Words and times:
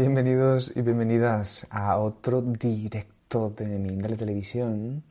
Bienvenidos 0.00 0.72
y 0.74 0.80
bienvenidas 0.80 1.66
a 1.68 1.98
otro 1.98 2.40
directo 2.40 3.50
de 3.54 3.78
Mindale 3.78 4.16
Televisión. 4.16 5.02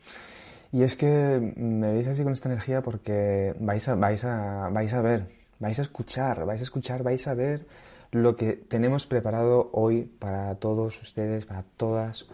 Y 0.71 0.81
es 0.81 0.95
que 0.95 1.53
me 1.57 1.93
veis 1.93 2.07
así 2.07 2.23
con 2.23 2.33
esta 2.33 2.49
energía 2.49 2.81
porque 2.81 3.53
vais 3.59 3.87
a, 3.87 3.93
vais 3.93 4.25
a, 4.25 4.69
vais 4.69 4.91
a 4.91 5.01
ver, 5.01 5.27
vais 5.59 5.77
a 5.77 5.83
escuchar, 5.83 6.43
vais 6.43 6.59
a 6.61 6.63
escuchar, 6.63 7.03
vais 7.03 7.27
a 7.27 7.35
ver 7.35 7.67
lo 8.11 8.35
que 8.35 8.53
tenemos 8.53 9.05
preparado 9.05 9.69
hoy 9.73 10.05
para 10.05 10.55
todos 10.55 10.99
ustedes, 11.03 11.45
para 11.45 11.63
todas. 11.77 12.25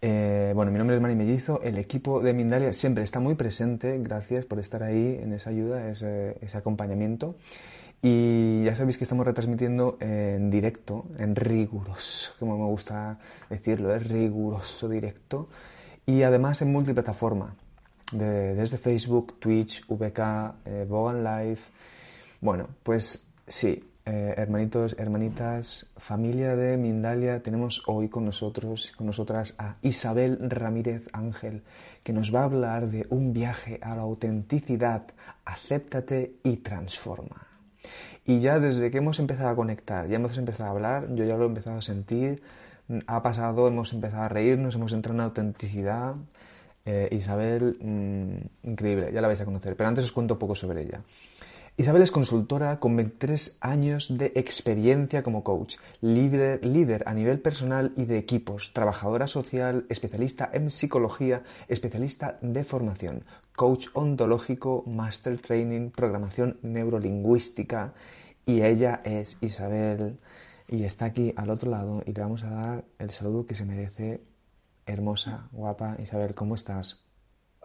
Eh, 0.00 0.52
bueno, 0.54 0.72
mi 0.72 0.78
nombre 0.78 0.96
es 0.96 1.02
Mari 1.02 1.16
Mellizo, 1.16 1.60
el 1.62 1.76
equipo 1.76 2.22
de 2.22 2.32
Mindalia 2.32 2.72
siempre 2.72 3.04
está 3.04 3.20
muy 3.20 3.34
presente, 3.34 3.98
gracias 3.98 4.46
por 4.46 4.58
estar 4.58 4.82
ahí 4.82 5.20
en 5.22 5.34
esa 5.34 5.50
ayuda, 5.50 5.90
ese, 5.90 6.38
ese 6.40 6.56
acompañamiento. 6.56 7.34
Y 8.02 8.64
ya 8.64 8.74
sabéis 8.74 8.96
que 8.96 9.04
estamos 9.04 9.26
retransmitiendo 9.26 9.98
en 10.00 10.50
directo, 10.50 11.06
en 11.18 11.36
riguroso, 11.36 12.32
como 12.38 12.56
me 12.56 12.64
gusta 12.64 13.18
decirlo, 13.50 13.94
es 13.94 14.08
riguroso 14.08 14.88
directo. 14.88 15.48
Y 16.06 16.22
además 16.22 16.62
en 16.62 16.72
multiplataforma, 16.72 17.54
desde 18.10 18.78
Facebook, 18.78 19.38
Twitch, 19.38 19.84
VK, 19.86 20.18
eh, 20.64 20.86
Vogan 20.88 21.22
Live. 21.22 21.60
Bueno, 22.40 22.68
pues 22.82 23.22
sí, 23.46 23.84
eh, 24.06 24.34
hermanitos, 24.36 24.96
hermanitas, 24.98 25.92
familia 25.98 26.56
de 26.56 26.78
Mindalia, 26.78 27.42
tenemos 27.42 27.82
hoy 27.86 28.08
con 28.08 28.24
nosotros, 28.24 28.92
con 28.96 29.06
nosotras 29.06 29.54
a 29.58 29.76
Isabel 29.82 30.38
Ramírez 30.40 31.06
Ángel, 31.12 31.62
que 32.02 32.14
nos 32.14 32.34
va 32.34 32.40
a 32.40 32.44
hablar 32.44 32.88
de 32.88 33.06
un 33.10 33.34
viaje 33.34 33.78
a 33.82 33.94
la 33.94 34.02
autenticidad, 34.02 35.06
acéptate 35.44 36.36
y 36.42 36.56
transforma. 36.56 37.49
Y 38.24 38.40
ya 38.40 38.60
desde 38.60 38.90
que 38.90 38.98
hemos 38.98 39.18
empezado 39.18 39.50
a 39.50 39.56
conectar, 39.56 40.08
ya 40.08 40.16
hemos 40.16 40.36
empezado 40.38 40.68
a 40.68 40.72
hablar, 40.72 41.14
yo 41.14 41.24
ya 41.24 41.36
lo 41.36 41.44
he 41.44 41.46
empezado 41.46 41.78
a 41.78 41.82
sentir, 41.82 42.42
ha 43.06 43.22
pasado, 43.22 43.68
hemos 43.68 43.92
empezado 43.92 44.24
a 44.24 44.28
reírnos, 44.28 44.74
hemos 44.74 44.92
entrado 44.92 45.16
en 45.18 45.24
autenticidad. 45.24 46.14
Eh, 46.84 47.08
Isabel, 47.12 47.76
mm, 47.80 48.68
increíble, 48.68 49.12
ya 49.12 49.20
la 49.20 49.28
vais 49.28 49.40
a 49.40 49.44
conocer, 49.44 49.76
pero 49.76 49.88
antes 49.88 50.04
os 50.04 50.12
cuento 50.12 50.38
poco 50.38 50.54
sobre 50.54 50.82
ella. 50.82 51.02
Isabel 51.76 52.02
es 52.02 52.10
consultora 52.10 52.78
con 52.78 52.94
23 52.96 53.56
años 53.60 54.18
de 54.18 54.32
experiencia 54.34 55.22
como 55.22 55.42
coach, 55.42 55.76
líder, 56.02 56.64
líder, 56.64 57.04
a 57.06 57.14
nivel 57.14 57.40
personal 57.40 57.92
y 57.96 58.04
de 58.04 58.18
equipos, 58.18 58.72
trabajadora 58.74 59.26
social, 59.26 59.86
especialista 59.88 60.50
en 60.52 60.70
psicología, 60.70 61.42
especialista 61.68 62.38
de 62.42 62.64
formación, 62.64 63.24
coach 63.56 63.86
ontológico, 63.94 64.84
master 64.86 65.40
training, 65.40 65.90
programación 65.90 66.58
neurolingüística 66.62 67.94
y 68.44 68.62
ella 68.62 69.00
es 69.04 69.38
Isabel 69.40 70.18
y 70.68 70.84
está 70.84 71.06
aquí 71.06 71.32
al 71.36 71.50
otro 71.50 71.70
lado 71.70 72.02
y 72.04 72.12
le 72.12 72.20
vamos 72.20 72.44
a 72.44 72.50
dar 72.50 72.84
el 72.98 73.10
saludo 73.10 73.46
que 73.46 73.54
se 73.54 73.64
merece. 73.64 74.22
Hermosa, 74.86 75.48
guapa, 75.52 75.96
Isabel, 76.00 76.34
¿cómo 76.34 76.56
estás? 76.56 77.09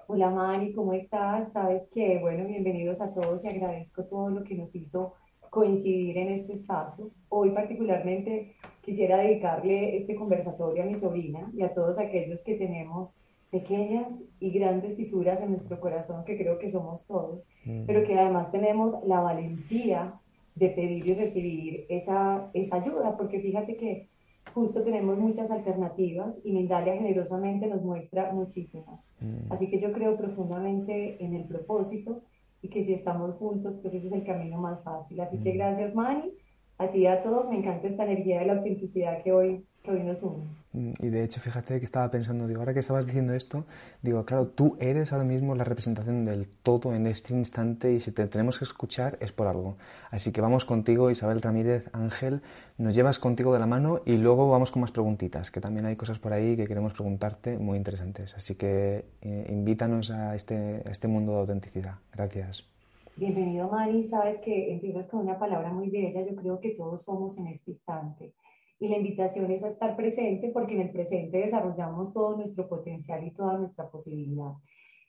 Hola 0.08 0.30
Mari, 0.30 0.72
¿cómo 0.72 0.94
estás? 0.94 1.52
Sabes 1.52 1.88
que, 1.92 2.20
bueno, 2.20 2.46
bienvenidos 2.46 3.02
a 3.02 3.12
todos 3.12 3.44
y 3.44 3.48
agradezco 3.48 4.04
todo 4.06 4.30
lo 4.30 4.44
que 4.44 4.54
nos 4.54 4.76
hizo 4.76 5.16
coincidir 5.50 6.20
en 6.20 6.30
este 6.30 6.54
espacio. 6.54 7.10
Hoy 7.28 7.50
particularmente 7.50 8.54
quisiera 8.82 9.18
dedicarle 9.18 9.98
este 9.98 10.14
conversatorio 10.16 10.84
a 10.84 10.86
mi 10.86 10.96
sobrina 11.00 11.52
y 11.56 11.64
a 11.64 11.74
todos 11.74 11.98
aquellos 11.98 12.40
que 12.42 12.54
tenemos 12.54 13.18
pequeñas 13.50 14.22
y 14.40 14.52
grandes 14.52 14.96
fisuras 14.96 15.42
en 15.42 15.50
nuestro 15.50 15.80
corazón, 15.80 16.24
que 16.24 16.38
creo 16.38 16.60
que 16.60 16.70
somos 16.70 17.08
todos, 17.08 17.50
pero 17.88 18.04
que 18.04 18.14
además 18.14 18.52
tenemos 18.52 18.94
la 19.08 19.22
valentía 19.22 20.20
de 20.54 20.70
pedir 20.70 21.08
y 21.08 21.16
recibir 21.16 21.86
esa, 21.90 22.52
esa 22.54 22.76
ayuda, 22.76 23.18
porque 23.18 23.40
fíjate 23.40 23.76
que 23.76 24.10
justo 24.56 24.84
tenemos 24.84 25.18
muchas 25.20 25.52
alternativas 25.52 26.34
y 26.44 26.54
Mindalia 26.54 26.96
generosamente 26.96 27.68
nos 27.68 27.84
muestra 27.84 28.32
muchísimas. 28.32 29.00
Mm. 29.20 29.52
Así 29.52 29.70
que 29.70 29.80
yo 29.80 29.92
creo 29.92 30.18
profundamente 30.18 31.24
en 31.24 31.36
el 31.36 31.44
propósito 31.44 32.24
y 32.62 32.70
que 32.70 32.86
si 32.86 32.94
estamos 32.94 33.36
juntos, 33.36 33.78
pues 33.82 33.94
ese 33.94 34.08
es 34.08 34.14
el 34.14 34.24
camino 34.24 34.58
más 34.58 34.82
fácil. 34.84 35.20
Así 35.20 35.38
que 35.40 35.54
mm. 35.54 35.58
gracias, 35.58 35.94
Mani, 35.94 36.32
a 36.78 36.88
ti 36.88 37.00
y 37.00 37.06
a 37.06 37.22
todos. 37.22 37.50
Me 37.50 37.58
encanta 37.58 37.88
esta 37.88 38.06
energía 38.06 38.40
de 38.40 38.46
la 38.48 38.54
autenticidad 38.54 39.22
que 39.24 39.34
hoy 39.34 39.66
Mm, 39.88 40.65
y 41.00 41.10
de 41.10 41.24
hecho, 41.24 41.40
fíjate 41.40 41.80
que 41.80 41.86
estaba 41.86 42.12
pensando, 42.12 42.48
digo, 42.48 42.60
ahora 42.60 42.74
que 42.74 42.82
estabas 42.82 43.06
diciendo 43.06 43.34
esto, 43.34 43.66
digo, 44.02 44.26
claro, 44.26 44.48
tú 44.48 44.76
eres 44.80 45.14
ahora 45.14 45.24
mismo 45.24 45.56
la 45.56 45.64
representación 45.64 46.26
del 46.26 46.48
todo 46.48 46.94
en 46.94 47.08
este 47.08 47.34
instante 47.34 47.94
y 47.94 48.00
si 48.02 48.12
te 48.12 48.28
tenemos 48.28 48.60
que 48.60 48.66
escuchar 48.66 49.18
es 49.22 49.32
por 49.32 49.48
algo. 49.48 49.78
Así 50.12 50.34
que 50.34 50.42
vamos 50.42 50.66
contigo, 50.66 51.10
Isabel 51.10 51.42
Ramírez 51.42 51.90
Ángel, 51.94 52.42
nos 52.78 52.94
llevas 52.94 53.20
contigo 53.20 53.54
de 53.54 53.60
la 53.60 53.68
mano 53.68 54.02
y 54.06 54.18
luego 54.18 54.50
vamos 54.50 54.72
con 54.72 54.82
más 54.82 54.92
preguntitas, 54.92 55.50
que 55.50 55.62
también 55.62 55.86
hay 55.86 55.96
cosas 55.96 56.20
por 56.20 56.34
ahí 56.34 56.58
que 56.58 56.68
queremos 56.68 56.94
preguntarte 56.94 57.58
muy 57.58 57.78
interesantes. 57.78 58.36
Así 58.36 58.56
que 58.56 59.06
eh, 59.22 59.48
invítanos 59.50 60.12
a 60.12 60.36
este, 60.36 60.84
a 60.86 60.92
este 60.92 61.08
mundo 61.08 61.34
de 61.34 61.40
autenticidad. 61.40 61.96
Gracias. 62.14 62.68
Bienvenido, 63.16 63.70
Mari. 63.70 64.10
Sabes 64.10 64.42
que 64.42 64.74
empiezas 64.74 65.08
con 65.08 65.22
una 65.22 65.40
palabra 65.40 65.72
muy 65.72 65.90
bella. 65.90 66.26
Yo 66.30 66.36
creo 66.36 66.60
que 66.60 66.72
todos 66.72 67.04
somos 67.04 67.38
en 67.38 67.48
este 67.48 67.72
instante 67.72 68.34
y 68.80 68.88
la 68.88 68.98
invitación 68.98 69.50
es 69.52 69.64
a 69.64 69.70
estar 69.70 69.96
presente 69.96 70.52
porque 70.54 70.76
en 70.76 70.82
el 70.82 70.92
presente 70.92 71.38
desarrollamos 71.38 72.14
todo 72.14 72.38
nuestro 72.38 72.68
potencial 72.68 73.26
y 73.26 73.32
toda 73.32 73.58
nuestra 73.58 73.90
posibilidad. 73.90 74.52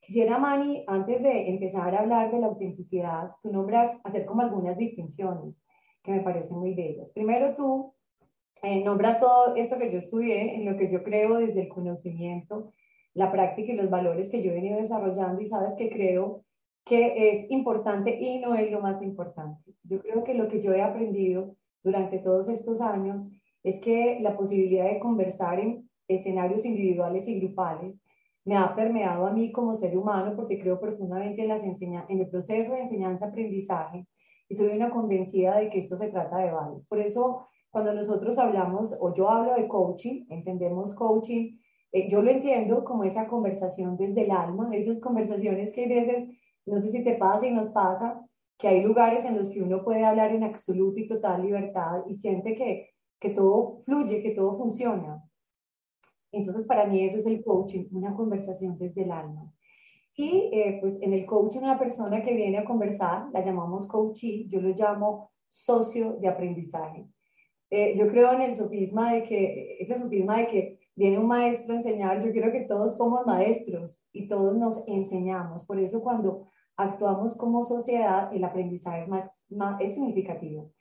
Quisiera, 0.01 0.39
Mani, 0.39 0.85
antes 0.87 1.21
de 1.23 1.49
empezar 1.49 1.95
a 1.95 2.01
hablar 2.01 2.31
de 2.31 2.39
la 2.39 2.47
autenticidad, 2.47 3.33
tú 3.43 3.51
nombras 3.51 3.99
hacer 4.05 4.25
como 4.25 4.43
algunas 4.43 4.79
distinciones 4.79 5.57
que 6.05 6.13
me 6.13 6.21
parecen 6.21 6.57
muy 6.57 6.75
bellas. 6.75 7.11
Primero 7.11 7.57
tú 7.57 7.93
eh, 8.63 8.85
nombras 8.85 9.19
todo 9.19 9.57
esto 9.57 9.79
que 9.79 9.91
yo 9.91 9.99
estudié, 9.99 10.55
en 10.55 10.65
lo 10.65 10.77
que 10.79 10.91
yo 10.91 11.03
creo 11.03 11.39
desde 11.39 11.63
el 11.63 11.69
conocimiento, 11.69 12.73
la 13.15 13.33
práctica 13.33 13.73
y 13.73 13.77
los 13.77 13.91
valores 13.91 14.29
que 14.31 14.43
yo 14.43 14.53
he 14.53 14.55
venido 14.55 14.79
desarrollando 14.79 15.41
y 15.41 15.49
sabes 15.49 15.75
que 15.75 15.91
creo 15.91 16.45
que 16.85 17.31
es 17.31 17.51
importante 17.51 18.17
y 18.21 18.39
no 18.39 18.55
es 18.55 18.71
lo 18.71 18.81
más 18.81 19.03
importante. 19.03 19.75
Yo 19.83 20.01
creo 20.01 20.23
que 20.23 20.35
lo 20.35 20.47
que 20.47 20.63
yo 20.63 20.73
he 20.73 20.83
aprendido 20.83 21.57
durante 21.83 22.19
todos 22.19 22.49
estos 22.49 22.81
años 22.81 23.27
es 23.67 23.81
que 23.81 24.19
la 24.21 24.37
posibilidad 24.37 24.85
de 24.85 25.01
conversar 25.01 25.59
en 25.59 25.91
escenarios 26.07 26.65
individuales 26.65 27.27
y 27.27 27.41
grupales 27.41 27.97
me 28.45 28.57
ha 28.57 28.77
permeado 28.77 29.27
a 29.27 29.33
mí 29.33 29.51
como 29.51 29.75
ser 29.75 29.99
humano 29.99 30.35
porque 30.37 30.57
creo 30.61 30.79
profundamente 30.79 31.43
en, 31.43 31.49
las 31.49 31.65
en 31.65 32.21
el 32.21 32.29
proceso 32.29 32.75
de 32.75 32.83
enseñanza-aprendizaje 32.83 34.07
y 34.49 34.55
soy 34.55 34.69
una 34.69 34.91
convencida 34.91 35.57
de 35.57 35.69
que 35.69 35.81
esto 35.81 35.97
se 35.97 36.11
trata 36.11 36.39
de 36.39 36.53
valores. 36.53 36.87
Por 36.87 37.01
eso, 37.01 37.49
cuando 37.71 37.93
nosotros 37.93 38.39
hablamos, 38.39 38.97
o 39.01 39.13
yo 39.17 39.29
hablo 39.29 39.55
de 39.55 39.67
coaching, 39.67 40.27
entendemos 40.29 40.95
coaching, 40.95 41.59
eh, 41.91 42.09
yo 42.09 42.23
lo 42.23 42.31
entiendo 42.31 42.85
como 42.85 43.03
esa 43.03 43.27
conversación 43.27 43.97
desde 43.97 44.27
el 44.27 44.31
alma, 44.31 44.71
esas 44.77 45.01
conversaciones 45.01 45.73
que 45.73 45.87
a 45.87 45.89
veces, 45.89 46.29
no 46.67 46.79
sé 46.79 46.93
si 46.93 47.03
te 47.03 47.17
pasa 47.17 47.45
y 47.49 47.53
nos 47.53 47.71
pasa, 47.71 48.25
que 48.59 48.69
hay 48.69 48.85
lugares 48.85 49.25
en 49.25 49.37
los 49.37 49.51
que 49.51 49.61
uno 49.61 49.83
puede 49.83 50.05
hablar 50.05 50.31
en 50.31 50.45
absoluta 50.45 51.01
y 51.01 51.09
total 51.09 51.43
libertad 51.43 52.05
y 52.09 52.15
siente 52.15 52.55
que 52.55 52.91
que 53.21 53.31
todo 53.31 53.83
fluye, 53.85 54.23
que 54.23 54.33
todo 54.33 54.57
funciona. 54.57 55.23
Entonces, 56.33 56.67
para 56.67 56.87
mí 56.87 57.05
eso 57.05 57.19
es 57.19 57.27
el 57.27 57.43
coaching, 57.43 57.87
una 57.93 58.15
conversación 58.15 58.77
desde 58.79 59.05
el 59.05 59.13
alma. 59.13 59.53
Y 60.15 60.51
eh, 60.53 60.79
pues 60.81 60.97
en 61.03 61.13
el 61.13 61.27
coaching 61.27 61.61
una 61.61 61.79
persona 61.79 62.23
que 62.23 62.35
viene 62.35 62.59
a 62.59 62.65
conversar, 62.65 63.29
la 63.33 63.45
llamamos 63.45 63.87
coachee, 63.87 64.47
yo 64.49 64.61
lo 64.61 64.71
llamo 64.71 65.31
socio 65.49 66.15
de 66.21 66.29
aprendizaje. 66.29 67.07
Eh, 67.71 67.97
yo 67.99 68.09
creo 68.09 68.33
en 68.33 68.43
el 68.43 68.57
sofisma 68.57 69.13
de 69.13 69.25
que, 69.25 69.77
ese 69.81 69.99
sofisma 69.99 70.39
de 70.39 70.47
que 70.47 70.79
viene 70.95 71.19
un 71.19 71.27
maestro 71.27 71.75
a 71.75 71.79
enseñar, 71.79 72.25
yo 72.25 72.33
creo 72.33 72.53
que 72.53 72.63
todos 72.63 72.97
somos 72.97 73.27
maestros 73.27 74.07
y 74.13 74.29
todos 74.29 74.57
nos 74.57 74.87
enseñamos. 74.89 75.65
Por 75.67 75.79
eso 75.79 76.03
cuando 76.03 76.49
actuamos 76.77 77.37
como 77.37 77.65
sociedad, 77.65 78.33
el 78.35 78.45
aprendizaje 78.45 79.03
es, 79.03 79.09
más, 79.09 79.31
más, 79.51 79.81
es 79.81 79.95
significativo. 79.95 80.73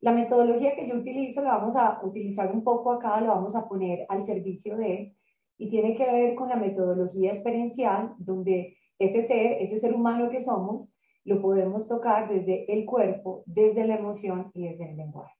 La 0.00 0.12
metodología 0.12 0.74
que 0.74 0.88
yo 0.88 0.96
utilizo 0.96 1.42
la 1.42 1.58
vamos 1.58 1.76
a 1.76 2.00
utilizar 2.02 2.50
un 2.52 2.64
poco 2.64 2.92
acá, 2.92 3.20
la 3.20 3.34
vamos 3.34 3.54
a 3.54 3.68
poner 3.68 4.06
al 4.08 4.24
servicio 4.24 4.76
de, 4.76 5.14
y 5.58 5.68
tiene 5.68 5.94
que 5.94 6.10
ver 6.10 6.34
con 6.34 6.48
la 6.48 6.56
metodología 6.56 7.32
experiencial, 7.32 8.14
donde 8.18 8.78
ese 8.98 9.22
ser, 9.24 9.56
ese 9.60 9.78
ser 9.78 9.94
humano 9.94 10.30
que 10.30 10.42
somos, 10.42 10.96
lo 11.24 11.42
podemos 11.42 11.86
tocar 11.86 12.28
desde 12.28 12.64
el 12.72 12.86
cuerpo, 12.86 13.42
desde 13.46 13.86
la 13.86 13.96
emoción 13.96 14.50
y 14.54 14.68
desde 14.68 14.90
el 14.90 14.96
lenguaje. 14.96 15.34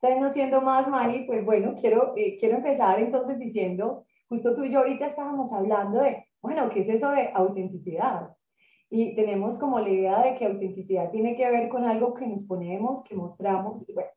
Entonces, 0.00 0.20
no 0.20 0.32
siendo 0.32 0.60
más, 0.60 0.88
Mari, 0.88 1.24
pues 1.26 1.44
bueno, 1.44 1.74
quiero, 1.78 2.14
eh, 2.16 2.36
quiero 2.38 2.56
empezar 2.56 3.00
entonces 3.00 3.38
diciendo, 3.38 4.04
justo 4.28 4.54
tú 4.54 4.64
y 4.64 4.72
yo 4.72 4.80
ahorita 4.80 5.06
estábamos 5.06 5.52
hablando 5.52 6.00
de, 6.00 6.24
bueno, 6.42 6.68
¿qué 6.70 6.80
es 6.80 6.88
eso 6.88 7.10
de 7.10 7.30
autenticidad? 7.34 8.35
Y 8.88 9.14
tenemos 9.14 9.58
como 9.58 9.80
la 9.80 9.88
idea 9.88 10.22
de 10.22 10.34
que 10.34 10.46
autenticidad 10.46 11.10
tiene 11.10 11.36
que 11.36 11.50
ver 11.50 11.68
con 11.68 11.84
algo 11.84 12.14
que 12.14 12.26
nos 12.26 12.46
ponemos, 12.46 13.02
que 13.02 13.16
mostramos. 13.16 13.84
Y 13.88 13.92
bueno, 13.92 14.10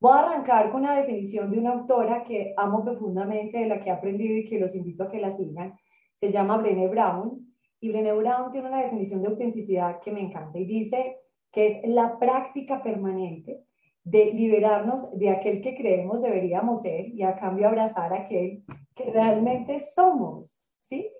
voy 0.00 0.12
a 0.12 0.20
arrancar 0.20 0.70
con 0.70 0.82
una 0.82 0.96
definición 0.96 1.50
de 1.50 1.58
una 1.58 1.72
autora 1.72 2.22
que 2.24 2.54
amo 2.56 2.84
profundamente, 2.84 3.58
de 3.58 3.66
la 3.66 3.80
que 3.80 3.88
he 3.88 3.92
aprendido 3.92 4.36
y 4.36 4.44
que 4.44 4.60
los 4.60 4.74
invito 4.74 5.04
a 5.04 5.10
que 5.10 5.20
la 5.20 5.32
sigan. 5.32 5.74
Se 6.14 6.30
llama 6.30 6.58
Brené 6.58 6.88
Brown. 6.88 7.54
Y 7.80 7.88
Brené 7.90 8.12
Brown 8.12 8.52
tiene 8.52 8.68
una 8.68 8.82
definición 8.82 9.20
de 9.20 9.28
autenticidad 9.28 10.00
que 10.00 10.12
me 10.12 10.20
encanta 10.20 10.58
y 10.58 10.64
dice 10.64 11.18
que 11.50 11.66
es 11.66 11.78
la 11.84 12.18
práctica 12.18 12.82
permanente 12.82 13.64
de 14.04 14.32
liberarnos 14.32 15.16
de 15.18 15.30
aquel 15.30 15.62
que 15.62 15.74
creemos 15.74 16.20
deberíamos 16.20 16.82
ser 16.82 17.08
y 17.08 17.22
a 17.22 17.36
cambio 17.36 17.68
abrazar 17.68 18.12
a 18.12 18.22
aquel 18.22 18.62
que 18.94 19.04
realmente 19.10 19.80
somos, 19.94 20.62
¿sí? 20.78 21.10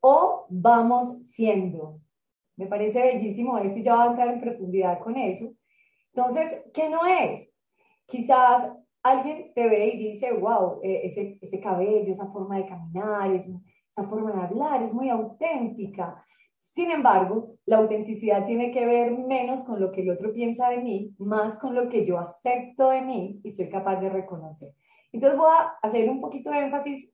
O 0.00 0.46
vamos 0.50 1.22
siendo. 1.30 2.00
Me 2.56 2.66
parece 2.66 3.00
bellísimo 3.02 3.58
esto 3.58 3.78
y 3.78 3.82
ya 3.82 3.96
voy 3.96 4.04
a 4.04 4.10
entrar 4.10 4.28
en 4.28 4.40
profundidad 4.40 4.98
con 5.00 5.16
eso. 5.16 5.52
Entonces, 6.14 6.62
¿qué 6.72 6.88
no 6.88 7.04
es? 7.06 7.48
Quizás 8.06 8.70
alguien 9.02 9.52
te 9.54 9.68
ve 9.68 9.88
y 9.88 10.12
dice, 10.12 10.32
wow, 10.32 10.80
eh, 10.82 11.02
ese, 11.04 11.38
ese 11.40 11.60
cabello, 11.60 12.12
esa 12.12 12.30
forma 12.30 12.56
de 12.56 12.66
caminar, 12.66 13.32
esa 13.32 14.08
forma 14.08 14.32
de 14.32 14.42
hablar 14.42 14.82
es 14.82 14.94
muy 14.94 15.08
auténtica. 15.10 16.24
Sin 16.58 16.90
embargo, 16.90 17.54
la 17.66 17.76
autenticidad 17.76 18.46
tiene 18.46 18.72
que 18.72 18.84
ver 18.84 19.16
menos 19.16 19.62
con 19.64 19.80
lo 19.80 19.92
que 19.92 20.02
el 20.02 20.10
otro 20.10 20.32
piensa 20.32 20.70
de 20.70 20.78
mí, 20.78 21.14
más 21.18 21.58
con 21.58 21.74
lo 21.74 21.88
que 21.88 22.04
yo 22.04 22.18
acepto 22.18 22.90
de 22.90 23.02
mí 23.02 23.40
y 23.44 23.52
soy 23.52 23.68
capaz 23.68 24.00
de 24.00 24.08
reconocer. 24.08 24.70
Entonces 25.12 25.38
voy 25.38 25.50
a 25.56 25.74
hacer 25.82 26.10
un 26.10 26.20
poquito 26.20 26.50
de 26.50 26.58
énfasis 26.58 27.10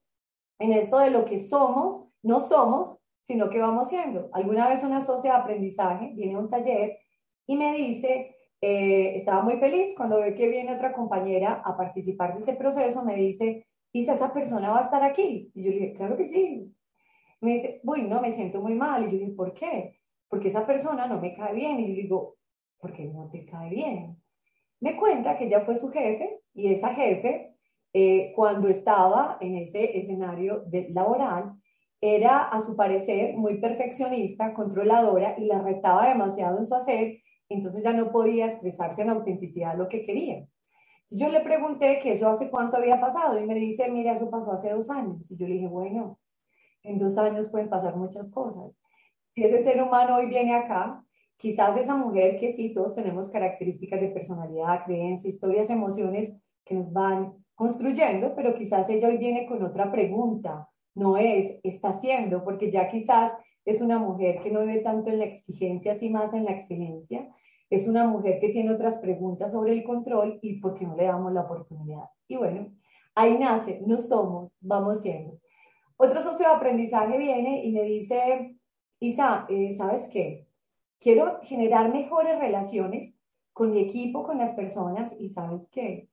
en 0.58 0.72
esto 0.72 0.98
de 0.98 1.10
lo 1.10 1.24
que 1.24 1.40
somos, 1.40 2.10
no 2.22 2.40
somos, 2.40 2.99
sino 3.22 3.50
que 3.50 3.60
vamos 3.60 3.88
siendo. 3.88 4.30
Alguna 4.32 4.68
vez 4.68 4.82
una 4.82 5.00
socia 5.00 5.32
de 5.32 5.38
aprendizaje 5.38 6.12
viene 6.14 6.34
a 6.34 6.38
un 6.38 6.50
taller 6.50 6.98
y 7.46 7.56
me 7.56 7.74
dice, 7.74 8.36
eh, 8.60 9.16
estaba 9.16 9.42
muy 9.42 9.56
feliz 9.58 9.94
cuando 9.96 10.20
ve 10.20 10.34
que 10.34 10.48
viene 10.48 10.74
otra 10.74 10.92
compañera 10.92 11.62
a 11.64 11.76
participar 11.76 12.34
de 12.34 12.40
ese 12.40 12.54
proceso, 12.54 13.04
me 13.04 13.16
dice, 13.16 13.66
Isa, 13.92 14.14
esa 14.14 14.32
persona 14.32 14.70
va 14.70 14.80
a 14.80 14.84
estar 14.84 15.02
aquí. 15.02 15.50
Y 15.54 15.64
yo 15.64 15.70
le 15.70 15.78
dije, 15.78 15.94
claro 15.94 16.16
que 16.16 16.28
sí, 16.28 16.74
me 17.40 17.54
dice, 17.54 17.80
uy, 17.84 18.02
no, 18.02 18.20
me 18.20 18.32
siento 18.32 18.60
muy 18.60 18.74
mal. 18.74 19.02
Y 19.02 19.06
yo 19.06 19.18
dije, 19.18 19.32
¿por 19.32 19.54
qué? 19.54 19.98
Porque 20.28 20.48
esa 20.48 20.66
persona 20.66 21.06
no 21.06 21.20
me 21.20 21.34
cae 21.34 21.54
bien. 21.54 21.80
Y 21.80 21.88
yo 21.88 22.02
digo, 22.02 22.36
¿por 22.78 22.92
qué 22.92 23.04
no 23.06 23.28
te 23.30 23.44
cae 23.44 23.70
bien? 23.70 24.16
Me 24.80 24.96
cuenta 24.96 25.36
que 25.36 25.46
ella 25.46 25.62
fue 25.62 25.76
su 25.76 25.90
jefe 25.90 26.40
y 26.54 26.72
esa 26.72 26.94
jefe, 26.94 27.54
eh, 27.92 28.32
cuando 28.34 28.68
estaba 28.68 29.38
en 29.40 29.56
ese 29.56 29.98
escenario 29.98 30.62
de, 30.66 30.88
laboral, 30.90 31.54
era 32.00 32.44
a 32.44 32.60
su 32.60 32.76
parecer 32.76 33.36
muy 33.36 33.60
perfeccionista, 33.60 34.54
controladora 34.54 35.34
y 35.38 35.46
la 35.46 35.60
retaba 35.60 36.08
demasiado 36.08 36.58
en 36.58 36.64
su 36.64 36.74
hacer, 36.74 37.18
entonces 37.48 37.82
ya 37.82 37.92
no 37.92 38.10
podía 38.10 38.46
expresarse 38.46 39.02
en 39.02 39.10
autenticidad 39.10 39.76
lo 39.76 39.88
que 39.88 40.02
quería. 40.02 40.46
Yo 41.10 41.28
le 41.28 41.40
pregunté 41.40 41.98
que 42.00 42.12
eso 42.12 42.28
hace 42.28 42.50
cuánto 42.50 42.76
había 42.76 43.00
pasado 43.00 43.38
y 43.38 43.44
me 43.44 43.54
dice, 43.56 43.90
mira, 43.90 44.12
eso 44.12 44.30
pasó 44.30 44.52
hace 44.52 44.70
dos 44.70 44.90
años. 44.90 45.28
Y 45.30 45.36
yo 45.36 45.46
le 45.46 45.54
dije, 45.54 45.66
bueno, 45.66 46.18
en 46.84 46.98
dos 46.98 47.18
años 47.18 47.50
pueden 47.50 47.68
pasar 47.68 47.96
muchas 47.96 48.30
cosas. 48.30 48.72
Si 49.34 49.44
ese 49.44 49.64
ser 49.64 49.82
humano 49.82 50.16
hoy 50.16 50.26
viene 50.26 50.54
acá, 50.54 51.04
quizás 51.36 51.76
esa 51.76 51.96
mujer 51.96 52.38
que 52.38 52.52
sí, 52.52 52.72
todos 52.72 52.94
tenemos 52.94 53.30
características 53.30 54.00
de 54.00 54.08
personalidad, 54.08 54.84
creencias, 54.84 55.34
historias, 55.34 55.68
emociones 55.68 56.32
que 56.64 56.76
nos 56.76 56.92
van 56.92 57.34
construyendo, 57.56 58.34
pero 58.36 58.54
quizás 58.54 58.88
ella 58.88 59.08
hoy 59.08 59.18
viene 59.18 59.46
con 59.46 59.62
otra 59.64 59.90
pregunta, 59.90 60.69
no 60.94 61.16
es, 61.16 61.58
está 61.62 61.90
haciendo, 61.90 62.44
porque 62.44 62.70
ya 62.70 62.88
quizás 62.88 63.32
es 63.64 63.80
una 63.80 63.98
mujer 63.98 64.40
que 64.42 64.50
no 64.50 64.60
vive 64.60 64.80
tanto 64.80 65.10
en 65.10 65.18
la 65.18 65.26
exigencia, 65.26 65.96
sino 65.96 66.18
más 66.18 66.34
en 66.34 66.44
la 66.44 66.52
excelencia, 66.52 67.28
es 67.70 67.86
una 67.86 68.06
mujer 68.06 68.40
que 68.40 68.48
tiene 68.48 68.72
otras 68.72 68.98
preguntas 68.98 69.52
sobre 69.52 69.72
el 69.72 69.84
control 69.84 70.40
y 70.42 70.60
por 70.60 70.74
qué 70.74 70.86
no 70.86 70.96
le 70.96 71.04
damos 71.04 71.32
la 71.32 71.42
oportunidad. 71.42 72.04
Y 72.26 72.36
bueno, 72.36 72.72
ahí 73.14 73.38
nace, 73.38 73.80
no 73.86 74.00
somos, 74.00 74.56
vamos 74.60 75.02
siendo. 75.02 75.38
Otro 75.96 76.20
socio 76.22 76.48
de 76.48 76.54
aprendizaje 76.54 77.16
viene 77.16 77.64
y 77.64 77.72
me 77.72 77.82
dice, 77.82 78.56
Isa, 78.98 79.46
eh, 79.48 79.74
¿sabes 79.76 80.08
qué? 80.08 80.48
Quiero 80.98 81.38
generar 81.42 81.92
mejores 81.92 82.38
relaciones 82.38 83.14
con 83.52 83.72
mi 83.72 83.80
equipo, 83.82 84.24
con 84.24 84.38
las 84.38 84.52
personas 84.54 85.12
y 85.18 85.28
¿sabes 85.28 85.68
qué? 85.70 86.08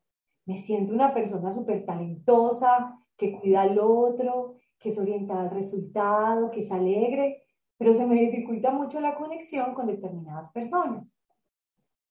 Me 0.45 0.57
siento 0.57 0.93
una 0.93 1.13
persona 1.13 1.51
súper 1.53 1.85
talentosa, 1.85 2.99
que 3.17 3.39
cuida 3.39 3.63
al 3.63 3.79
otro, 3.79 4.55
que 4.79 4.89
es 4.89 4.97
orientada 4.97 5.41
al 5.41 5.51
resultado, 5.51 6.51
que 6.51 6.61
es 6.61 6.71
alegre, 6.71 7.43
pero 7.77 7.93
se 7.93 8.05
me 8.05 8.15
dificulta 8.15 8.71
mucho 8.71 8.99
la 8.99 9.15
conexión 9.15 9.73
con 9.73 9.87
determinadas 9.87 10.49
personas. 10.51 11.07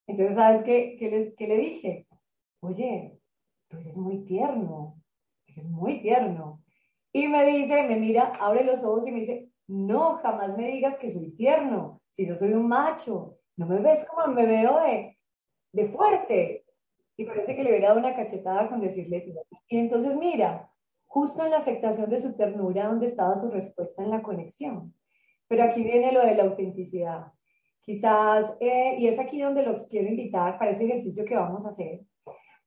Entonces, 0.06 0.36
¿sabes 0.36 0.64
qué, 0.64 0.96
qué, 0.98 1.10
le, 1.10 1.34
qué 1.34 1.46
le 1.48 1.56
dije? 1.56 2.06
Oye, 2.60 3.18
tú 3.68 3.78
eres 3.78 3.96
muy 3.96 4.24
tierno, 4.24 5.02
eres 5.46 5.64
muy 5.64 6.00
tierno. 6.00 6.62
Y 7.12 7.28
me 7.28 7.44
dice, 7.46 7.82
me 7.88 7.96
mira, 7.96 8.32
abre 8.40 8.64
los 8.64 8.84
ojos 8.84 9.06
y 9.08 9.12
me 9.12 9.20
dice, 9.20 9.50
no, 9.66 10.16
jamás 10.18 10.56
me 10.56 10.68
digas 10.68 10.96
que 10.98 11.10
soy 11.10 11.32
tierno, 11.32 12.00
si 12.10 12.26
yo 12.26 12.36
soy 12.36 12.52
un 12.52 12.68
macho, 12.68 13.38
no 13.56 13.66
me 13.66 13.80
ves 13.80 14.04
como 14.04 14.32
me 14.32 14.46
veo 14.46 14.80
de, 14.80 15.18
de 15.72 15.88
fuerte. 15.88 16.64
Y 17.16 17.24
parece 17.24 17.56
que 17.56 17.64
le 17.64 17.70
hubiera 17.70 17.88
dado 17.88 18.00
una 18.00 18.14
cachetada 18.14 18.68
con 18.68 18.80
decirle, 18.80 19.34
y 19.68 19.78
entonces 19.78 20.14
mira, 20.16 20.70
justo 21.06 21.44
en 21.44 21.50
la 21.50 21.58
aceptación 21.58 22.10
de 22.10 22.20
su 22.20 22.36
ternura, 22.36 22.88
donde 22.88 23.06
estaba 23.06 23.36
su 23.36 23.50
respuesta 23.50 24.02
en 24.02 24.10
la 24.10 24.22
conexión. 24.22 24.94
Pero 25.48 25.64
aquí 25.64 25.82
viene 25.82 26.12
lo 26.12 26.24
de 26.24 26.34
la 26.34 26.44
autenticidad. 26.44 27.32
Quizás, 27.80 28.56
eh, 28.60 28.96
y 28.98 29.06
es 29.06 29.18
aquí 29.18 29.40
donde 29.40 29.62
los 29.62 29.86
quiero 29.88 30.08
invitar 30.08 30.58
para 30.58 30.72
ese 30.72 30.84
ejercicio 30.84 31.24
que 31.24 31.36
vamos 31.36 31.64
a 31.64 31.70
hacer, 31.70 32.00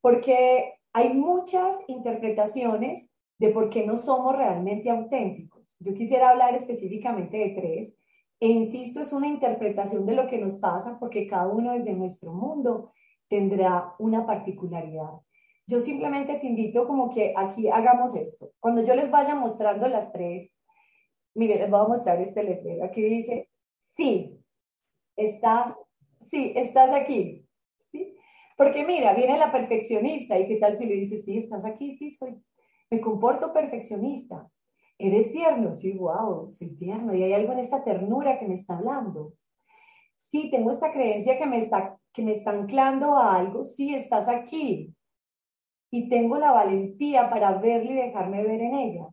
porque 0.02 0.74
hay 0.94 1.14
muchas 1.14 1.76
interpretaciones 1.88 3.10
de 3.38 3.50
por 3.50 3.70
qué 3.70 3.86
no 3.86 3.98
somos 3.98 4.36
realmente 4.36 4.90
auténticos. 4.90 5.78
Yo 5.80 5.94
quisiera 5.94 6.30
hablar 6.30 6.56
específicamente 6.56 7.38
de 7.38 7.50
tres, 7.50 7.96
e 8.40 8.48
insisto, 8.48 9.02
es 9.02 9.12
una 9.12 9.28
interpretación 9.28 10.06
de 10.06 10.16
lo 10.16 10.28
que 10.28 10.38
nos 10.38 10.58
pasa 10.60 10.98
porque 10.98 11.28
cada 11.28 11.48
uno 11.48 11.74
desde 11.74 11.94
nuestro 11.94 12.32
mundo 12.32 12.92
tendrá 13.28 13.94
una 14.00 14.26
particularidad. 14.26 15.20
Yo 15.70 15.82
simplemente 15.82 16.40
te 16.40 16.48
invito 16.48 16.88
como 16.88 17.14
que 17.14 17.32
aquí 17.38 17.70
hagamos 17.70 18.16
esto. 18.16 18.50
Cuando 18.60 18.82
yo 18.82 18.96
les 18.96 19.12
vaya 19.12 19.36
mostrando 19.36 19.88
las 19.88 20.12
tres, 20.12 20.50
mire, 21.36 21.60
les 21.60 21.70
voy 21.70 21.82
a 21.82 21.88
mostrar 21.88 22.20
este 22.22 22.44
letrero. 22.44 22.84
Aquí 22.84 23.04
dice, 23.04 23.50
sí, 23.96 24.42
estás, 25.16 25.76
sí, 26.22 26.54
estás 26.56 26.90
aquí. 26.92 27.46
¿Sí? 27.84 28.18
Porque 28.58 28.84
mira, 28.84 29.14
viene 29.14 29.38
la 29.38 29.52
perfeccionista 29.52 30.40
y 30.40 30.48
qué 30.48 30.56
tal 30.56 30.76
si 30.76 30.88
le 30.88 30.96
dice, 30.96 31.20
sí, 31.20 31.38
estás 31.38 31.64
aquí, 31.66 31.94
sí, 31.94 32.16
soy, 32.16 32.44
me 32.90 33.00
comporto 33.00 33.54
perfeccionista. 33.54 34.50
¿Eres 34.98 35.32
tierno? 35.32 35.76
Sí, 35.76 35.92
wow, 35.92 36.52
soy 36.52 36.76
tierno. 36.78 37.14
Y 37.14 37.22
hay 37.22 37.34
algo 37.34 37.54
en 37.54 37.60
esta 37.60 37.84
ternura 37.84 38.40
que 38.40 38.48
me 38.48 38.56
está 38.56 38.76
hablando. 38.76 39.34
Sí, 40.16 40.50
tengo 40.50 40.72
esta 40.72 40.92
creencia 40.92 41.38
que 41.38 41.46
me 41.46 41.60
está, 41.60 41.96
que 42.12 42.24
me 42.24 42.32
está 42.32 42.50
anclando 42.50 43.16
a 43.16 43.36
algo. 43.36 43.64
Sí, 43.64 43.94
estás 43.94 44.28
aquí. 44.28 44.96
Y 45.92 46.10
tengo 46.10 46.38
la 46.38 46.52
valentía 46.52 47.30
para 47.30 47.54
verle 47.54 47.94
y 47.94 47.96
dejarme 47.96 48.44
ver 48.44 48.62
en 48.62 48.76
ella. 48.76 49.08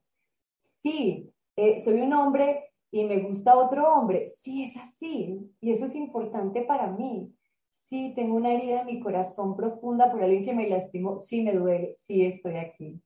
Sí, 0.82 1.32
eh, 1.56 1.80
soy 1.82 2.00
un 2.00 2.12
hombre 2.12 2.70
y 2.90 3.04
me 3.04 3.18
gusta 3.20 3.56
otro 3.56 3.92
hombre. 3.92 4.28
Sí, 4.28 4.64
es 4.64 4.76
así. 4.76 5.38
Y 5.60 5.72
eso 5.72 5.86
es 5.86 5.94
importante 5.94 6.62
para 6.62 6.88
mí. 6.88 7.32
Sí, 7.70 8.12
tengo 8.14 8.36
una 8.36 8.52
herida 8.52 8.80
en 8.80 8.86
mi 8.86 9.00
corazón 9.00 9.56
profunda 9.56 10.10
por 10.10 10.22
alguien 10.22 10.44
que 10.44 10.54
me 10.54 10.68
lastimó. 10.68 11.18
Sí, 11.18 11.42
me 11.42 11.52
duele. 11.54 11.94
Sí, 11.96 12.24
estoy 12.24 12.56
aquí. 12.56 13.00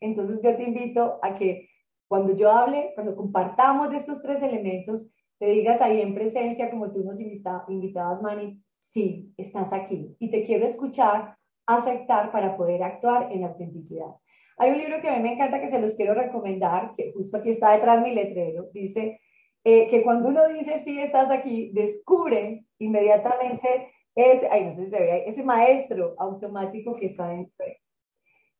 Entonces 0.00 0.40
yo 0.42 0.56
te 0.56 0.64
invito 0.64 1.18
a 1.22 1.34
que 1.34 1.68
cuando 2.08 2.34
yo 2.36 2.50
hable, 2.50 2.92
cuando 2.94 3.16
compartamos 3.16 3.90
de 3.90 3.96
estos 3.96 4.22
tres 4.22 4.42
elementos, 4.42 5.12
te 5.38 5.46
digas 5.46 5.80
ahí 5.80 6.00
en 6.00 6.14
presencia, 6.14 6.70
como 6.70 6.92
tú 6.92 7.04
nos 7.04 7.20
invita, 7.20 7.64
invitabas, 7.68 8.22
Mani, 8.22 8.62
sí, 8.78 9.32
estás 9.36 9.72
aquí 9.72 10.16
y 10.18 10.30
te 10.30 10.44
quiero 10.44 10.66
escuchar, 10.66 11.36
aceptar 11.66 12.30
para 12.32 12.56
poder 12.56 12.82
actuar 12.82 13.32
en 13.32 13.44
autenticidad. 13.44 14.14
Hay 14.58 14.70
un 14.70 14.78
libro 14.78 15.00
que 15.00 15.08
a 15.08 15.16
mí 15.16 15.22
me 15.22 15.34
encanta 15.34 15.60
que 15.60 15.70
se 15.70 15.80
los 15.80 15.94
quiero 15.94 16.14
recomendar, 16.14 16.92
que 16.96 17.12
justo 17.12 17.36
aquí 17.36 17.50
está 17.50 17.72
detrás 17.72 18.02
mi 18.02 18.14
letrero, 18.14 18.68
dice 18.72 19.20
eh, 19.64 19.88
que 19.88 20.02
cuando 20.02 20.28
uno 20.28 20.48
dice 20.48 20.82
sí, 20.84 20.98
estás 21.00 21.30
aquí, 21.30 21.70
descubre 21.72 22.64
inmediatamente 22.78 23.92
ese, 24.14 24.48
ay, 24.50 24.64
no 24.64 24.74
sé 24.76 24.84
si 24.84 24.90
se 24.90 24.98
ve, 24.98 25.24
ese 25.26 25.42
maestro 25.42 26.14
automático 26.18 26.94
que 26.94 27.06
está 27.06 27.28
dentro 27.28 27.66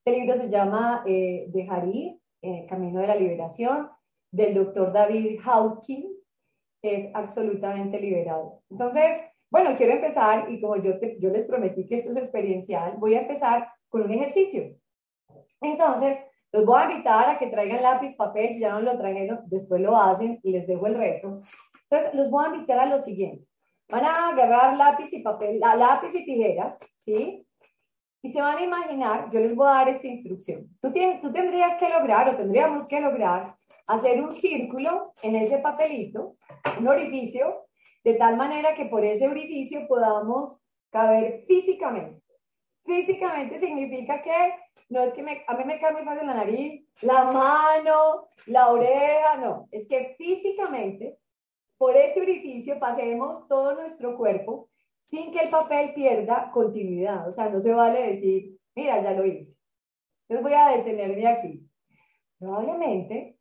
este 0.07 0.21
libro 0.21 0.37
se 0.37 0.49
llama 0.49 1.03
eh, 1.05 1.47
Dejar 1.49 1.89
ir, 1.89 2.21
eh, 2.41 2.65
Camino 2.69 3.01
de 3.01 3.09
la 3.09 3.17
Liberación, 3.17 3.89
del 4.31 4.55
doctor 4.55 4.93
David 4.93 5.41
Hawking, 5.41 6.15
es 6.81 7.11
absolutamente 7.13 8.01
liberado. 8.01 8.63
Entonces, 8.71 9.17
bueno, 9.51 9.77
quiero 9.77 9.93
empezar 9.93 10.51
y 10.51 10.61
como 10.61 10.77
yo, 10.77 10.95
yo 11.19 11.31
les 11.31 11.47
prometí 11.47 11.87
que 11.87 11.99
esto 11.99 12.11
es 12.11 12.17
experiencial, 12.17 12.95
voy 12.99 13.15
a 13.15 13.23
empezar 13.23 13.69
con 13.89 14.03
un 14.03 14.13
ejercicio. 14.13 14.77
Entonces, 15.61 16.19
los 16.53 16.65
voy 16.65 16.81
a 16.81 16.91
invitar 16.91 17.29
a 17.29 17.39
que 17.39 17.49
traigan 17.49 17.83
lápiz, 17.83 18.15
papel, 18.17 18.49
si 18.49 18.61
ya 18.61 18.73
no 18.73 18.81
lo 18.81 18.99
trajeron, 18.99 19.41
después 19.47 19.81
lo 19.81 19.97
hacen 19.97 20.41
y 20.43 20.53
les 20.53 20.67
dejo 20.67 20.87
el 20.87 20.97
reto. 20.97 21.41
Entonces, 21.89 22.15
los 22.15 22.31
voy 22.31 22.45
a 22.45 22.55
invitar 22.55 22.79
a 22.81 22.87
lo 22.87 23.01
siguiente. 23.01 23.47
Van 23.89 24.05
a 24.05 24.29
agarrar 24.29 24.77
lápiz 24.77 25.13
y 25.13 25.23
papel, 25.23 25.61
lápiz 25.61 26.13
y 26.13 26.25
tijeras, 26.25 26.77
¿sí? 27.05 27.47
Y 28.23 28.33
se 28.33 28.41
van 28.41 28.59
a 28.59 28.65
imaginar, 28.65 29.31
yo 29.31 29.39
les 29.39 29.55
voy 29.55 29.69
a 29.69 29.73
dar 29.73 29.89
esta 29.89 30.07
instrucción. 30.07 30.67
Tú, 30.81 30.93
tú 31.23 31.33
tendrías 31.33 31.79
que 31.79 31.89
lograr 31.89 32.29
o 32.29 32.37
tendríamos 32.37 32.89
que 32.89 33.01
lograr 33.01 33.55
hacer 33.87 34.21
un 34.21 34.33
círculo 34.33 35.13
en 35.23 35.37
ese 35.37 35.59
papelito, 35.59 36.37
un 36.81 36.89
orificio, 36.89 37.66
de 38.07 38.15
tal 38.15 38.37
manera 38.37 38.77
que 38.77 38.85
por 38.85 39.05
ese 39.05 39.27
orificio 39.27 39.89
podamos 39.89 40.65
caber 40.91 41.45
físicamente. 41.49 42.23
físicamente 42.85 43.59
significa 43.59 44.23
que 44.23 44.55
no 44.91 45.03
es 45.03 45.13
que 45.13 45.23
a 45.45 45.55
mí 45.57 45.65
me 45.65 45.81
cae 45.81 45.93
muy 45.93 46.05
fácil 46.05 46.29
la 46.29 46.35
nariz, 46.35 46.89
la 47.03 47.25
mano, 47.25 48.29
la 48.47 48.71
oreja, 48.71 49.39
no, 49.39 49.67
es 49.73 49.89
que 49.89 50.15
físicamente 50.17 51.19
por 51.79 51.97
ese 51.97 52.21
orificio 52.21 52.79
pasemos 52.79 53.49
todo 53.49 53.75
nuestro 53.75 54.17
cuerpo 54.17 54.69
sin 54.99 55.33
que 55.33 55.41
el 55.41 55.51
papel 55.51 55.93
pierda 55.93 56.53
continuidad. 56.53 57.29
O 57.29 57.33
sea, 57.33 57.49
no 57.49 57.61
se 57.61 57.73
vale 57.73 58.13
decir, 58.13 58.57
mira, 58.77 59.03
ya 59.03 59.15
lo 59.15 59.27
hice. 59.27 59.57
Entonces 60.29 60.45
voy 60.45 60.53
a 60.53 60.77
detenerme 60.77 61.27
aquí. 61.27 61.69
Probablemente 62.39 63.36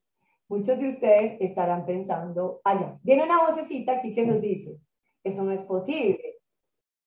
muchos 0.48 0.80
de 0.80 0.90
ustedes 0.90 1.38
estarán 1.40 1.86
pensando, 1.86 2.62
allá, 2.64 2.98
viene 3.04 3.24
una 3.24 3.46
vocecita 3.46 3.94
aquí 3.94 4.14
que 4.14 4.26
nos 4.26 4.42
dice, 4.42 4.78
eso 5.24 5.44
no 5.44 5.52
es 5.52 5.64
posible. 5.64 6.36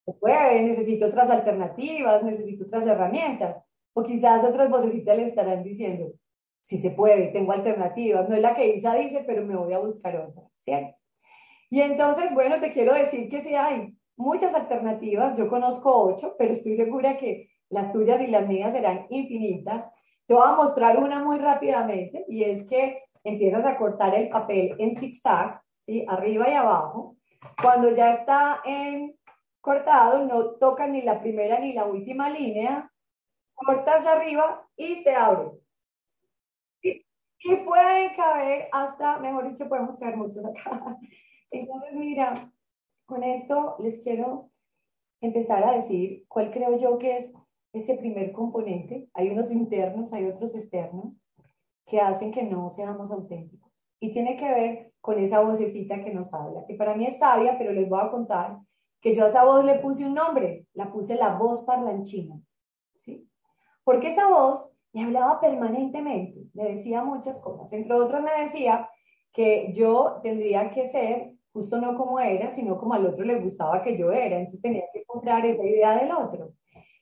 Se 0.04 0.12
puede, 0.14 0.62
necesito 0.62 1.07
otras 1.07 1.30
alternativas, 1.30 2.23
necesito 2.23 2.64
otras 2.64 2.87
herramientas. 2.87 3.62
O 3.92 4.02
quizás 4.02 4.45
otras 4.45 4.71
vocecitas 4.71 5.16
le 5.16 5.26
estarán 5.26 5.62
diciendo, 5.62 6.12
si 6.64 6.78
se 6.78 6.90
puede, 6.90 7.28
tengo 7.28 7.52
alternativas. 7.52 8.28
No 8.28 8.35
es 8.35 8.42
la 8.42 8.54
que 8.54 8.76
Isa 8.76 8.95
dice, 8.95 9.25
pero 9.26 9.45
me 9.45 9.57
voy 9.57 9.73
a 9.73 9.78
buscar 9.78 10.16
otra, 10.16 10.42
¿cierto? 10.61 11.02
Y 11.71 11.80
entonces, 11.80 12.33
bueno, 12.33 12.61
te 12.61 12.73
quiero 12.73 12.95
decir 12.95 13.28
que 13.28 13.42
sí 13.42 13.54
hay 13.54 13.95
muchas 14.16 14.54
alternativas. 14.54 15.37
Yo 15.37 15.49
conozco 15.49 15.90
ocho, 15.95 16.35
pero 16.38 16.52
estoy 16.52 16.76
segura 16.76 17.18
que 17.18 17.50
las 17.71 17.92
tuyas 17.92 18.21
y 18.21 18.26
las 18.26 18.49
mías 18.49 18.73
serán 18.73 19.07
infinitas. 19.11 19.90
Te 20.26 20.35
voy 20.35 20.47
a 20.47 20.57
mostrar 20.57 20.99
una 21.02 21.25
muy 21.25 21.38
rápidamente 21.38 22.25
y 22.28 22.45
es 22.45 22.64
que 22.64 23.02
empiezas 23.28 23.64
a 23.64 23.76
cortar 23.76 24.14
el 24.14 24.28
papel 24.28 24.75
en 24.78 24.97
zigzag, 24.97 25.62
¿sí? 25.87 26.04
arriba 26.08 26.49
y 26.49 26.54
abajo. 26.54 27.16
Cuando 27.62 27.94
ya 27.94 28.14
está 28.14 28.61
en 28.64 29.16
cortado, 29.61 30.25
no 30.25 30.52
tocas 30.56 30.88
ni 30.88 31.02
la 31.02 31.20
primera 31.20 31.61
ni 31.61 31.73
la 31.73 31.85
última 31.85 32.30
línea, 32.30 32.90
cortas 33.54 34.06
arriba 34.06 34.66
y 34.76 34.97
se 34.97 35.14
abre. 35.14 35.50
Y, 36.82 37.04
y 37.44 37.56
pueden 37.64 38.14
caber 38.16 38.68
hasta, 38.73 39.18
mejor 39.18 39.49
dicho, 39.50 39.68
podemos 39.68 39.97
caer 39.99 40.16
muchos 40.16 40.44
acá. 40.44 40.97
Entonces, 41.50 41.92
mira, 41.92 42.35
con 43.06 43.23
esto 43.23 43.76
les 43.78 44.02
quiero 44.02 44.50
empezar 45.20 45.64
a 45.64 45.73
decir 45.73 46.25
cuál 46.28 46.50
creo 46.50 46.76
yo 46.78 46.99
que 46.99 47.18
es 47.18 47.32
ese 47.73 47.94
primer 47.94 48.32
componente. 48.32 49.08
Hay 49.14 49.30
unos 49.30 49.50
internos, 49.50 50.12
hay 50.12 50.26
otros 50.26 50.54
externos 50.54 51.27
que 51.88 52.00
hacen 52.00 52.30
que 52.30 52.45
no 52.45 52.71
seamos 52.71 53.11
auténticos. 53.11 53.87
Y 54.00 54.12
tiene 54.12 54.37
que 54.37 54.49
ver 54.49 54.92
con 55.00 55.18
esa 55.18 55.40
vocecita 55.40 56.04
que 56.04 56.12
nos 56.12 56.33
habla, 56.35 56.64
que 56.66 56.75
para 56.75 56.95
mí 56.95 57.07
es 57.07 57.18
sabia, 57.18 57.57
pero 57.59 57.73
les 57.73 57.88
voy 57.88 58.00
a 58.00 58.11
contar 58.11 58.59
que 59.00 59.14
yo 59.14 59.25
a 59.25 59.28
esa 59.28 59.45
voz 59.45 59.64
le 59.64 59.78
puse 59.78 60.04
un 60.04 60.14
nombre, 60.14 60.66
la 60.75 60.92
puse 60.92 61.14
la 61.14 61.37
voz 61.37 61.64
parlanchina. 61.64 62.40
¿sí? 63.00 63.28
Porque 63.85 64.09
esa 64.09 64.28
voz 64.28 64.73
me 64.92 65.04
hablaba 65.04 65.40
permanentemente, 65.40 66.40
me 66.54 66.75
decía 66.75 67.02
muchas 67.02 67.40
cosas. 67.40 67.73
Entre 67.73 67.95
otras 67.95 68.23
me 68.23 68.45
decía 68.45 68.88
que 69.33 69.73
yo 69.73 70.21
tendría 70.23 70.71
que 70.71 70.88
ser 70.88 71.33
justo 71.52 71.80
no 71.80 71.97
como 71.97 72.21
era, 72.21 72.52
sino 72.54 72.78
como 72.78 72.95
al 72.95 73.07
otro 73.07 73.25
le 73.25 73.40
gustaba 73.40 73.83
que 73.83 73.97
yo 73.97 74.12
era. 74.12 74.37
Entonces 74.37 74.61
tenía 74.61 74.85
que 74.92 75.04
comprar 75.04 75.45
esa 75.47 75.64
idea 75.64 75.97
del 75.97 76.12
otro. 76.12 76.52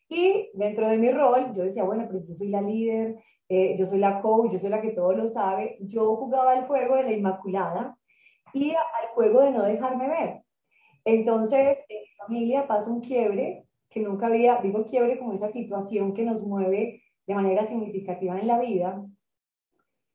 Y 0.08 0.50
dentro 0.54 0.88
de 0.88 0.98
mi 0.98 1.10
rol, 1.10 1.52
yo 1.54 1.64
decía, 1.64 1.84
bueno, 1.84 2.04
pero 2.06 2.20
yo 2.20 2.34
soy 2.34 2.48
la 2.48 2.62
líder, 2.62 3.16
eh, 3.48 3.76
yo 3.78 3.86
soy 3.86 3.98
la 3.98 4.20
coach, 4.20 4.52
yo 4.52 4.58
soy 4.58 4.70
la 4.70 4.80
que 4.80 4.90
todo 4.90 5.12
lo 5.12 5.28
sabe. 5.28 5.78
Yo 5.80 6.16
jugaba 6.16 6.54
el 6.54 6.66
juego 6.66 6.96
de 6.96 7.04
la 7.04 7.12
Inmaculada 7.12 7.96
y 8.52 8.70
al 8.70 9.08
juego 9.14 9.40
de 9.42 9.52
no 9.52 9.64
dejarme 9.64 10.08
ver. 10.08 10.42
Entonces, 11.04 11.78
en 11.88 12.00
mi 12.00 12.16
familia 12.18 12.66
pasa 12.66 12.90
un 12.90 13.00
quiebre 13.00 13.66
que 13.88 14.00
nunca 14.00 14.26
había, 14.26 14.60
digo 14.60 14.84
quiebre 14.84 15.18
como 15.18 15.34
esa 15.34 15.48
situación 15.48 16.12
que 16.12 16.24
nos 16.24 16.44
mueve 16.44 17.02
de 17.26 17.34
manera 17.34 17.66
significativa 17.66 18.38
en 18.38 18.46
la 18.46 18.58
vida. 18.58 19.04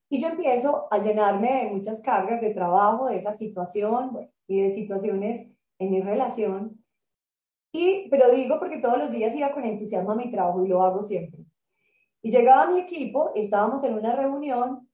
Y 0.09 0.21
yo 0.21 0.27
empiezo 0.27 0.87
a 0.91 0.97
llenarme 0.97 1.63
de 1.63 1.71
muchas 1.71 2.01
cargas 2.01 2.41
de 2.41 2.53
trabajo, 2.53 3.07
de 3.07 3.17
esa 3.17 3.33
situación 3.33 4.29
y 4.47 4.61
de 4.61 4.71
situaciones 4.71 5.47
en 5.79 5.91
mi 5.91 6.01
relación. 6.01 6.83
Y, 7.71 8.09
pero 8.09 8.29
digo 8.31 8.59
porque 8.59 8.79
todos 8.79 8.97
los 8.97 9.11
días 9.11 9.33
iba 9.33 9.53
con 9.53 9.63
entusiasmo 9.63 10.11
a 10.11 10.15
mi 10.15 10.29
trabajo 10.29 10.65
y 10.65 10.67
lo 10.67 10.83
hago 10.83 11.01
siempre. 11.03 11.45
Y 12.21 12.31
llegaba 12.31 12.71
mi 12.71 12.79
equipo, 12.79 13.31
estábamos 13.35 13.83
en 13.83 13.95
una 13.95 14.15
reunión 14.15 14.87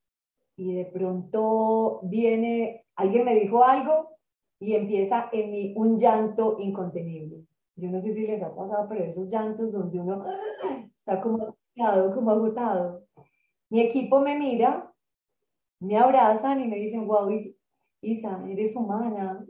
y 0.55 0.73
de 0.73 0.85
pronto 0.85 1.99
viene, 2.03 2.85
alguien 2.95 3.25
me 3.25 3.35
dijo 3.35 3.63
algo 3.63 4.17
y 4.59 4.75
empieza 4.75 5.29
en 5.31 5.51
mí 5.51 5.73
un 5.75 5.99
llanto 5.99 6.57
incontenible. 6.59 7.45
Yo 7.75 7.89
no 7.89 8.01
sé 8.01 8.13
si 8.13 8.25
les 8.25 8.41
ha 8.41 8.55
pasado, 8.55 8.87
pero 8.89 9.03
esos 9.03 9.29
llantos 9.29 9.71
donde 9.71 9.99
uno 9.99 10.25
está 10.97 11.21
como 11.21 11.57
como 12.13 12.31
agotado. 12.31 13.03
Mi 13.69 13.81
equipo 13.81 14.19
me 14.19 14.37
mira 14.39 14.91
me 15.79 15.97
abrazan 15.97 16.61
y 16.61 16.67
me 16.67 16.77
dicen, 16.77 17.07
wow, 17.07 17.29
Isa, 18.01 18.43
eres 18.47 18.75
humana, 18.75 19.45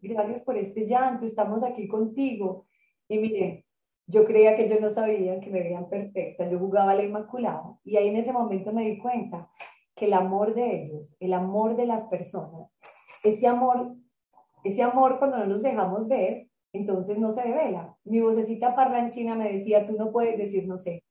gracias 0.00 0.42
por 0.42 0.56
este 0.56 0.86
llanto, 0.86 1.26
estamos 1.26 1.62
aquí 1.62 1.88
contigo. 1.88 2.66
Y 3.08 3.18
miren, 3.18 3.64
yo 4.06 4.24
creía 4.24 4.56
que 4.56 4.66
ellos 4.66 4.80
no 4.80 4.90
sabían 4.90 5.40
que 5.40 5.50
me 5.50 5.60
veían 5.60 5.88
perfecta, 5.88 6.48
yo 6.48 6.58
jugaba 6.58 6.92
a 6.92 6.94
la 6.94 7.04
Inmaculada 7.04 7.78
y 7.84 7.96
ahí 7.96 8.08
en 8.08 8.16
ese 8.16 8.32
momento 8.32 8.72
me 8.72 8.84
di 8.84 8.98
cuenta 8.98 9.48
que 9.94 10.06
el 10.06 10.12
amor 10.14 10.54
de 10.54 10.82
ellos, 10.82 11.16
el 11.20 11.32
amor 11.34 11.76
de 11.76 11.86
las 11.86 12.06
personas, 12.06 12.70
ese 13.22 13.46
amor, 13.46 13.94
ese 14.64 14.82
amor 14.82 15.18
cuando 15.18 15.38
no 15.38 15.46
nos 15.46 15.62
dejamos 15.62 16.08
ver, 16.08 16.48
entonces 16.72 17.18
no 17.18 17.32
se 17.32 17.42
revela. 17.42 17.96
Mi 18.04 18.20
vocecita 18.20 18.74
parlanchina 18.74 19.34
me 19.34 19.52
decía, 19.52 19.86
tú 19.86 19.94
no 19.94 20.10
puedes 20.10 20.38
decir 20.38 20.66
no 20.66 20.78
sé, 20.78 21.04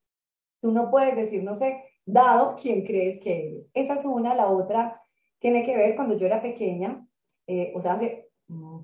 tú 0.61 0.71
no 0.71 0.89
puedes 0.91 1.15
decir 1.15 1.43
no 1.43 1.55
sé, 1.55 1.83
dado 2.05 2.55
quién 2.61 2.83
crees 2.85 3.19
que 3.19 3.47
eres. 3.47 3.67
Esa 3.73 3.95
es 3.95 4.05
una, 4.05 4.35
la 4.35 4.47
otra 4.47 4.99
tiene 5.39 5.63
que 5.63 5.75
ver 5.75 5.95
cuando 5.95 6.17
yo 6.17 6.25
era 6.25 6.41
pequeña, 6.41 7.05
eh, 7.47 7.71
o 7.75 7.81
sea, 7.81 7.93
hace 7.93 8.29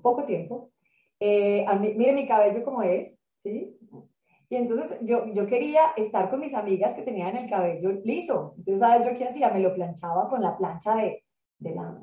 poco 0.02 0.24
tiempo. 0.24 0.70
Eh, 1.20 1.66
mire 1.96 2.12
mi 2.12 2.26
cabello 2.26 2.64
como 2.64 2.82
es, 2.82 3.17
¿sí? 3.48 3.78
Y 4.50 4.56
entonces 4.56 4.98
yo, 5.02 5.26
yo 5.26 5.46
quería 5.46 5.92
estar 5.96 6.30
con 6.30 6.40
mis 6.40 6.54
amigas 6.54 6.94
que 6.94 7.02
tenían 7.02 7.36
el 7.36 7.50
cabello 7.50 7.90
liso. 8.04 8.54
Entonces, 8.56 8.80
¿sabes 8.80 9.06
yo 9.06 9.18
qué 9.18 9.28
hacía? 9.28 9.50
Me 9.50 9.60
lo 9.60 9.74
planchaba 9.74 10.28
con 10.28 10.40
la 10.40 10.56
plancha 10.56 10.96
de, 10.96 11.22
de 11.58 11.74
la, 11.74 12.00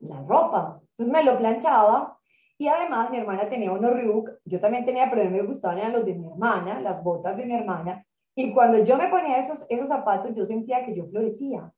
la 0.00 0.22
ropa. 0.22 0.80
Entonces 0.90 1.12
me 1.12 1.24
lo 1.24 1.38
planchaba 1.38 2.16
y 2.58 2.68
además 2.68 3.10
mi 3.10 3.18
hermana 3.18 3.48
tenía 3.48 3.72
unos 3.72 3.92
Reebok, 3.92 4.30
yo 4.44 4.60
también 4.60 4.84
tenía, 4.84 5.10
pero 5.10 5.28
me 5.30 5.42
gustaban 5.42 5.92
los 5.92 6.04
de 6.04 6.14
mi 6.14 6.26
hermana, 6.28 6.80
las 6.80 7.02
botas 7.02 7.36
de 7.36 7.46
mi 7.46 7.54
hermana. 7.54 8.04
Y 8.36 8.52
cuando 8.52 8.84
yo 8.84 8.96
me 8.96 9.08
ponía 9.08 9.38
esos, 9.38 9.66
esos 9.68 9.88
zapatos, 9.88 10.34
yo 10.36 10.44
sentía 10.44 10.84
que 10.84 10.94
yo 10.94 11.06
florecía. 11.06 11.72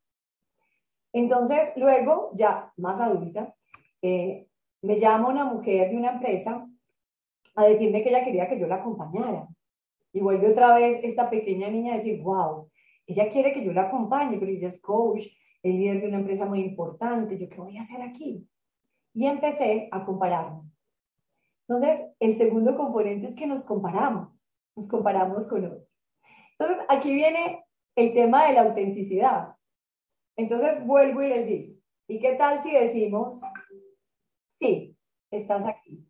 Entonces, 1.13 1.73
luego, 1.77 2.33
ya 2.35 2.73
más 2.77 3.01
adulta, 3.01 3.55
eh, 4.03 4.49
me 4.83 4.99
llama 4.99 5.29
una 5.29 5.45
mujer 5.45 5.91
de 5.91 5.97
una 5.97 6.13
empresa 6.13 6.67
a 7.55 7.65
decirme 7.65 8.03
que 8.03 8.09
ella 8.09 8.25
quería 8.25 8.49
que 8.49 8.59
yo 8.59 8.67
la 8.67 8.77
acompañara. 8.77 9.49
Y 10.13 10.21
vuelve 10.21 10.51
otra 10.51 10.75
vez 10.75 11.01
esta 11.03 11.31
pequeña 11.31 11.69
niña 11.69 11.95
a 11.95 11.97
decir, 11.97 12.23
wow, 12.23 12.69
ella 13.07 13.31
quiere 13.31 13.53
que 13.53 13.65
yo 13.65 13.73
la 13.73 13.83
acompañe, 13.83 14.39
pero 14.39 14.51
ella 14.51 14.69
es 14.69 14.81
coach, 14.81 15.25
el 15.63 15.77
líder 15.77 16.01
de 16.03 16.09
una 16.09 16.19
empresa 16.19 16.47
muy 16.47 16.61
importante, 16.61 17.39
¿yo 17.39 17.49
qué 17.49 17.61
voy 17.61 17.79
a 17.79 17.83
hacer 17.83 18.03
aquí? 18.03 18.47
Y 19.15 19.27
empecé 19.27 19.89
a 19.91 20.05
compararme. 20.05 20.63
Entonces, 21.69 22.07
el 22.19 22.37
segundo 22.37 22.77
componente 22.77 23.29
es 23.29 23.35
que 23.35 23.47
nos 23.47 23.65
comparamos, 23.65 24.29
nos 24.77 24.89
comparamos 24.89 25.47
con 25.47 25.65
otros. 25.65 25.89
Entonces, 26.59 26.85
aquí 26.89 27.15
viene 27.15 27.65
el 27.97 28.13
tema 28.13 28.47
de 28.47 28.55
la 28.55 28.63
autenticidad. 28.63 29.55
Entonces, 30.37 30.85
vuelvo 30.87 31.23
y 31.23 31.29
les 31.29 31.47
digo, 31.47 31.75
¿y 32.09 32.19
qué 32.19 32.35
tal 32.37 32.63
si 32.63 32.73
decimos, 32.73 33.41
sí, 34.59 34.97
estás 35.31 35.65
aquí? 35.65 36.02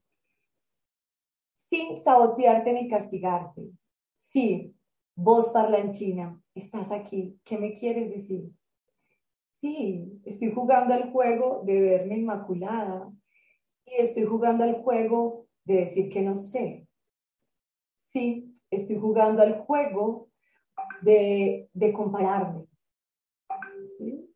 Sin 1.72 2.02
sabotearte 2.02 2.70
ni 2.74 2.86
castigarte. 2.86 3.70
Sí, 4.18 4.76
vos 5.14 5.48
parlanchina, 5.54 6.38
estás 6.54 6.92
aquí. 6.92 7.40
¿Qué 7.44 7.56
me 7.56 7.72
quieres 7.72 8.10
decir? 8.10 8.50
Sí, 9.62 10.20
estoy 10.26 10.52
jugando 10.52 10.92
al 10.92 11.10
juego 11.12 11.62
de 11.64 11.80
verme 11.80 12.18
inmaculada. 12.18 13.10
Sí, 13.64 13.90
estoy 13.96 14.26
jugando 14.26 14.64
al 14.64 14.82
juego 14.82 15.46
de 15.64 15.76
decir 15.76 16.10
que 16.10 16.20
no 16.20 16.36
sé. 16.36 16.86
Sí, 18.08 18.54
estoy 18.70 18.98
jugando 18.98 19.40
al 19.40 19.60
juego 19.60 20.28
de, 21.00 21.70
de 21.72 21.92
compararme. 21.94 22.66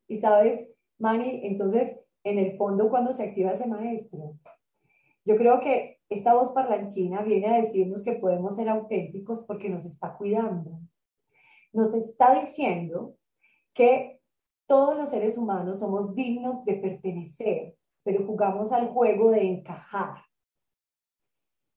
Y 0.09 0.17
sabes, 0.17 0.71
Mani, 0.99 1.41
entonces, 1.43 1.99
en 2.25 2.39
el 2.39 2.57
fondo, 2.57 2.89
cuando 2.89 3.13
se 3.13 3.25
activa 3.25 3.51
ese 3.51 3.67
maestro, 3.67 4.39
yo 5.27 5.37
creo 5.37 5.61
que 5.61 5.96
esta 6.09 6.35
voz 6.35 6.53
parlanchina 6.53 7.23
viene 7.23 7.49
a 7.49 7.61
decirnos 7.61 8.03
que 8.03 8.13
podemos 8.13 8.57
ser 8.57 8.69
auténticos 8.69 9.45
porque 9.45 9.69
nos 9.69 9.85
está 9.85 10.17
cuidando. 10.17 10.79
Nos 11.73 11.95
está 11.95 12.39
diciendo 12.41 13.17
que 13.75 14.21
todos 14.67 14.97
los 14.97 15.11
seres 15.11 15.37
humanos 15.37 15.81
somos 15.81 16.15
dignos 16.15 16.65
de 16.65 16.75
pertenecer, 16.75 17.77
pero 18.03 18.27
jugamos 18.27 18.73
al 18.73 18.89
juego 18.89 19.31
de 19.31 19.43
encajar. 19.43 20.23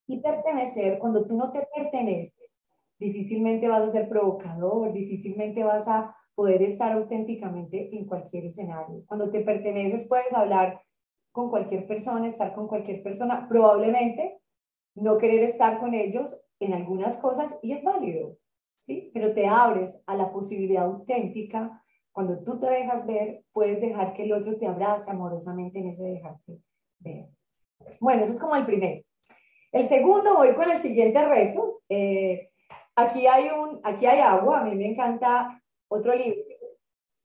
Y 0.06 0.20
pertenecer, 0.20 0.98
cuando 0.98 1.24
tú 1.24 1.36
no 1.36 1.52
te 1.52 1.66
perteneces, 1.74 2.50
difícilmente 2.98 3.68
vas 3.68 3.82
a 3.82 3.92
ser 3.92 4.08
provocador, 4.08 4.92
difícilmente 4.92 5.62
vas 5.62 5.86
a 5.86 6.16
poder 6.34 6.62
estar 6.62 6.92
auténticamente 6.92 7.94
en 7.96 8.06
cualquier 8.06 8.46
escenario. 8.46 9.04
Cuando 9.06 9.30
te 9.30 9.40
perteneces 9.40 10.08
puedes 10.08 10.32
hablar 10.32 10.80
con 11.32 11.50
cualquier 11.50 11.86
persona, 11.86 12.28
estar 12.28 12.54
con 12.54 12.66
cualquier 12.68 13.02
persona, 13.02 13.46
probablemente 13.48 14.40
no 14.94 15.18
querer 15.18 15.44
estar 15.44 15.78
con 15.78 15.94
ellos 15.94 16.44
en 16.58 16.74
algunas 16.74 17.16
cosas 17.16 17.58
y 17.62 17.72
es 17.72 17.82
válido, 17.82 18.36
¿sí? 18.86 19.10
Pero 19.14 19.32
te 19.32 19.46
abres 19.46 19.96
a 20.06 20.16
la 20.16 20.32
posibilidad 20.32 20.84
auténtica. 20.84 21.82
Cuando 22.12 22.42
tú 22.42 22.58
te 22.58 22.68
dejas 22.68 23.06
ver, 23.06 23.44
puedes 23.52 23.80
dejar 23.80 24.14
que 24.14 24.24
el 24.24 24.32
otro 24.32 24.56
te 24.56 24.66
abrace 24.66 25.10
amorosamente 25.10 25.78
en 25.78 25.88
ese 25.88 26.02
dejarse 26.02 26.58
ver. 26.98 27.28
Bueno, 28.00 28.24
eso 28.24 28.34
es 28.34 28.40
como 28.40 28.56
el 28.56 28.66
primero. 28.66 29.02
El 29.72 29.88
segundo, 29.88 30.34
voy 30.34 30.54
con 30.54 30.70
el 30.70 30.82
siguiente 30.82 31.24
reto. 31.26 31.80
Eh, 31.88 32.48
aquí, 32.96 33.26
hay 33.26 33.48
un, 33.50 33.80
aquí 33.84 34.06
hay 34.06 34.18
agua, 34.18 34.60
a 34.60 34.64
mí 34.64 34.74
me 34.74 34.88
encanta 34.90 35.62
otro 35.88 36.14
libro. 36.14 36.49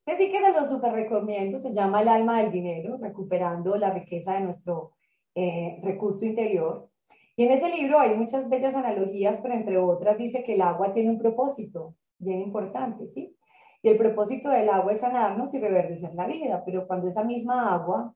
Este 0.06 0.26
sí 0.26 0.30
que 0.30 0.40
se 0.40 0.52
lo 0.52 0.64
super 0.64 0.92
recomiendo, 0.92 1.58
se 1.58 1.74
llama 1.74 2.00
El 2.00 2.08
alma 2.08 2.40
del 2.40 2.52
dinero, 2.52 2.96
recuperando 2.96 3.76
la 3.76 3.90
riqueza 3.90 4.34
de 4.34 4.40
nuestro 4.42 4.92
eh, 5.34 5.80
recurso 5.82 6.24
interior. 6.24 6.88
Y 7.34 7.44
en 7.44 7.50
ese 7.50 7.68
libro 7.68 7.98
hay 7.98 8.16
muchas 8.16 8.48
bellas 8.48 8.76
analogías, 8.76 9.40
pero 9.42 9.54
entre 9.54 9.78
otras 9.78 10.16
dice 10.16 10.44
que 10.44 10.54
el 10.54 10.62
agua 10.62 10.92
tiene 10.92 11.10
un 11.10 11.18
propósito 11.18 11.96
bien 12.18 12.40
importante, 12.40 13.08
¿sí? 13.08 13.36
Y 13.82 13.88
el 13.88 13.98
propósito 13.98 14.48
del 14.48 14.68
agua 14.68 14.92
es 14.92 15.00
sanarnos 15.00 15.52
y 15.54 15.58
reverdecer 15.58 16.14
la 16.14 16.28
vida, 16.28 16.62
pero 16.64 16.86
cuando 16.86 17.08
esa 17.08 17.24
misma 17.24 17.74
agua 17.74 18.14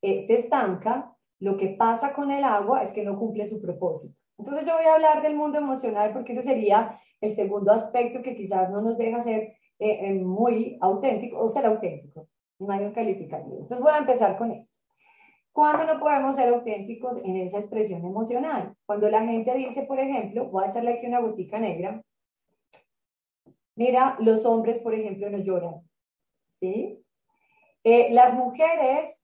eh, 0.00 0.24
se 0.28 0.34
estanca, 0.34 1.12
lo 1.40 1.56
que 1.56 1.70
pasa 1.70 2.12
con 2.12 2.30
el 2.30 2.44
agua 2.44 2.84
es 2.84 2.92
que 2.92 3.02
no 3.02 3.18
cumple 3.18 3.46
su 3.46 3.60
propósito. 3.60 4.14
Entonces 4.38 4.64
yo 4.64 4.76
voy 4.76 4.86
a 4.86 4.94
hablar 4.94 5.22
del 5.22 5.36
mundo 5.36 5.58
emocional 5.58 6.12
porque 6.12 6.34
ese 6.34 6.44
sería 6.44 6.94
el 7.20 7.34
segundo 7.34 7.72
aspecto 7.72 8.22
que 8.22 8.36
quizás 8.36 8.70
no 8.70 8.80
nos 8.80 8.96
deja 8.96 9.20
ser 9.20 9.54
eh, 9.84 9.98
eh, 10.06 10.14
muy 10.14 10.78
auténticos 10.80 11.40
o 11.42 11.50
ser 11.50 11.66
auténticos, 11.66 12.32
no 12.60 12.92
calificativo. 12.92 13.62
Entonces 13.62 13.80
voy 13.80 13.92
a 13.92 13.98
empezar 13.98 14.38
con 14.38 14.52
esto. 14.52 14.78
¿Cuándo 15.50 15.92
no 15.92 15.98
podemos 15.98 16.36
ser 16.36 16.50
auténticos 16.54 17.18
en 17.24 17.38
esa 17.38 17.58
expresión 17.58 18.04
emocional? 18.04 18.76
Cuando 18.86 19.08
la 19.08 19.24
gente 19.24 19.52
dice, 19.54 19.82
por 19.82 19.98
ejemplo, 19.98 20.48
voy 20.50 20.64
a 20.64 20.68
echarle 20.68 20.92
aquí 20.92 21.06
una 21.06 21.18
botica 21.18 21.58
negra, 21.58 22.00
mira, 23.74 24.16
los 24.20 24.46
hombres, 24.46 24.78
por 24.78 24.94
ejemplo, 24.94 25.28
no 25.30 25.38
lloran, 25.38 25.82
¿sí? 26.60 27.04
Eh, 27.82 28.12
las 28.12 28.34
mujeres, 28.34 29.20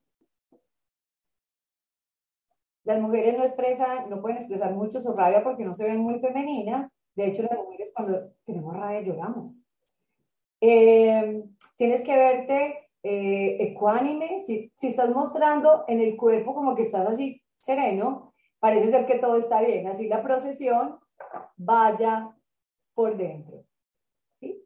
las 2.83 2.99
mujeres 2.99 3.37
no 3.37 3.45
expresan, 3.45 4.09
no 4.09 4.19
pueden 4.19 4.39
expresar 4.39 4.73
mucho 4.73 4.99
su 4.99 5.13
rabia 5.13 5.41
porque 5.41 5.63
no 5.63 5.73
se 5.73 5.85
ven 5.85 5.99
muy 5.99 6.19
femeninas. 6.19 6.91
De 7.15 7.27
hecho, 7.27 7.43
las 7.43 7.57
mujeres 7.57 7.93
cuando 7.95 8.33
tenemos 8.45 8.75
rabia 8.75 9.01
lloramos. 9.01 9.63
Eh, 10.61 11.43
tienes 11.77 12.01
que 12.01 12.15
verte 12.15 12.89
eh, 13.03 13.57
ecuánime, 13.59 14.43
si, 14.45 14.71
si 14.75 14.87
estás 14.87 15.09
mostrando 15.09 15.85
en 15.87 15.99
el 16.01 16.17
cuerpo 16.17 16.53
como 16.53 16.75
que 16.75 16.83
estás 16.83 17.07
así 17.07 17.41
sereno, 17.59 18.33
parece 18.59 18.91
ser 18.91 19.05
que 19.05 19.19
todo 19.19 19.37
está 19.37 19.61
bien, 19.61 19.87
así 19.87 20.07
la 20.07 20.21
procesión 20.21 20.99
vaya 21.55 22.29
por 22.93 23.15
dentro. 23.17 23.63
¿sí? 24.39 24.65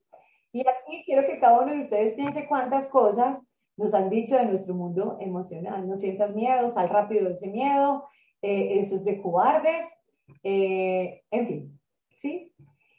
Y 0.52 0.62
aquí 0.62 1.04
quiero 1.06 1.28
que 1.28 1.40
cada 1.40 1.62
uno 1.62 1.74
de 1.74 1.82
ustedes 1.82 2.14
piense 2.14 2.48
cuántas 2.48 2.88
cosas 2.88 3.40
nos 3.78 3.94
han 3.94 4.10
dicho 4.10 4.36
de 4.36 4.46
nuestro 4.46 4.74
mundo 4.74 5.18
emocional. 5.20 5.88
No 5.88 5.98
sientas 5.98 6.36
miedo, 6.36 6.70
sal 6.70 6.90
rápido 6.90 7.28
de 7.28 7.34
ese 7.34 7.48
miedo, 7.48 8.08
eh, 8.42 8.80
eso 8.80 8.96
es 8.96 9.06
de 9.06 9.22
cobardes, 9.22 9.88
eh, 10.44 11.24
en 11.32 11.48
fin, 11.48 11.80
¿sí? 12.10 12.54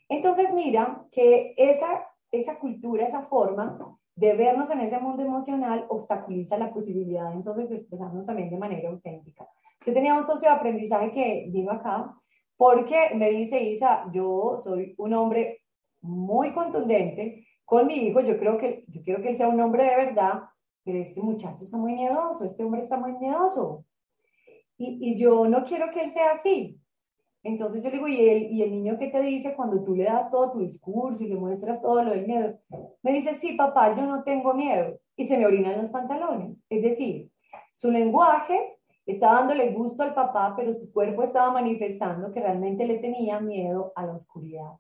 Entonces 0.09 0.52
mira 0.52 1.04
que 1.11 1.54
esa, 1.57 2.07
esa 2.40 2.59
cultura, 2.59 3.05
esa 3.05 3.23
forma, 3.23 3.79
de 4.16 4.35
vernos 4.35 4.70
en 4.70 4.81
ese 4.81 4.99
mundo 5.01 5.23
emocional 5.23 5.87
obstaculiza 5.88 6.57
la 6.57 6.73
posibilidad 6.73 7.33
entonces 7.33 7.68
de 7.68 7.77
expresarnos 7.77 8.27
también 8.27 8.51
de 8.51 8.59
manera 8.59 8.88
auténtica. 8.88 9.49
Yo 9.85 9.92
tenía 9.92 10.14
un 10.14 10.25
socio 10.25 10.49
de 10.49 10.55
aprendizaje 10.55 11.11
que 11.11 11.47
vino 11.51 11.73
acá 11.73 12.14
porque 12.57 13.11
me 13.14 13.31
dice, 13.31 13.61
Isa, 13.62 14.05
yo 14.12 14.57
soy 14.57 14.94
un 14.99 15.14
hombre 15.14 15.62
muy 16.01 16.53
contundente 16.53 17.47
con 17.64 17.87
mi 17.87 17.94
hijo, 17.94 18.20
yo 18.20 18.38
creo 18.38 18.57
que, 18.57 18.85
yo 18.88 19.03
quiero 19.03 19.23
que 19.23 19.31
él 19.31 19.37
sea 19.37 19.49
un 19.49 19.61
hombre 19.61 19.85
de 19.85 19.97
verdad, 19.97 20.42
pero 20.85 20.99
este 20.99 21.20
muchacho 21.20 21.64
está 21.64 21.77
muy 21.77 21.94
miedoso, 21.94 22.44
este 22.44 22.62
hombre 22.62 22.83
está 22.83 22.97
muy 22.97 23.12
miedoso. 23.14 23.85
Y, 24.77 25.11
y 25.11 25.16
yo 25.16 25.49
no 25.49 25.64
quiero 25.64 25.90
que 25.90 26.05
él 26.05 26.12
sea 26.12 26.33
así. 26.33 26.81
Entonces 27.44 27.83
yo 27.83 27.90
le 27.90 27.96
digo, 27.96 28.09
¿y 28.09 28.28
el, 28.28 28.42
¿y 28.52 28.62
el 28.62 28.70
niño 28.70 28.96
qué 28.98 29.09
te 29.09 29.20
dice 29.20 29.54
cuando 29.54 29.85
tú 29.85 29.94
le 29.94 30.04
das 30.04 30.30
todo 30.30 30.52
tu 30.52 30.61
discurso 30.61 31.22
y 31.22 31.28
le 31.28 31.37
muestras 31.37 31.80
todo 31.83 32.02
lo 32.02 32.11
del 32.12 32.26
miedo? 32.26 32.59
Me 33.02 33.12
dice, 33.12 33.35
sí, 33.35 33.52
papá, 33.52 33.94
yo 33.94 34.07
no 34.07 34.24
tengo 34.24 34.54
miedo. 34.54 34.98
Y 35.14 35.26
se 35.26 35.37
me 35.37 35.46
orinan 35.46 35.80
los 35.80 35.90
pantalones. 35.90 36.57
Es 36.70 36.83
decir, 36.83 37.30
su 37.72 37.90
lenguaje 37.90 38.78
estaba 39.04 39.40
dándole 39.40 39.74
gusto 39.74 40.02
al 40.02 40.14
papá, 40.14 40.54
pero 40.57 40.72
su 40.72 40.90
cuerpo 40.90 41.22
estaba 41.22 41.52
manifestando 41.52 42.33
que 42.33 42.40
realmente 42.40 42.87
le 42.87 42.98
tenía 42.98 43.38
miedo 43.40 43.92
a 43.94 44.07
la 44.07 44.14
oscuridad. 44.14 44.72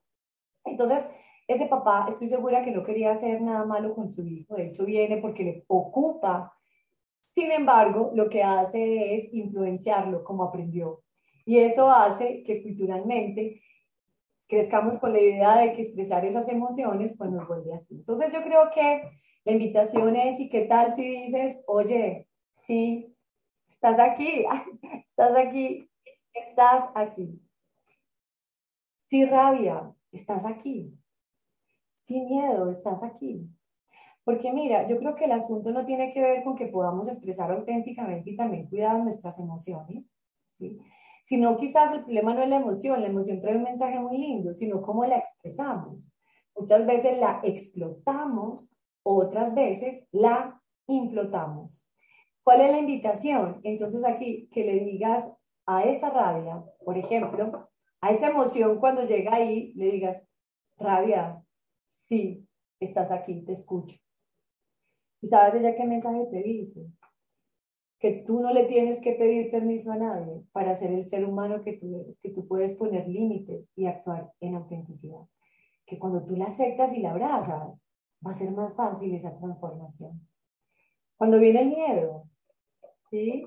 Entonces, 0.64 1.06
ese 1.46 1.66
papá, 1.66 2.06
estoy 2.08 2.28
segura 2.28 2.64
que 2.64 2.70
no 2.70 2.82
quería 2.82 3.12
hacer 3.12 3.42
nada 3.42 3.66
malo 3.66 3.94
con 3.94 4.10
su 4.10 4.26
hijo. 4.26 4.56
De 4.56 4.68
hecho, 4.68 4.86
viene 4.86 5.18
porque 5.18 5.44
le 5.44 5.64
ocupa. 5.68 6.54
Sin 7.34 7.52
embargo, 7.52 8.10
lo 8.14 8.30
que 8.30 8.42
hace 8.42 9.16
es 9.16 9.34
influenciarlo 9.34 10.24
como 10.24 10.44
aprendió. 10.44 11.03
Y 11.44 11.58
eso 11.58 11.90
hace 11.90 12.42
que 12.42 12.62
culturalmente 12.62 13.62
crezcamos 14.46 14.98
con 14.98 15.12
la 15.12 15.20
idea 15.20 15.56
de 15.58 15.74
que 15.74 15.82
expresar 15.82 16.24
esas 16.24 16.48
emociones 16.48 17.14
pues 17.16 17.30
nos 17.30 17.46
vuelve 17.46 17.74
así. 17.74 17.94
Entonces 17.96 18.32
yo 18.32 18.42
creo 18.42 18.70
que 18.72 19.02
la 19.44 19.52
invitación 19.52 20.16
es, 20.16 20.40
¿y 20.40 20.48
qué 20.48 20.62
tal 20.62 20.94
si 20.94 21.02
dices, 21.02 21.60
oye, 21.66 22.28
sí, 22.66 23.14
estás 23.68 23.98
aquí, 23.98 24.44
estás 25.10 25.36
aquí, 25.36 25.88
estás 26.32 26.90
aquí? 26.94 27.40
Sí, 29.08 29.24
rabia, 29.26 29.94
estás 30.12 30.46
aquí. 30.46 30.98
Sin 32.06 32.26
miedo, 32.26 32.70
estás 32.70 33.02
aquí. 33.02 33.48
Porque 34.24 34.52
mira, 34.52 34.88
yo 34.88 34.98
creo 34.98 35.14
que 35.14 35.26
el 35.26 35.32
asunto 35.32 35.70
no 35.70 35.84
tiene 35.84 36.12
que 36.12 36.22
ver 36.22 36.42
con 36.44 36.56
que 36.56 36.66
podamos 36.66 37.08
expresar 37.08 37.50
auténticamente 37.50 38.30
y 38.30 38.36
también 38.36 38.68
cuidar 38.68 38.98
nuestras 38.98 39.38
emociones, 39.38 40.04
¿sí? 40.58 40.80
Sino 41.24 41.56
quizás 41.56 41.92
el 41.94 42.04
problema 42.04 42.34
no 42.34 42.42
es 42.42 42.48
la 42.48 42.56
emoción, 42.56 43.00
la 43.00 43.08
emoción 43.08 43.40
trae 43.40 43.56
un 43.56 43.64
mensaje 43.64 43.98
muy 43.98 44.18
lindo, 44.18 44.54
sino 44.54 44.82
cómo 44.82 45.04
la 45.06 45.18
expresamos. 45.18 46.12
Muchas 46.56 46.86
veces 46.86 47.18
la 47.18 47.40
explotamos, 47.42 48.74
otras 49.02 49.54
veces 49.54 50.04
la 50.12 50.60
implotamos. 50.86 51.88
¿Cuál 52.42 52.60
es 52.60 52.70
la 52.70 52.78
invitación? 52.78 53.60
Entonces 53.64 54.04
aquí, 54.04 54.48
que 54.52 54.64
le 54.64 54.84
digas 54.84 55.24
a 55.66 55.82
esa 55.84 56.10
rabia, 56.10 56.62
por 56.84 56.98
ejemplo, 56.98 57.70
a 58.00 58.10
esa 58.10 58.28
emoción 58.28 58.78
cuando 58.78 59.04
llega 59.04 59.34
ahí, 59.34 59.72
le 59.74 59.90
digas, 59.90 60.22
rabia, 60.76 61.42
sí, 61.88 62.46
estás 62.78 63.10
aquí, 63.10 63.42
te 63.44 63.52
escucho. 63.52 63.96
¿Y 65.22 65.28
sabes 65.28 65.54
ella 65.54 65.74
qué 65.74 65.86
mensaje 65.86 66.26
te 66.30 66.42
dice? 66.42 66.86
Que 67.98 68.24
tú 68.26 68.40
no 68.40 68.52
le 68.52 68.64
tienes 68.64 69.00
que 69.00 69.12
pedir 69.12 69.50
permiso 69.50 69.92
a 69.92 69.96
nadie 69.96 70.42
para 70.52 70.74
ser 70.74 70.92
el 70.92 71.06
ser 71.06 71.24
humano 71.24 71.62
que 71.62 71.74
tú 71.74 72.00
eres, 72.00 72.18
que 72.20 72.30
tú 72.30 72.46
puedes 72.46 72.76
poner 72.76 73.08
límites 73.08 73.66
y 73.76 73.86
actuar 73.86 74.30
en 74.40 74.56
autenticidad. 74.56 75.22
Que 75.86 75.98
cuando 75.98 76.24
tú 76.24 76.36
la 76.36 76.46
aceptas 76.46 76.92
y 76.94 77.00
la 77.00 77.12
abrazas, 77.12 77.82
va 78.26 78.30
a 78.30 78.34
ser 78.34 78.50
más 78.52 78.74
fácil 78.74 79.14
esa 79.14 79.36
transformación. 79.38 80.20
Cuando 81.16 81.38
viene 81.38 81.62
el 81.62 81.68
miedo, 81.68 82.24
¿sí? 83.10 83.46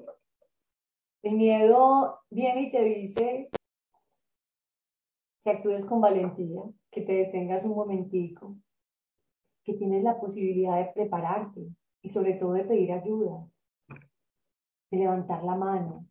El 1.24 1.36
miedo 1.36 2.20
viene 2.30 2.62
y 2.64 2.72
te 2.72 2.84
dice 2.84 3.50
que 5.44 5.50
actúes 5.50 5.86
con 5.86 6.02
valentía, 6.02 6.62
que 6.92 7.02
te 7.02 7.14
detengas 7.14 7.66
un 7.66 7.76
momentico, 7.76 8.56
que 9.64 9.74
tienes 9.74 10.04
la 10.04 10.20
posibilidad 10.20 10.78
de 10.78 10.92
prepararte 10.94 11.68
y 12.02 12.10
sobre 12.10 12.36
todo 12.36 12.54
de 12.54 12.64
pedir 12.64 12.92
ayuda, 12.92 13.46
de 14.92 14.98
levantar 14.98 15.44
la 15.44 15.56
mano. 15.56 16.06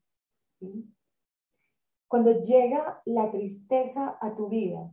Cuando 2.09 2.41
llega 2.41 3.03
la 3.05 3.31
tristeza 3.31 4.19
a 4.21 4.35
tu 4.35 4.49
vida, 4.49 4.91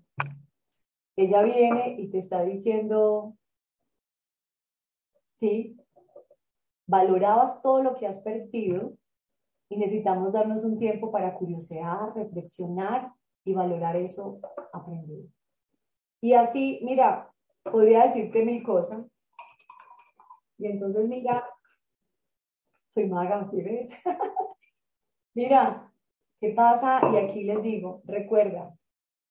ella 1.15 1.43
viene 1.43 1.96
y 2.00 2.10
te 2.10 2.19
está 2.19 2.43
diciendo, 2.43 3.36
sí, 5.39 5.78
valorabas 6.88 7.62
todo 7.62 7.84
lo 7.84 7.96
que 7.96 8.08
has 8.08 8.19
perdido 8.22 8.93
y 9.69 9.78
necesitamos 9.78 10.34
darnos 10.34 10.63
un 10.63 10.80
tiempo 10.80 11.12
para 11.12 11.36
curiosear, 11.36 12.15
reflexionar 12.15 13.12
y 13.46 13.54
valorar 13.54 13.96
eso 13.96 14.39
aprendido. 14.72 15.28
Y 16.22 16.34
así, 16.34 16.80
mira, 16.84 17.32
podría 17.63 18.08
decirte 18.08 18.46
mil 18.46 18.63
cosas. 18.63 19.06
Y 20.58 20.67
entonces, 20.67 21.08
mira, 21.08 21.46
soy 22.93 23.08
maga, 23.08 23.49
¿sí 23.49 23.62
ves? 23.62 23.89
Mira, 25.36 25.91
¿qué 26.39 26.49
pasa? 26.49 27.01
Y 27.12 27.17
aquí 27.17 27.43
les 27.43 27.62
digo, 27.63 28.03
recuerda 28.06 28.75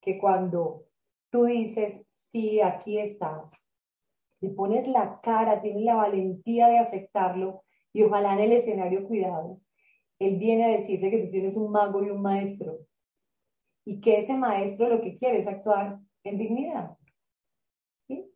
que 0.01 0.18
cuando 0.18 0.87
tú 1.31 1.44
dices, 1.44 2.05
sí, 2.33 2.61
aquí 2.61 2.98
estás, 2.98 3.53
le 4.40 4.51
pones 4.51 4.88
la 4.88 5.20
cara, 5.20 5.62
tienes 5.62 5.85
la 5.85 5.94
valentía 5.94 6.66
de 6.66 6.79
aceptarlo 6.79 7.62
y 7.92 8.03
ojalá 8.03 8.35
en 8.35 8.40
el 8.40 8.53
escenario 8.53 9.07
cuidado, 9.07 9.61
él 10.18 10.38
viene 10.38 10.64
a 10.64 10.79
decirte 10.79 11.11
que 11.11 11.25
tú 11.25 11.31
tienes 11.31 11.57
un 11.57 11.70
mago 11.70 12.03
y 12.03 12.11
un 12.11 12.20
maestro 12.20 12.79
y 13.85 14.01
que 14.01 14.20
ese 14.20 14.37
maestro 14.37 14.88
lo 14.88 15.01
que 15.01 15.16
quiere 15.16 15.38
es 15.38 15.46
actuar 15.46 15.98
en 16.25 16.38
dignidad. 16.38 16.96
¿Sí? 18.09 18.33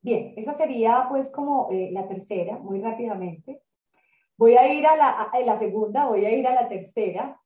Bien, 0.00 0.32
esa 0.36 0.54
sería 0.54 1.06
pues 1.10 1.30
como 1.30 1.68
eh, 1.70 1.90
la 1.92 2.08
tercera, 2.08 2.58
muy 2.58 2.80
rápidamente. 2.80 3.62
Voy 4.36 4.56
a 4.56 4.72
ir 4.72 4.86
a 4.86 4.96
la, 4.96 5.10
a 5.32 5.40
la 5.40 5.58
segunda, 5.58 6.06
voy 6.06 6.24
a 6.24 6.30
ir 6.30 6.46
a 6.46 6.54
la 6.54 6.68
tercera. 6.68 7.38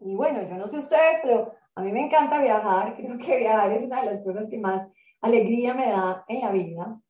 Y 0.00 0.14
bueno, 0.14 0.42
yo 0.48 0.56
no 0.56 0.68
sé 0.68 0.78
ustedes, 0.78 1.18
pero 1.22 1.52
a 1.74 1.82
mí 1.82 1.92
me 1.92 2.06
encanta 2.06 2.40
viajar. 2.40 2.94
Creo 2.96 3.18
que 3.18 3.38
viajar 3.38 3.72
es 3.72 3.84
una 3.84 4.00
de 4.00 4.12
las 4.12 4.24
cosas 4.24 4.48
que 4.50 4.58
más 4.58 4.88
alegría 5.20 5.74
me 5.74 5.90
da 5.90 6.24
en 6.28 6.40
la 6.40 6.50
vida. 6.52 7.00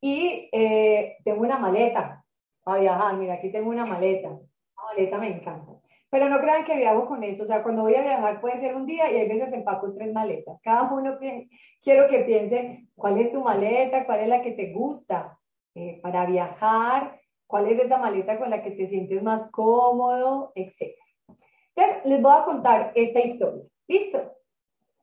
Y 0.00 0.48
eh, 0.52 1.16
tengo 1.24 1.42
una 1.42 1.58
maleta 1.58 2.24
para 2.62 2.80
viajar. 2.80 3.16
Mira, 3.16 3.34
aquí 3.34 3.50
tengo 3.50 3.70
una 3.70 3.86
maleta. 3.86 4.28
La 4.28 4.82
maleta 4.90 5.18
me 5.18 5.28
encanta. 5.28 5.72
Pero 6.10 6.28
no 6.28 6.38
crean 6.40 6.64
que 6.64 6.76
viajo 6.76 7.06
con 7.06 7.22
esto. 7.24 7.44
O 7.44 7.46
sea, 7.46 7.62
cuando 7.62 7.82
voy 7.82 7.94
a 7.96 8.02
viajar 8.02 8.40
puede 8.40 8.60
ser 8.60 8.76
un 8.76 8.86
día 8.86 9.10
y 9.10 9.16
hay 9.16 9.28
veces 9.28 9.52
empaco 9.52 9.92
tres 9.94 10.12
maletas. 10.12 10.60
Cada 10.62 10.92
uno 10.92 11.18
quiero 11.82 12.08
que 12.08 12.20
piense 12.20 12.86
cuál 12.94 13.18
es 13.18 13.32
tu 13.32 13.42
maleta, 13.42 14.06
cuál 14.06 14.20
es 14.20 14.28
la 14.28 14.40
que 14.40 14.52
te 14.52 14.72
gusta 14.72 15.38
eh, 15.74 16.00
para 16.02 16.24
viajar, 16.26 17.20
cuál 17.54 17.68
es 17.68 17.84
esa 17.84 17.98
maleta 17.98 18.36
con 18.36 18.50
la 18.50 18.64
que 18.64 18.72
te 18.72 18.88
sientes 18.88 19.22
más 19.22 19.48
cómodo, 19.52 20.50
etc. 20.56 20.98
Entonces, 21.76 22.04
les 22.04 22.20
voy 22.20 22.32
a 22.36 22.44
contar 22.44 22.90
esta 22.96 23.20
historia. 23.20 23.62
¿Listo? 23.86 24.18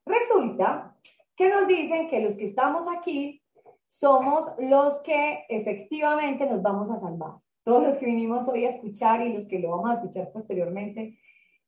Resulta 0.06 0.98
que 1.34 1.48
nos 1.48 1.66
dicen 1.66 2.10
que 2.10 2.20
los 2.20 2.36
que 2.36 2.48
estamos 2.48 2.88
aquí 2.90 3.42
somos 3.88 4.52
los 4.60 5.00
que 5.00 5.46
efectivamente 5.48 6.46
nos 6.46 6.62
vamos 6.62 6.92
a 6.92 6.98
salvar 6.98 7.36
todos 7.64 7.84
los 7.84 7.96
que 7.96 8.08
vinimos 8.08 8.46
hoy 8.50 8.66
a 8.66 8.72
escuchar 8.72 9.22
y 9.22 9.32
los 9.32 9.48
que 9.48 9.60
lo 9.60 9.70
vamos 9.70 9.92
a 9.92 9.94
escuchar 10.02 10.30
posteriormente 10.34 11.18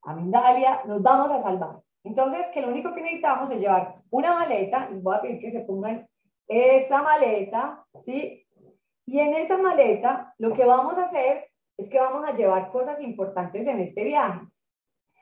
a 0.01 0.13
Mindalia, 0.13 0.81
nos 0.85 1.01
vamos 1.01 1.31
a 1.31 1.41
salvar. 1.41 1.79
Entonces, 2.03 2.47
que 2.53 2.59
lo 2.59 2.67
único 2.67 2.93
que 2.93 3.03
necesitamos 3.03 3.49
es 3.51 3.61
llevar 3.61 3.95
una 4.09 4.33
maleta, 4.33 4.89
les 4.89 5.01
voy 5.01 5.15
a 5.15 5.21
pedir 5.21 5.39
que 5.39 5.51
se 5.51 5.61
pongan 5.61 6.05
esa 6.45 7.01
maleta, 7.01 7.85
¿sí? 8.03 8.42
Y 9.05 9.19
en 9.19 9.33
esa 9.33 9.57
maleta 9.57 10.33
lo 10.37 10.53
que 10.53 10.65
vamos 10.65 10.97
a 10.97 11.05
hacer 11.05 11.45
es 11.77 11.89
que 11.89 11.99
vamos 11.99 12.27
a 12.27 12.35
llevar 12.35 12.71
cosas 12.71 13.01
importantes 13.01 13.65
en 13.67 13.79
este 13.79 14.03
viaje. 14.03 14.41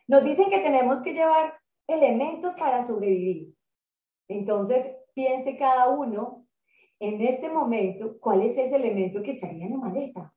Nos 0.07 0.23
dicen 0.23 0.49
que 0.49 0.59
tenemos 0.59 1.01
que 1.01 1.13
llevar 1.13 1.57
elementos 1.87 2.55
para 2.55 2.83
sobrevivir. 2.83 3.53
Entonces, 4.27 4.85
piense 5.13 5.57
cada 5.57 5.89
uno 5.89 6.45
en 6.99 7.21
este 7.21 7.49
momento 7.49 8.17
cuál 8.19 8.41
es 8.41 8.57
ese 8.57 8.75
elemento 8.75 9.23
que 9.23 9.31
echaría 9.31 9.65
en 9.65 9.71
la 9.71 9.77
maleta 9.77 10.33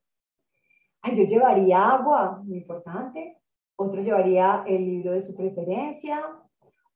yo 1.13 1.25
llevaría 1.25 1.91
agua, 1.91 2.41
muy 2.45 2.59
importante. 2.59 3.39
Otro 3.77 4.01
llevaría 4.01 4.65
el 4.67 4.85
libro 4.85 5.13
de 5.13 5.23
su 5.23 5.35
preferencia. 5.35 6.25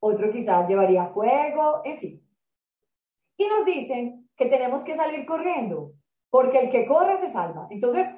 Otro 0.01 0.31
quizás 0.31 0.69
llevaría 0.69 1.09
fuego, 1.09 1.83
en 1.85 1.99
fin. 1.99 2.23
Y 3.37 3.47
nos 3.47 3.65
dicen 3.67 4.29
que 4.37 4.47
tenemos 4.47 4.85
que 4.85 4.97
salir 4.97 5.27
corriendo, 5.27 5.93
porque 6.31 6.59
el 6.59 6.71
que 6.71 6.87
corre 6.87 7.19
se 7.19 7.33
salva. 7.33 7.67
Entonces, 7.71 8.09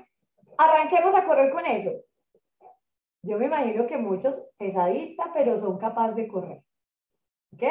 arranquemos 0.59 1.15
a 1.15 1.25
correr 1.25 1.53
con 1.53 1.65
eso. 1.67 1.91
Yo 3.23 3.39
me 3.39 3.47
imagino 3.47 3.87
que 3.87 3.99
muchos 3.99 4.35
pesaditas, 4.57 5.29
pero 5.35 5.59
son 5.59 5.79
capaces 5.79 6.17
de 6.17 6.29
correr. 6.29 6.63
¿Ok? 7.55 7.63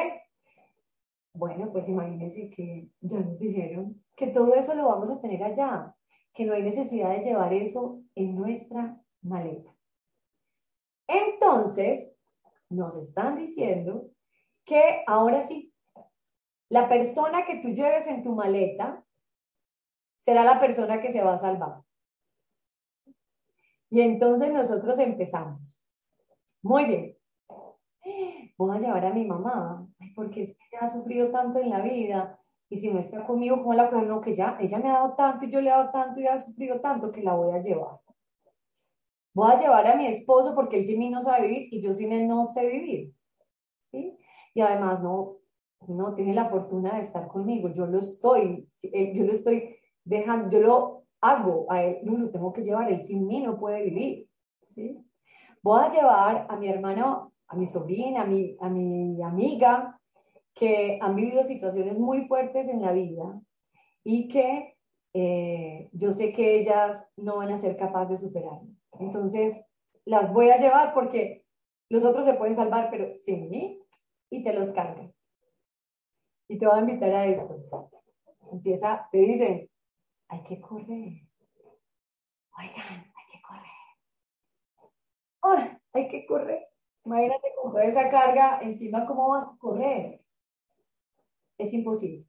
Bueno, 1.33 1.71
pues 1.71 1.87
imagínense 1.87 2.49
que 2.49 2.89
ya 3.01 3.19
nos 3.19 3.39
dijeron 3.39 4.03
que 4.15 4.27
todo 4.27 4.53
eso 4.55 4.73
lo 4.73 4.87
vamos 4.87 5.09
a 5.09 5.21
tener 5.21 5.43
allá 5.43 5.95
que 6.33 6.45
no 6.45 6.53
hay 6.53 6.63
necesidad 6.63 7.11
de 7.11 7.23
llevar 7.23 7.53
eso 7.53 8.01
en 8.15 8.35
nuestra 8.35 8.97
maleta. 9.21 9.69
Entonces, 11.07 12.11
nos 12.69 12.95
están 12.95 13.37
diciendo 13.37 14.09
que 14.63 15.03
ahora 15.07 15.47
sí, 15.47 15.73
la 16.69 16.87
persona 16.87 17.45
que 17.45 17.57
tú 17.61 17.69
lleves 17.69 18.05
en 18.07 18.23
tu 18.23 18.35
maleta 18.35 19.03
será 20.21 20.43
la 20.43 20.59
persona 20.59 21.01
que 21.01 21.11
se 21.11 21.21
va 21.21 21.35
a 21.35 21.41
salvar. 21.41 21.81
Y 23.89 24.01
entonces 24.01 24.53
nosotros 24.53 24.99
empezamos. 24.99 25.81
Muy 26.61 26.85
bien. 26.85 27.17
Voy 28.57 28.77
a 28.77 28.79
llevar 28.79 29.05
a 29.05 29.13
mi 29.13 29.25
mamá, 29.25 29.87
porque 30.15 30.57
ha 30.79 30.89
sufrido 30.89 31.31
tanto 31.31 31.59
en 31.59 31.69
la 31.69 31.81
vida 31.81 32.39
y 32.69 32.79
si 32.79 32.91
no 32.91 32.99
está 32.99 33.25
conmigo, 33.25 33.57
¿cómo 33.57 33.73
la? 33.73 33.89
No, 33.89 34.21
que 34.21 34.35
ya, 34.35 34.57
ella 34.59 34.77
me 34.77 34.89
ha 34.89 34.93
dado 34.93 35.15
tanto 35.15 35.45
y 35.45 35.51
yo 35.51 35.59
le 35.59 35.69
he 35.69 35.71
dado 35.71 35.91
tanto 35.91 36.19
y 36.19 36.27
ha 36.27 36.39
sufrido 36.39 36.79
tanto 36.79 37.11
que 37.11 37.23
la 37.23 37.33
voy 37.33 37.51
a 37.51 37.61
llevar. 37.61 37.99
Voy 39.33 39.51
a 39.51 39.59
llevar 39.59 39.87
a 39.87 39.95
mi 39.95 40.07
esposo 40.07 40.53
porque 40.53 40.79
él 40.79 40.85
sin 40.85 40.99
mí 40.99 41.09
no 41.09 41.23
sabe 41.23 41.47
vivir 41.47 41.73
y 41.73 41.81
yo 41.81 41.95
sin 41.95 42.11
él 42.11 42.27
no 42.27 42.45
sé 42.45 42.67
vivir. 42.67 43.13
Y 43.91 44.61
además 44.61 45.01
no, 45.01 45.37
no 45.87 46.13
tiene 46.13 46.33
la 46.33 46.49
fortuna 46.49 46.95
de 46.95 47.05
estar 47.05 47.27
conmigo. 47.27 47.69
Yo 47.69 47.87
lo 47.87 47.99
estoy, 47.99 48.67
eh, 48.83 49.15
yo 49.15 49.23
lo 49.23 49.33
estoy 49.33 49.77
dejando, 50.09 50.49
yo 50.49 50.59
lo 50.59 51.03
hago 51.21 51.71
a 51.71 51.83
él, 51.83 51.99
no 52.03 52.17
lo 52.17 52.31
tengo 52.31 52.51
que 52.51 52.63
llevar, 52.63 52.91
él 52.91 53.01
sin 53.03 53.27
mí 53.27 53.41
no 53.41 53.59
puede 53.59 53.83
vivir. 53.83 54.27
¿sí? 54.63 54.97
Voy 55.61 55.81
a 55.81 55.89
llevar 55.89 56.47
a 56.49 56.55
mi 56.57 56.67
hermano, 56.67 57.33
a 57.47 57.55
mi 57.55 57.67
sobrina, 57.67 58.23
a 58.23 58.25
mi, 58.25 58.57
a 58.59 58.69
mi 58.69 59.21
amiga, 59.21 59.99
que 60.55 60.97
han 61.01 61.15
vivido 61.15 61.43
situaciones 61.43 61.97
muy 61.97 62.27
fuertes 62.27 62.67
en 62.67 62.81
la 62.81 62.91
vida 62.91 63.39
y 64.03 64.27
que 64.27 64.75
eh, 65.13 65.89
yo 65.93 66.11
sé 66.11 66.33
que 66.33 66.59
ellas 66.59 67.07
no 67.15 67.37
van 67.37 67.51
a 67.51 67.57
ser 67.57 67.77
capaces 67.77 68.19
de 68.19 68.27
superar. 68.27 68.59
Entonces, 68.99 69.55
las 70.05 70.33
voy 70.33 70.49
a 70.49 70.57
llevar 70.57 70.93
porque 70.93 71.45
los 71.89 72.03
otros 72.03 72.25
se 72.25 72.33
pueden 72.33 72.55
salvar, 72.55 72.89
pero 72.89 73.13
sin 73.25 73.49
mí, 73.49 73.79
y 74.29 74.43
te 74.43 74.53
los 74.53 74.71
cargas. 74.71 75.11
Y 76.47 76.57
te 76.57 76.65
voy 76.65 76.77
a 76.77 76.81
invitar 76.81 77.11
a 77.11 77.25
esto. 77.27 77.91
Empieza, 78.51 79.07
te 79.11 79.19
dicen, 79.19 79.69
hay 80.29 80.43
que 80.43 80.61
correr. 80.61 81.27
Oigan, 82.57 83.11
hay 83.15 83.25
que 83.31 83.41
correr. 83.41 83.79
¡Oh, 85.41 85.57
hay 85.93 86.07
que 86.07 86.25
correr! 86.25 86.67
Imagínate 87.05 87.53
con 87.61 87.71
toda 87.71 87.85
esa 87.85 88.09
carga 88.09 88.59
encima, 88.61 89.05
¿cómo 89.05 89.29
vas 89.29 89.47
a 89.47 89.57
correr? 89.57 90.21
es 91.59 91.73
imposible. 91.73 92.25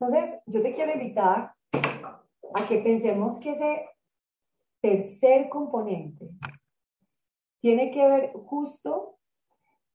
Entonces, 0.00 0.40
yo 0.46 0.62
te 0.62 0.74
quiero 0.74 0.92
invitar 0.92 1.54
a 1.72 2.68
que 2.68 2.78
pensemos 2.78 3.38
que 3.38 3.50
ese 3.50 3.88
tercer 4.80 5.48
componente 5.48 6.30
tiene 7.60 7.90
que 7.90 8.06
ver 8.06 8.32
justo 8.32 9.18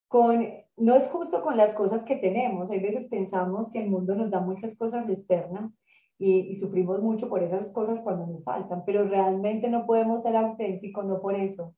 con, 0.08 0.48
no 0.78 0.96
es 0.96 1.08
justo 1.08 1.41
con 1.41 1.58
las 1.58 1.74
cosas 1.74 2.04
que 2.04 2.17
tenemos. 2.17 2.69
Hay 2.69 2.82
veces 2.82 3.08
pensamos 3.08 3.72
que 3.72 3.82
el 3.82 3.89
mundo 3.89 4.13
nos 4.15 4.30
da 4.30 4.39
muchas 4.39 4.78
cosas 4.78 5.10
externas 5.10 5.72
y, 6.17 6.52
y, 6.52 6.56
sufrimos 6.56 7.02
mucho 7.02 7.28
por 7.30 7.43
esas 7.43 7.69
cosas 7.71 8.02
cuando 8.02 8.28
nos 8.28 8.43
faltan, 8.43 8.84
pero 8.86 9.04
realmente 9.08 9.69
no 9.69 9.86
podemos 9.86 10.23
ser 10.23 10.36
auténticos, 10.38 11.06
no 11.06 11.19
por 11.19 11.36
eso, 11.36 11.73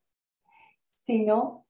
sino 1.05 1.65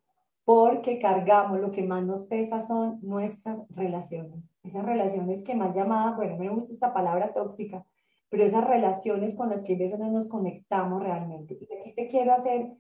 porque 0.45 0.99
cargamos, 0.99 1.59
lo 1.59 1.71
que 1.71 1.83
más 1.83 2.03
nos 2.03 2.27
pesa 2.27 2.61
son 2.61 2.99
nuestras 3.01 3.67
relaciones. 3.69 4.43
Esas 4.63 4.85
relaciones 4.85 5.43
que 5.43 5.55
más 5.55 5.75
llamadas, 5.75 6.15
bueno, 6.15 6.37
me 6.37 6.49
gusta 6.49 6.73
esta 6.73 6.93
palabra 6.93 7.33
tóxica, 7.33 7.85
pero 8.29 8.45
esas 8.45 8.65
relaciones 8.65 9.35
con 9.35 9.49
las 9.49 9.63
que 9.63 9.73
a 9.75 9.77
veces 9.77 9.99
no 9.99 10.11
nos 10.11 10.29
conectamos 10.29 11.01
realmente. 11.01 11.57
Y 11.59 11.73
aquí 11.73 11.95
te 11.95 12.07
quiero 12.07 12.33
hacer 12.33 12.77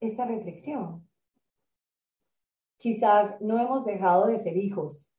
esta 0.00 0.26
reflexión. 0.26 1.08
Quizás 2.76 3.40
no 3.40 3.58
hemos 3.58 3.86
dejado 3.86 4.26
de 4.26 4.38
ser 4.38 4.56
hijos. 4.58 5.16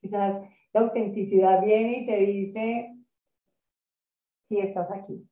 Quizás 0.00 0.40
la 0.72 0.80
autenticidad 0.82 1.62
viene 1.64 1.98
y 1.98 2.06
te 2.06 2.16
dice, 2.18 2.96
si 4.48 4.58
estás 4.58 4.90
aquí. 4.92 5.28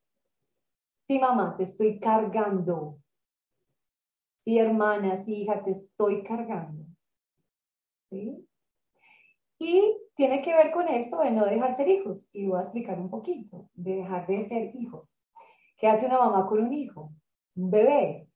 Sí, 1.07 1.19
mamá, 1.19 1.55
te 1.57 1.63
estoy 1.63 1.99
cargando 1.99 2.99
Sí, 4.49 4.57
hermana, 4.57 5.17
sí, 5.23 5.43
hija, 5.43 5.63
te 5.63 5.69
estoy 5.69 6.23
cargando. 6.23 6.83
¿Sí? 8.09 8.47
Y 9.59 9.97
tiene 10.15 10.41
que 10.41 10.55
ver 10.55 10.71
con 10.71 10.87
esto 10.87 11.19
de 11.19 11.29
no 11.29 11.45
dejar 11.45 11.75
ser 11.75 11.87
hijos. 11.87 12.29
Y 12.33 12.47
voy 12.47 12.57
a 12.57 12.63
explicar 12.63 12.99
un 12.99 13.11
poquito, 13.11 13.69
de 13.75 13.97
dejar 13.97 14.25
de 14.25 14.47
ser 14.47 14.75
hijos. 14.75 15.15
¿Qué 15.77 15.87
hace 15.87 16.07
una 16.07 16.17
mamá 16.17 16.47
con 16.47 16.63
un 16.63 16.73
hijo? 16.73 17.11
Un 17.55 17.69
bebé. 17.69 18.27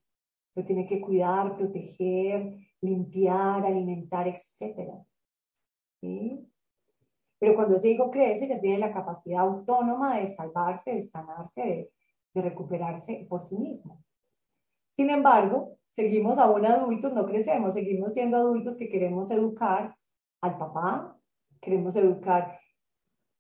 Lo 0.54 0.64
tiene 0.64 0.86
que 0.86 1.02
cuidar, 1.02 1.58
proteger, 1.58 2.60
limpiar, 2.82 3.66
alimentar, 3.66 4.28
etc. 4.28 4.94
¿Sí? 6.00 6.48
Pero 7.44 7.56
cuando 7.56 7.76
ese 7.76 7.92
hijo 7.92 8.10
crece, 8.10 8.48
ya 8.48 8.62
tiene 8.62 8.78
la 8.78 8.94
capacidad 8.94 9.42
autónoma 9.42 10.18
de 10.18 10.34
salvarse, 10.34 10.96
de 10.96 11.08
sanarse, 11.10 11.62
de, 11.62 11.92
de 12.34 12.42
recuperarse 12.42 13.28
por 13.30 13.44
sí 13.44 13.58
mismo. 13.58 14.02
Sin 14.94 15.10
embargo, 15.10 15.78
seguimos 15.92 16.38
aún 16.38 16.66
adultos, 16.66 17.12
no 17.12 17.26
crecemos, 17.26 17.74
seguimos 17.74 18.14
siendo 18.14 18.38
adultos 18.38 18.78
que 18.78 18.88
queremos 18.88 19.30
educar 19.30 19.94
al 20.40 20.58
papá, 20.58 21.18
queremos 21.60 21.98
educar. 21.98 22.62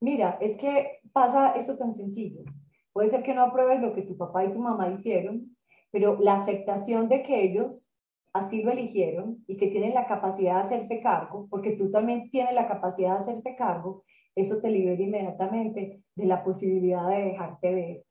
Mira, 0.01 0.37
es 0.41 0.57
que 0.57 0.99
pasa 1.13 1.53
esto 1.53 1.77
tan 1.77 1.93
sencillo. 1.93 2.43
Puede 2.91 3.09
ser 3.09 3.23
que 3.23 3.33
no 3.33 3.43
apruebes 3.43 3.81
lo 3.81 3.93
que 3.95 4.01
tu 4.01 4.17
papá 4.17 4.43
y 4.43 4.51
tu 4.51 4.59
mamá 4.59 4.89
hicieron, 4.89 5.55
pero 5.91 6.19
la 6.19 6.41
aceptación 6.41 7.07
de 7.07 7.23
que 7.23 7.41
ellos 7.41 7.92
así 8.33 8.63
lo 8.63 8.71
eligieron 8.71 9.43
y 9.47 9.57
que 9.57 9.67
tienen 9.67 9.93
la 9.93 10.07
capacidad 10.07 10.55
de 10.55 10.61
hacerse 10.61 11.01
cargo, 11.01 11.47
porque 11.49 11.71
tú 11.71 11.91
también 11.91 12.29
tienes 12.31 12.55
la 12.55 12.67
capacidad 12.67 13.13
de 13.13 13.19
hacerse 13.19 13.55
cargo, 13.55 14.03
eso 14.35 14.59
te 14.59 14.71
libera 14.71 15.01
inmediatamente 15.01 16.01
de 16.15 16.25
la 16.25 16.43
posibilidad 16.43 17.07
de 17.09 17.23
dejarte 17.23 17.73
ver 17.73 18.03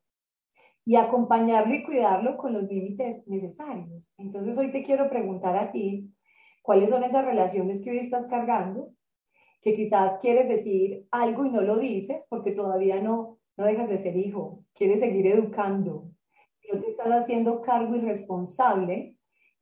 y 0.85 0.97
acompañarlo 0.97 1.75
y 1.75 1.83
cuidarlo 1.85 2.37
con 2.37 2.53
los 2.53 2.65
límites 2.65 3.27
necesarios. 3.27 4.13
Entonces 4.19 4.57
hoy 4.57 4.73
te 4.73 4.83
quiero 4.83 5.09
preguntar 5.09 5.57
a 5.57 5.71
ti, 5.71 6.13
¿cuáles 6.63 6.91
son 6.91 7.05
esas 7.05 7.25
relaciones 7.25 7.81
que 7.83 7.91
hoy 7.91 7.99
estás 7.99 8.27
cargando? 8.27 8.91
Que 9.61 9.75
quizás 9.75 10.19
quieres 10.21 10.49
decir 10.49 11.07
algo 11.11 11.45
y 11.45 11.51
no 11.51 11.61
lo 11.61 11.79
dices 11.79 12.25
porque 12.29 12.53
todavía 12.53 13.01
no, 13.01 13.39
no 13.57 13.65
dejas 13.65 13.89
de 13.89 13.99
ser 13.99 14.17
hijo, 14.17 14.65
quieres 14.75 15.01
seguir 15.01 15.27
educando, 15.27 16.11
no 16.73 16.81
te 16.81 16.91
estás 16.91 17.13
haciendo 17.13 17.61
cargo 17.61 17.95
y 17.97 18.01
responsable 18.01 19.12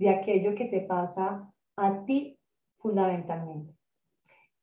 de 0.00 0.08
aquello 0.08 0.54
que 0.54 0.64
te 0.64 0.80
pasa 0.80 1.52
a 1.76 2.04
ti 2.06 2.38
fundamentalmente. 2.78 3.74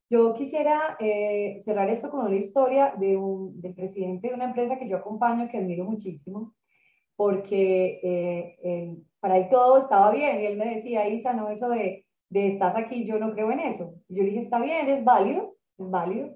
Yo 0.09 0.33
quisiera 0.33 0.97
eh, 0.99 1.61
cerrar 1.63 1.89
esto 1.91 2.09
con 2.09 2.25
una 2.25 2.35
historia 2.35 2.95
de 2.97 3.15
un, 3.15 3.61
del 3.61 3.75
presidente 3.75 4.29
de 4.29 4.33
una 4.33 4.45
empresa 4.45 4.79
que 4.79 4.89
yo 4.89 4.97
acompaño, 4.97 5.47
que 5.47 5.59
admiro 5.59 5.85
muchísimo, 5.85 6.55
porque 7.15 7.99
eh, 8.01 8.97
para 9.19 9.37
él 9.37 9.47
todo 9.51 9.77
estaba 9.77 10.09
bien. 10.11 10.41
Y 10.41 10.45
él 10.47 10.57
me 10.57 10.73
decía, 10.73 11.07
Isa, 11.07 11.33
no, 11.33 11.49
eso 11.49 11.69
de, 11.69 12.07
de 12.29 12.47
estás 12.47 12.75
aquí, 12.75 13.05
yo 13.05 13.19
no 13.19 13.31
creo 13.33 13.51
en 13.51 13.59
eso. 13.59 13.93
Yo 14.09 14.23
dije, 14.23 14.39
está 14.39 14.59
bien, 14.59 14.87
es 14.87 15.05
válido, 15.05 15.55
es 15.77 15.89
válido. 15.91 16.35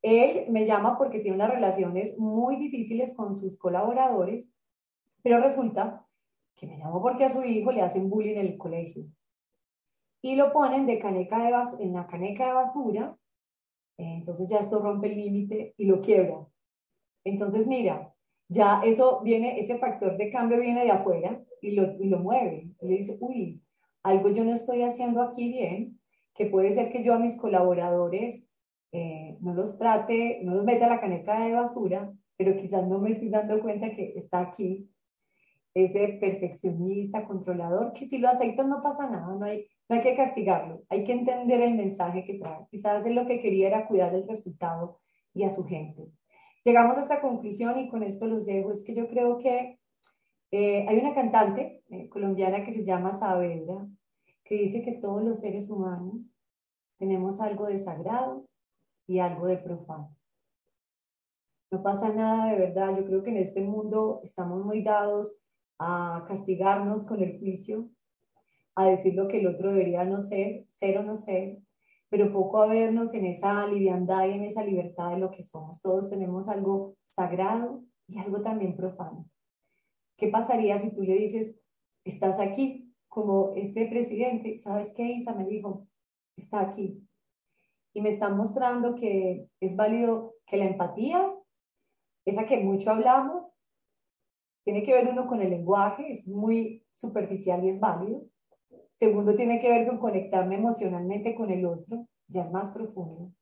Él 0.00 0.46
me 0.48 0.64
llama 0.64 0.96
porque 0.96 1.20
tiene 1.20 1.36
unas 1.36 1.50
relaciones 1.50 2.16
muy 2.18 2.56
difíciles 2.56 3.12
con 3.14 3.36
sus 3.36 3.58
colaboradores, 3.58 4.50
pero 5.22 5.38
resulta 5.38 6.06
que 6.62 6.68
me 6.68 6.78
llamó 6.78 7.02
porque 7.02 7.24
a 7.24 7.28
su 7.28 7.42
hijo 7.42 7.72
le 7.72 7.82
hacen 7.82 8.08
bullying 8.08 8.36
en 8.36 8.46
el 8.46 8.56
colegio 8.56 9.04
y 10.22 10.36
lo 10.36 10.52
ponen 10.52 10.86
de 10.86 11.00
caneca 11.00 11.38
de 11.42 11.82
en 11.82 11.92
la 11.92 12.06
caneca 12.06 12.46
de 12.46 12.52
basura, 12.52 13.16
eh, 13.98 14.14
entonces 14.18 14.48
ya 14.48 14.60
esto 14.60 14.78
rompe 14.78 15.08
el 15.08 15.16
límite 15.16 15.74
y 15.76 15.86
lo 15.86 16.00
quiebra. 16.00 16.46
Entonces, 17.24 17.66
mira, 17.66 18.14
ya 18.48 18.80
eso 18.84 19.22
viene, 19.24 19.58
ese 19.58 19.78
factor 19.78 20.16
de 20.16 20.30
cambio 20.30 20.60
viene 20.60 20.84
de 20.84 20.92
afuera 20.92 21.42
y 21.60 21.72
lo, 21.72 22.00
y 22.00 22.08
lo 22.08 22.20
mueve. 22.20 22.68
Y 22.80 22.86
le 22.86 22.98
dice, 22.98 23.16
uy, 23.18 23.60
algo 24.04 24.28
yo 24.28 24.44
no 24.44 24.54
estoy 24.54 24.82
haciendo 24.82 25.20
aquí 25.20 25.48
bien, 25.48 25.98
que 26.36 26.46
puede 26.46 26.72
ser 26.76 26.92
que 26.92 27.02
yo 27.02 27.14
a 27.14 27.18
mis 27.18 27.36
colaboradores 27.36 28.46
eh, 28.92 29.36
no 29.40 29.54
los 29.54 29.76
trate, 29.76 30.42
no 30.44 30.54
los 30.54 30.64
meta 30.64 30.86
a 30.86 30.90
la 30.90 31.00
caneca 31.00 31.44
de 31.44 31.54
basura, 31.54 32.12
pero 32.36 32.56
quizás 32.56 32.86
no 32.86 33.00
me 33.00 33.10
estoy 33.10 33.30
dando 33.30 33.60
cuenta 33.60 33.90
que 33.90 34.12
está 34.16 34.38
aquí 34.38 34.88
ese 35.74 36.18
perfeccionista, 36.20 37.26
controlador, 37.26 37.92
que 37.92 38.06
si 38.06 38.18
lo 38.18 38.28
aceptas 38.28 38.66
no 38.66 38.82
pasa 38.82 39.08
nada, 39.08 39.34
no 39.34 39.44
hay, 39.44 39.66
no 39.88 39.96
hay 39.96 40.02
que 40.02 40.16
castigarlo, 40.16 40.82
hay 40.88 41.04
que 41.04 41.12
entender 41.12 41.60
el 41.62 41.74
mensaje 41.74 42.24
que 42.24 42.38
trae. 42.38 42.66
Quizás 42.70 43.04
él 43.06 43.14
lo 43.14 43.26
que 43.26 43.40
quería 43.40 43.68
era 43.68 43.86
cuidar 43.86 44.14
el 44.14 44.28
resultado 44.28 45.00
y 45.34 45.44
a 45.44 45.50
su 45.50 45.64
gente. 45.64 46.10
Llegamos 46.64 46.96
a 46.96 47.02
esta 47.02 47.20
conclusión 47.20 47.78
y 47.78 47.88
con 47.88 48.02
esto 48.02 48.26
los 48.26 48.46
dejo. 48.46 48.72
Es 48.72 48.82
que 48.82 48.94
yo 48.94 49.08
creo 49.08 49.38
que 49.38 49.78
eh, 50.50 50.86
hay 50.86 50.98
una 50.98 51.14
cantante 51.14 51.82
eh, 51.88 52.08
colombiana 52.08 52.64
que 52.64 52.74
se 52.74 52.84
llama 52.84 53.14
Saavedra, 53.14 53.86
que 54.44 54.54
dice 54.56 54.82
que 54.82 54.92
todos 54.92 55.24
los 55.24 55.40
seres 55.40 55.70
humanos 55.70 56.38
tenemos 56.98 57.40
algo 57.40 57.66
de 57.66 57.78
sagrado 57.78 58.46
y 59.06 59.18
algo 59.18 59.46
de 59.46 59.56
profano. 59.56 60.14
No 61.70 61.82
pasa 61.82 62.12
nada 62.12 62.52
de 62.52 62.58
verdad. 62.58 62.96
Yo 62.96 63.06
creo 63.06 63.22
que 63.22 63.30
en 63.30 63.38
este 63.38 63.62
mundo 63.62 64.20
estamos 64.22 64.64
muy 64.64 64.84
dados 64.84 65.42
a 65.84 66.24
castigarnos 66.26 67.04
con 67.04 67.20
el 67.22 67.38
juicio, 67.38 67.90
a 68.74 68.86
decir 68.86 69.14
lo 69.14 69.28
que 69.28 69.40
el 69.40 69.48
otro 69.48 69.72
debería 69.72 70.04
no 70.04 70.22
ser, 70.22 70.66
ser 70.70 70.98
o 70.98 71.02
no 71.02 71.16
ser, 71.16 71.58
pero 72.08 72.32
poco 72.32 72.62
a 72.62 72.66
vernos 72.66 73.14
en 73.14 73.26
esa 73.26 73.66
liviandad 73.66 74.26
y 74.26 74.32
en 74.32 74.44
esa 74.44 74.62
libertad 74.64 75.10
de 75.10 75.18
lo 75.18 75.30
que 75.30 75.42
somos. 75.42 75.80
Todos 75.82 76.08
tenemos 76.08 76.48
algo 76.48 76.94
sagrado 77.06 77.82
y 78.06 78.18
algo 78.18 78.42
también 78.42 78.76
profano. 78.76 79.26
¿Qué 80.16 80.28
pasaría 80.28 80.80
si 80.80 80.94
tú 80.94 81.02
le 81.02 81.14
dices, 81.14 81.58
estás 82.04 82.38
aquí, 82.38 82.94
como 83.08 83.52
este 83.56 83.86
presidente, 83.86 84.58
¿sabes 84.60 84.92
qué, 84.94 85.04
Isa? 85.04 85.34
Me 85.34 85.46
dijo, 85.46 85.86
está 86.36 86.60
aquí. 86.60 87.06
Y 87.92 88.00
me 88.00 88.10
está 88.10 88.30
mostrando 88.30 88.94
que 88.94 89.48
es 89.60 89.76
válido 89.76 90.34
que 90.46 90.56
la 90.56 90.64
empatía, 90.64 91.30
esa 92.24 92.46
que 92.46 92.62
mucho 92.64 92.90
hablamos, 92.90 93.61
tiene 94.64 94.82
que 94.82 94.92
ver 94.94 95.08
uno 95.08 95.26
con 95.26 95.40
el 95.40 95.50
lenguaje, 95.50 96.20
es 96.20 96.26
muy 96.26 96.84
superficial 96.94 97.64
y 97.64 97.70
es 97.70 97.80
válido, 97.80 98.26
Segundo, 99.02 99.34
tiene 99.34 99.58
que 99.58 99.68
ver 99.68 99.88
con 99.88 99.98
conectarme 99.98 100.54
emocionalmente 100.54 101.34
con 101.34 101.50
el 101.50 101.66
otro, 101.66 102.06
ya 102.28 102.44
es 102.44 102.52
más 102.52 102.72
profundo. 102.72 103.32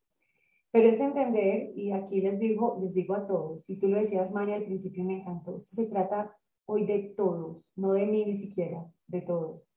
Pero 0.70 0.88
es 0.88 0.98
entender, 0.98 1.72
y 1.76 1.92
aquí 1.92 2.22
les 2.22 2.38
digo, 2.38 2.78
les 2.80 2.94
digo 2.94 3.14
a 3.14 3.26
todos, 3.26 3.68
y 3.68 3.78
tú 3.78 3.88
lo 3.88 3.98
decías, 4.00 4.30
María, 4.30 4.56
al 4.56 4.64
principio 4.64 5.04
me 5.04 5.20
encantó, 5.20 5.56
esto 5.56 5.76
se 5.76 5.86
trata 5.86 6.34
hoy 6.64 6.86
de 6.86 7.12
todos, 7.14 7.74
no 7.76 7.92
de 7.92 8.06
mí 8.06 8.24
ni 8.24 8.38
siquiera, 8.38 8.86
de 9.06 9.20
todos. 9.20 9.70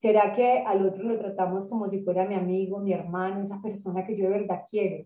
¿Será 0.00 0.34
que 0.34 0.64
al 0.66 0.84
otro 0.86 1.04
lo 1.04 1.16
tratamos 1.16 1.68
como 1.68 1.88
si 1.88 2.02
fuera 2.02 2.26
mi 2.26 2.34
amigo, 2.34 2.80
mi 2.80 2.92
hermano, 2.92 3.42
esa 3.42 3.62
persona 3.62 4.04
que 4.04 4.16
yo 4.16 4.24
de 4.24 4.40
verdad 4.40 4.64
quiero? 4.68 5.04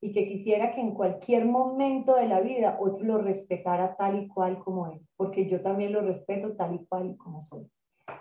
Y 0.00 0.12
que 0.12 0.26
quisiera 0.26 0.72
que 0.74 0.80
en 0.80 0.94
cualquier 0.94 1.44
momento 1.44 2.16
de 2.16 2.26
la 2.26 2.40
vida 2.40 2.78
otro 2.80 3.04
lo 3.04 3.18
respetara 3.18 3.96
tal 3.96 4.22
y 4.22 4.28
cual 4.28 4.58
como 4.58 4.88
es, 4.88 5.02
porque 5.16 5.46
yo 5.46 5.60
también 5.60 5.92
lo 5.92 6.00
respeto 6.00 6.56
tal 6.56 6.74
y 6.74 6.86
cual 6.86 7.16
como 7.16 7.42
soy 7.42 7.70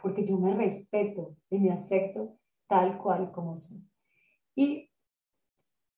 porque 0.02 0.26
yo 0.26 0.38
me 0.38 0.54
respeto 0.54 1.36
y 1.50 1.60
me 1.60 1.72
acepto 1.72 2.38
tal 2.68 2.98
cual 2.98 3.32
como 3.32 3.58
soy. 3.58 3.84
Y 4.56 4.89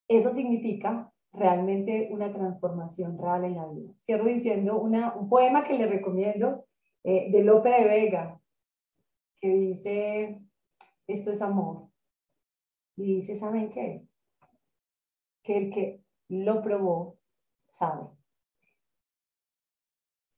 eso 0.08 0.32
significa 0.32 1.12
realmente 1.34 2.10
una 2.12 2.32
transformación 2.32 3.17
real 3.17 3.46
en 3.46 3.56
la 3.56 3.67
vida. 3.67 3.94
Cierro 4.06 4.26
diciendo 4.26 4.80
una, 4.80 5.15
un 5.15 5.30
poema 5.30 5.65
que 5.65 5.78
le 5.78 5.88
recomiendo 5.88 6.65
eh, 7.04 7.32
de 7.32 7.44
Lope 7.44 7.70
de 7.70 7.86
Vega, 7.86 8.39
que 9.39 9.50
dice, 9.50 10.41
esto 11.08 11.32
es 11.32 11.41
amor. 11.41 11.88
Y 12.98 13.15
dice, 13.15 13.36
¿saben 13.36 13.70
qué? 13.70 14.06
Que 15.43 15.58
el 15.58 15.73
que 15.73 16.04
lo 16.30 16.62
probó 16.62 17.17
sabe. 17.67 18.08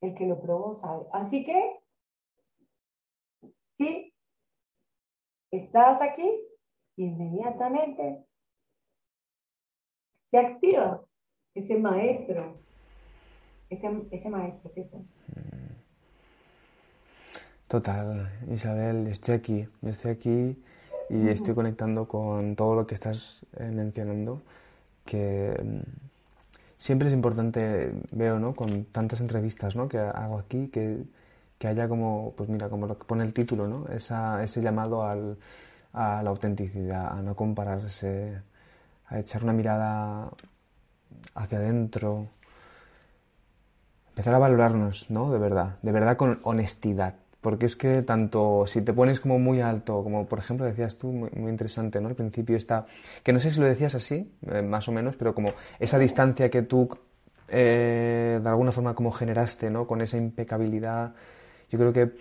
El 0.01 0.15
que 0.15 0.25
lo 0.25 0.39
probó 0.41 0.75
sabe. 0.75 1.05
Así 1.11 1.43
que 1.43 1.79
si 3.77 4.13
estás 5.51 6.01
aquí, 6.01 6.29
inmediatamente 6.95 8.25
se 10.31 10.37
activa 10.37 11.03
ese 11.53 11.75
maestro, 11.77 12.57
ese, 13.69 14.29
maestro 14.29 14.71
que 14.73 14.83
son. 14.83 15.07
Total, 17.67 18.31
Isabel, 18.51 19.07
estoy 19.07 19.35
aquí, 19.35 19.67
estoy 19.83 20.11
aquí 20.11 20.63
y 21.09 21.27
estoy 21.29 21.53
conectando 21.53 22.07
con 22.07 22.55
todo 22.55 22.75
lo 22.75 22.87
que 22.87 22.95
estás 22.95 23.45
mencionando, 23.59 24.41
que 25.05 25.59
mm, 25.63 25.81
siempre 26.77 27.07
es 27.07 27.13
importante, 27.13 27.93
veo, 28.11 28.39
¿no? 28.39 28.55
Con 28.55 28.85
tantas 28.85 29.21
entrevistas, 29.21 29.75
¿no? 29.75 29.87
Que 29.89 29.99
hago 29.99 30.39
aquí, 30.39 30.67
que 30.69 31.03
que 31.63 31.69
haya 31.69 31.87
como, 31.87 32.33
pues 32.35 32.49
mira, 32.49 32.67
como 32.69 32.87
lo 32.87 32.97
que 32.97 33.05
pone 33.05 33.23
el 33.23 33.33
título, 33.33 33.69
¿no? 33.69 33.87
Ese 33.87 34.61
llamado 34.61 35.05
al, 35.05 35.37
a 35.93 36.21
la 36.21 36.29
autenticidad, 36.29 37.17
a 37.17 37.21
no 37.21 37.37
compararse, 37.37 38.41
a 39.07 39.19
echar 39.19 39.43
una 39.45 39.53
mirada 39.53 40.29
hacia 41.35 41.59
adentro, 41.59 42.27
empezar 44.09 44.35
a 44.35 44.39
valorarnos, 44.39 45.09
¿no? 45.09 45.31
De 45.31 45.39
verdad, 45.39 45.77
de 45.81 45.91
verdad 45.93 46.17
con 46.17 46.41
honestidad. 46.43 47.15
Porque 47.43 47.65
es 47.65 47.75
que 47.75 48.01
tanto 48.03 48.65
si 48.65 48.81
te 48.81 48.93
pones 48.93 49.19
como 49.19 49.37
muy 49.37 49.59
alto, 49.59 50.01
como 50.01 50.25
por 50.25 50.39
ejemplo 50.39 50.65
decías 50.65 50.97
tú, 50.97 51.11
muy, 51.11 51.51
interesante, 51.51 51.99
¿no? 51.99 52.07
Al 52.07 52.15
principio 52.15 52.55
está, 52.55 52.85
que 53.21 53.33
no 53.33 53.39
sé 53.39 53.51
si 53.51 53.59
lo 53.59 53.65
decías 53.65 53.93
así, 53.95 54.31
eh, 54.49 54.61
más 54.61 54.87
o 54.87 54.93
menos, 54.93 55.17
pero 55.17 55.35
como 55.35 55.53
esa 55.77 55.99
distancia 55.99 56.49
que 56.49 56.61
tú 56.61 56.89
eh, 57.49 58.39
de 58.41 58.49
alguna 58.49 58.71
forma 58.71 58.95
como 58.95 59.11
generaste, 59.11 59.69
¿no? 59.69 59.85
Con 59.85 60.01
esa 60.01 60.15
impecabilidad, 60.17 61.13
yo 61.69 61.77
creo 61.77 61.91
que 61.91 62.13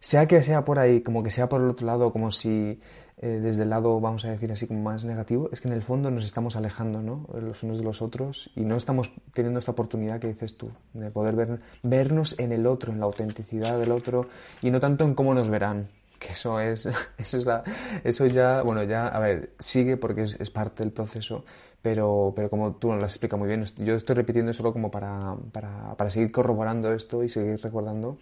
sea 0.00 0.26
que 0.26 0.42
sea 0.42 0.64
por 0.64 0.78
ahí, 0.78 1.02
como 1.02 1.22
que 1.22 1.30
sea 1.30 1.46
por 1.46 1.60
el 1.60 1.68
otro 1.68 1.86
lado, 1.86 2.10
como 2.10 2.30
si 2.30 2.80
eh, 3.22 3.38
desde 3.42 3.64
el 3.64 3.70
lado, 3.70 4.00
vamos 4.00 4.24
a 4.24 4.30
decir 4.30 4.50
así, 4.50 4.66
como 4.66 4.80
más 4.80 5.04
negativo, 5.04 5.50
es 5.52 5.60
que 5.60 5.68
en 5.68 5.74
el 5.74 5.82
fondo 5.82 6.10
nos 6.10 6.24
estamos 6.24 6.56
alejando, 6.56 7.02
¿no? 7.02 7.26
Los 7.38 7.62
unos 7.62 7.76
de 7.76 7.84
los 7.84 8.00
otros 8.00 8.50
y 8.56 8.62
no 8.62 8.76
estamos 8.76 9.12
teniendo 9.34 9.58
esta 9.58 9.72
oportunidad 9.72 10.18
que 10.18 10.28
dices 10.28 10.56
tú, 10.56 10.70
de 10.94 11.10
poder 11.10 11.36
ver, 11.36 11.60
vernos 11.82 12.38
en 12.38 12.52
el 12.52 12.66
otro, 12.66 12.92
en 12.92 13.00
la 13.00 13.04
autenticidad 13.04 13.78
del 13.78 13.92
otro 13.92 14.26
y 14.62 14.70
no 14.70 14.80
tanto 14.80 15.04
en 15.04 15.14
cómo 15.14 15.34
nos 15.34 15.50
verán, 15.50 15.88
que 16.18 16.28
eso 16.28 16.60
es, 16.60 16.86
eso 17.18 17.36
es 17.36 17.44
la, 17.44 17.62
eso 18.04 18.24
ya, 18.24 18.62
bueno, 18.62 18.84
ya, 18.84 19.08
a 19.08 19.18
ver, 19.18 19.52
sigue 19.58 19.98
porque 19.98 20.22
es, 20.22 20.50
parte 20.50 20.82
del 20.82 20.92
proceso, 20.92 21.44
pero, 21.82 22.32
pero 22.34 22.48
como 22.48 22.76
tú 22.76 22.88
nos 22.88 23.00
lo 23.00 23.04
explicas 23.04 23.38
muy 23.38 23.48
bien, 23.48 23.64
yo 23.76 23.96
estoy 23.96 24.16
repitiendo 24.16 24.54
solo 24.54 24.72
como 24.72 24.90
para, 24.90 25.36
para, 25.52 25.94
para 25.94 26.08
seguir 26.08 26.32
corroborando 26.32 26.90
esto 26.94 27.22
y 27.22 27.28
seguir 27.28 27.60
recordando 27.60 28.16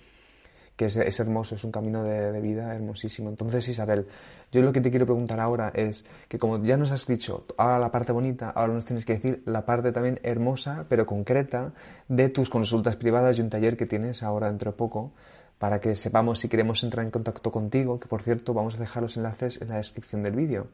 que 0.79 0.85
es, 0.85 1.19
hermoso, 1.19 1.57
es 1.57 1.65
un 1.65 1.73
camino 1.73 2.05
de, 2.05 2.31
de, 2.31 2.41
vida 2.41 2.73
hermosísimo. 2.73 3.29
Entonces, 3.29 3.69
Isabel, 3.69 4.07
yo 4.53 4.63
lo 4.63 4.73
que 4.73 4.81
te 4.81 4.91
quiero 4.91 5.07
preguntar 5.07 5.41
ahora 5.41 5.73
es 5.75 6.05
que 6.29 6.39
como 6.39 6.63
ya 6.63 6.77
nos 6.77 6.93
has 6.93 7.05
dicho 7.05 7.45
ahora 7.57 7.81
la 7.81 7.91
parte 7.91 8.13
bonita, 8.13 8.51
ahora 8.51 8.75
nos 8.75 8.85
tienes 8.85 9.05
que 9.05 9.15
decir 9.15 9.43
la 9.45 9.67
parte 9.67 9.91
también 9.91 10.21
hermosa, 10.23 10.87
pero 10.89 11.05
concreta, 11.05 11.73
de 12.07 12.29
tus 12.29 12.49
consultas 12.49 12.95
privadas 12.95 13.39
y 13.39 13.43
un 13.43 13.51
taller 13.51 13.77
que 13.77 13.87
tienes 13.87 14.23
ahora 14.23 14.47
dentro 14.47 14.71
de 14.71 14.77
poco, 14.77 15.11
para 15.59 15.81
que 15.81 15.97
sepamos 15.97 16.39
si 16.39 16.49
queremos 16.49 16.85
entrar 16.85 17.05
en 17.05 17.11
contacto 17.11 17.51
contigo, 17.51 17.99
que 17.99 18.07
por 18.07 18.23
cierto 18.23 18.55
vamos 18.55 18.77
a 18.77 18.79
dejar 18.79 19.03
los 19.03 19.17
enlaces 19.17 19.61
en 19.61 19.71
la 19.71 19.79
descripción 19.79 20.23
del 20.23 20.37
vídeo. 20.37 20.69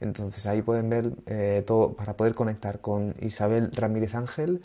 Entonces 0.00 0.46
ahí 0.46 0.60
pueden 0.60 0.90
ver 0.90 1.12
eh, 1.24 1.64
todo 1.66 1.94
para 1.94 2.14
poder 2.14 2.34
conectar 2.34 2.80
con 2.80 3.14
Isabel 3.22 3.70
Ramírez 3.72 4.14
Ángel 4.14 4.60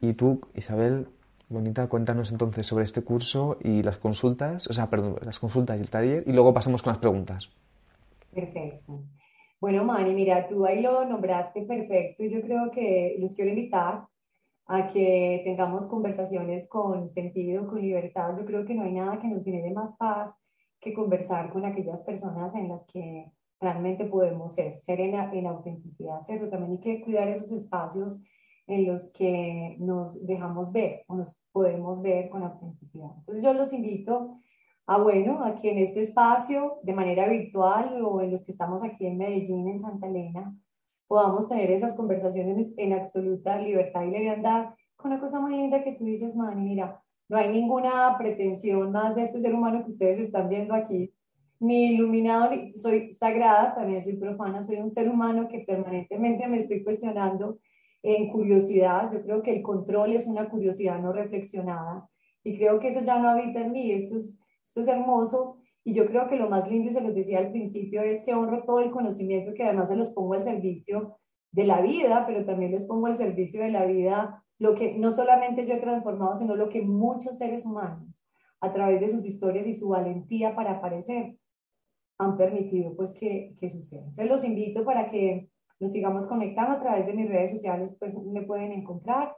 y 0.00 0.14
tú, 0.14 0.40
Isabel, 0.54 1.06
bonita, 1.48 1.88
cuéntanos 1.88 2.32
entonces 2.32 2.66
sobre 2.66 2.84
este 2.84 3.02
curso 3.02 3.58
y 3.62 3.82
las 3.82 3.98
consultas, 3.98 4.66
o 4.68 4.72
sea, 4.72 4.90
perdón, 4.90 5.16
las 5.22 5.38
consultas 5.38 5.78
y 5.78 5.82
el 5.82 5.90
taller 5.90 6.24
y 6.26 6.32
luego 6.32 6.52
pasamos 6.52 6.82
con 6.82 6.92
las 6.92 6.98
preguntas. 6.98 7.50
Perfecto. 8.32 9.04
Bueno, 9.60 9.84
Mani, 9.84 10.12
mira, 10.14 10.48
tú 10.48 10.66
ahí 10.66 10.82
lo 10.82 11.04
nombraste 11.06 11.62
perfecto 11.62 12.24
y 12.24 12.30
yo 12.30 12.42
creo 12.42 12.70
que 12.70 13.16
los 13.18 13.32
quiero 13.32 13.50
invitar 13.50 14.06
a 14.66 14.88
que 14.88 15.42
tengamos 15.44 15.86
conversaciones 15.86 16.68
con 16.68 17.08
sentido, 17.08 17.66
con 17.66 17.80
libertad. 17.80 18.36
Yo 18.36 18.44
creo 18.44 18.66
que 18.66 18.74
no 18.74 18.82
hay 18.82 18.92
nada 18.92 19.18
que 19.20 19.28
nos 19.28 19.44
genere 19.44 19.72
más 19.72 19.96
paz 19.96 20.34
que 20.80 20.92
conversar 20.92 21.50
con 21.52 21.64
aquellas 21.64 22.00
personas 22.00 22.54
en 22.54 22.68
las 22.68 22.84
que 22.86 23.32
realmente 23.60 24.04
podemos 24.04 24.54
ser, 24.54 24.80
ser 24.82 25.00
en, 25.00 25.14
en 25.14 25.46
autenticidad, 25.46 26.20
¿cierto? 26.22 26.48
También 26.50 26.72
hay 26.72 26.78
que 26.78 27.02
cuidar 27.02 27.28
esos 27.28 27.52
espacios 27.52 28.22
en 28.66 28.86
los 28.86 29.12
que 29.12 29.76
nos 29.78 30.24
dejamos 30.26 30.72
ver 30.72 31.04
o 31.06 31.14
nos 31.16 31.40
podemos 31.52 32.02
ver 32.02 32.28
con 32.28 32.42
autenticidad. 32.42 33.10
Entonces 33.18 33.42
yo 33.42 33.52
los 33.52 33.72
invito 33.72 34.38
a, 34.86 34.98
bueno, 34.98 35.44
a 35.44 35.54
que 35.54 35.70
en 35.70 35.78
este 35.78 36.02
espacio, 36.02 36.78
de 36.82 36.94
manera 36.94 37.28
virtual 37.28 38.02
o 38.02 38.20
en 38.20 38.32
los 38.32 38.44
que 38.44 38.52
estamos 38.52 38.82
aquí 38.82 39.06
en 39.06 39.18
Medellín, 39.18 39.68
en 39.68 39.80
Santa 39.80 40.06
Elena, 40.06 40.56
podamos 41.06 41.48
tener 41.48 41.70
esas 41.70 41.94
conversaciones 41.94 42.68
en 42.76 42.92
absoluta 42.92 43.58
libertad 43.58 44.02
y 44.04 44.10
leviandad 44.10 44.74
con 44.96 45.12
una 45.12 45.20
cosa 45.20 45.40
muy 45.40 45.52
linda 45.56 45.84
que 45.84 45.92
tú 45.92 46.04
dices, 46.04 46.34
Mani, 46.34 46.62
mira, 46.62 47.00
no 47.28 47.36
hay 47.36 47.52
ninguna 47.52 48.16
pretensión 48.18 48.92
más 48.92 49.14
de 49.14 49.24
este 49.24 49.40
ser 49.40 49.54
humano 49.54 49.84
que 49.84 49.90
ustedes 49.90 50.20
están 50.20 50.48
viendo 50.48 50.74
aquí, 50.74 51.12
ni 51.58 51.94
iluminado, 51.94 52.50
ni 52.50 52.72
soy 52.74 53.14
sagrada, 53.14 53.74
también 53.74 54.02
soy 54.02 54.16
profana, 54.16 54.64
soy 54.64 54.76
un 54.76 54.90
ser 54.90 55.08
humano 55.08 55.48
que 55.48 55.60
permanentemente 55.60 56.46
me 56.46 56.60
estoy 56.60 56.84
cuestionando 56.84 57.58
en 58.02 58.28
curiosidad. 58.30 59.12
Yo 59.12 59.22
creo 59.22 59.42
que 59.42 59.56
el 59.56 59.62
control 59.62 60.12
es 60.12 60.26
una 60.26 60.48
curiosidad 60.48 61.00
no 61.00 61.12
reflexionada 61.12 62.08
y 62.44 62.56
creo 62.56 62.78
que 62.78 62.88
eso 62.88 63.00
ya 63.00 63.18
no 63.18 63.28
habita 63.28 63.60
en 63.60 63.72
mí. 63.72 63.92
Esto 63.92 64.16
es, 64.16 64.38
esto 64.64 64.80
es 64.80 64.88
hermoso 64.88 65.56
y 65.84 65.94
yo 65.94 66.06
creo 66.06 66.28
que 66.28 66.36
lo 66.36 66.50
más 66.50 66.68
lindo, 66.68 66.90
y 66.90 66.94
se 66.94 67.00
los 67.00 67.14
decía 67.14 67.38
al 67.38 67.52
principio, 67.52 68.02
es 68.02 68.20
que 68.24 68.34
honro 68.34 68.64
todo 68.64 68.80
el 68.80 68.90
conocimiento 68.90 69.54
que 69.54 69.62
además 69.62 69.88
se 69.88 69.94
los 69.94 70.10
pongo 70.10 70.34
al 70.34 70.42
servicio 70.42 71.16
de 71.52 71.64
la 71.64 71.80
vida, 71.80 72.24
pero 72.26 72.44
también 72.44 72.72
les 72.72 72.84
pongo 72.86 73.06
al 73.06 73.16
servicio 73.16 73.62
de 73.62 73.70
la 73.70 73.86
vida 73.86 74.42
lo 74.58 74.74
que 74.74 74.98
no 74.98 75.12
solamente 75.12 75.64
yo 75.64 75.74
he 75.74 75.80
transformado, 75.80 76.38
sino 76.38 76.56
lo 76.56 76.68
que 76.70 76.82
muchos 76.82 77.38
seres 77.38 77.64
humanos, 77.64 78.26
a 78.60 78.72
través 78.72 79.00
de 79.00 79.10
sus 79.10 79.24
historias 79.24 79.66
y 79.66 79.74
su 79.74 79.88
valentía 79.88 80.56
para 80.56 80.72
aparecer, 80.72 81.36
han 82.18 82.36
permitido 82.36 82.96
pues 82.96 83.12
que, 83.12 83.54
que 83.60 83.70
suceda. 83.70 84.06
Entonces 84.06 84.28
los 84.28 84.44
invito 84.44 84.84
para 84.84 85.10
que 85.10 85.50
nos 85.80 85.92
sigamos 85.92 86.26
conectando 86.26 86.76
a 86.76 86.80
través 86.80 87.06
de 87.06 87.12
mis 87.12 87.28
redes 87.28 87.52
sociales, 87.52 87.94
pues 87.98 88.14
me 88.14 88.42
pueden 88.42 88.72
encontrar. 88.72 89.34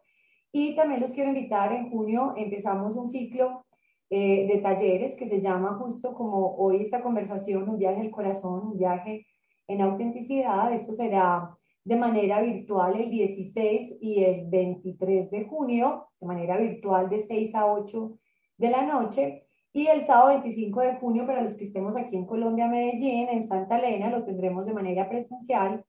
Y 0.52 0.74
también 0.76 1.00
los 1.00 1.12
quiero 1.12 1.30
invitar, 1.30 1.72
en 1.72 1.90
junio 1.90 2.34
empezamos 2.36 2.96
un 2.96 3.08
ciclo 3.08 3.64
eh, 4.10 4.46
de 4.46 4.58
talleres 4.60 5.14
que 5.16 5.28
se 5.28 5.40
llama 5.40 5.78
justo 5.78 6.14
como 6.14 6.56
hoy 6.56 6.82
esta 6.82 7.02
conversación, 7.02 7.68
un 7.68 7.78
viaje 7.78 8.00
al 8.00 8.10
corazón, 8.10 8.68
un 8.68 8.78
viaje 8.78 9.26
en 9.66 9.82
autenticidad. 9.82 10.72
Esto 10.72 10.92
será 10.92 11.54
de 11.84 11.96
manera 11.96 12.40
virtual 12.40 12.98
el 12.98 13.10
16 13.10 13.98
y 14.00 14.24
el 14.24 14.48
23 14.48 15.30
de 15.30 15.44
junio, 15.44 16.08
de 16.20 16.26
manera 16.26 16.56
virtual 16.56 17.10
de 17.10 17.22
6 17.22 17.54
a 17.54 17.66
8 17.72 18.18
de 18.56 18.70
la 18.70 18.82
noche. 18.86 19.44
Y 19.72 19.86
el 19.86 20.04
sábado 20.04 20.40
25 20.40 20.80
de 20.80 20.96
junio, 20.96 21.26
para 21.26 21.42
los 21.42 21.56
que 21.56 21.64
estemos 21.64 21.94
aquí 21.96 22.16
en 22.16 22.26
Colombia, 22.26 22.66
Medellín, 22.66 23.28
en 23.28 23.46
Santa 23.46 23.78
Elena, 23.78 24.10
lo 24.10 24.24
tendremos 24.24 24.66
de 24.66 24.72
manera 24.72 25.08
presencial 25.08 25.84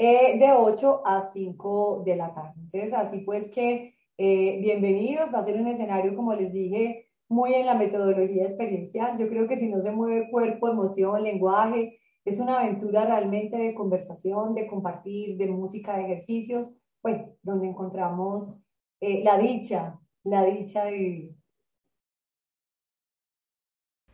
eh, 0.00 0.38
de 0.38 0.52
8 0.52 1.02
a 1.04 1.32
5 1.32 2.04
de 2.06 2.14
la 2.14 2.32
tarde. 2.32 2.54
Entonces, 2.56 2.92
así 2.92 3.18
pues 3.22 3.48
que 3.48 3.96
eh, 4.16 4.60
bienvenidos, 4.60 5.34
va 5.34 5.40
a 5.40 5.44
ser 5.44 5.60
un 5.60 5.66
escenario, 5.66 6.14
como 6.14 6.34
les 6.34 6.52
dije, 6.52 7.08
muy 7.28 7.52
en 7.54 7.66
la 7.66 7.74
metodología 7.74 8.44
experiencial. 8.44 9.18
Yo 9.18 9.28
creo 9.28 9.48
que 9.48 9.58
si 9.58 9.66
no 9.66 9.82
se 9.82 9.90
mueve 9.90 10.30
cuerpo, 10.30 10.68
emoción, 10.68 11.24
lenguaje, 11.24 11.98
es 12.24 12.38
una 12.38 12.60
aventura 12.60 13.06
realmente 13.06 13.56
de 13.56 13.74
conversación, 13.74 14.54
de 14.54 14.68
compartir, 14.68 15.36
de 15.36 15.48
música, 15.48 15.96
de 15.96 16.04
ejercicios, 16.04 16.72
pues 17.02 17.20
donde 17.42 17.66
encontramos 17.66 18.62
eh, 19.00 19.24
la 19.24 19.36
dicha, 19.36 19.98
la 20.22 20.44
dicha 20.44 20.84
de 20.84 20.92
vivir. 20.92 21.36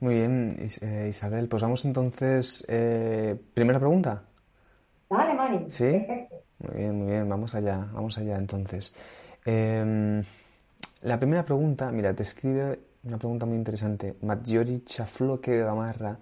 Muy 0.01 0.15
bien, 0.15 0.57
Isabel, 1.09 1.47
pues 1.47 1.63
vamos 1.63 1.85
entonces, 1.85 2.67
primera 3.55 3.79
pregunta. 3.79 4.34
Mani. 5.15 5.67
¿Sí? 5.71 6.07
Muy 6.59 6.77
bien, 6.77 6.99
muy 6.99 7.07
bien. 7.07 7.29
Vamos 7.29 7.55
allá, 7.55 7.87
vamos 7.93 8.19
allá 8.19 8.37
entonces. 8.37 8.95
Em, 9.45 10.23
la 11.03 11.19
primera 11.19 11.45
pregunta, 11.45 11.91
mira, 11.91 12.15
te 12.15 12.23
escribe 12.23 12.81
una 13.05 13.19
pregunta 13.19 13.47
muy 13.47 13.57
interesante. 13.57 14.17
Maggiori 14.23 14.83
Chafloque 14.85 15.59
Gamarra, 15.59 16.19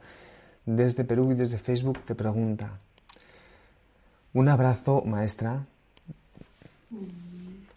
desde 0.67 1.05
Perú 1.05 1.33
y 1.33 1.35
desde 1.35 1.59
Facebook, 1.59 2.01
te 2.05 2.15
pregunta. 2.15 2.79
Un 4.35 4.49
abrazo, 4.49 5.03
maestra. 5.05 5.67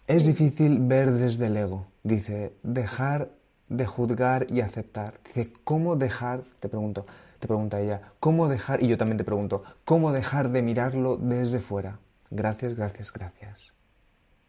Es 0.06 0.24
difícil 0.24 0.78
ver 0.80 1.12
desde 1.12 1.46
el 1.46 1.56
ego. 1.56 1.86
Dice, 2.02 2.52
dejar 2.62 3.30
de 3.68 3.86
juzgar 3.86 4.46
y 4.50 4.60
aceptar. 4.60 5.14
Dice, 5.24 5.52
¿cómo 5.64 5.96
dejar? 5.96 6.44
Te 6.60 6.68
pregunto, 6.68 7.06
te 7.38 7.46
pregunta 7.46 7.80
ella, 7.80 8.12
¿cómo 8.20 8.48
dejar? 8.48 8.82
Y 8.82 8.88
yo 8.88 8.98
también 8.98 9.18
te 9.18 9.24
pregunto, 9.24 9.62
¿cómo 9.84 10.12
dejar 10.12 10.50
de 10.50 10.62
mirarlo 10.62 11.16
desde 11.16 11.60
fuera? 11.60 11.98
Gracias, 12.30 12.74
gracias, 12.74 13.12
gracias. 13.12 13.74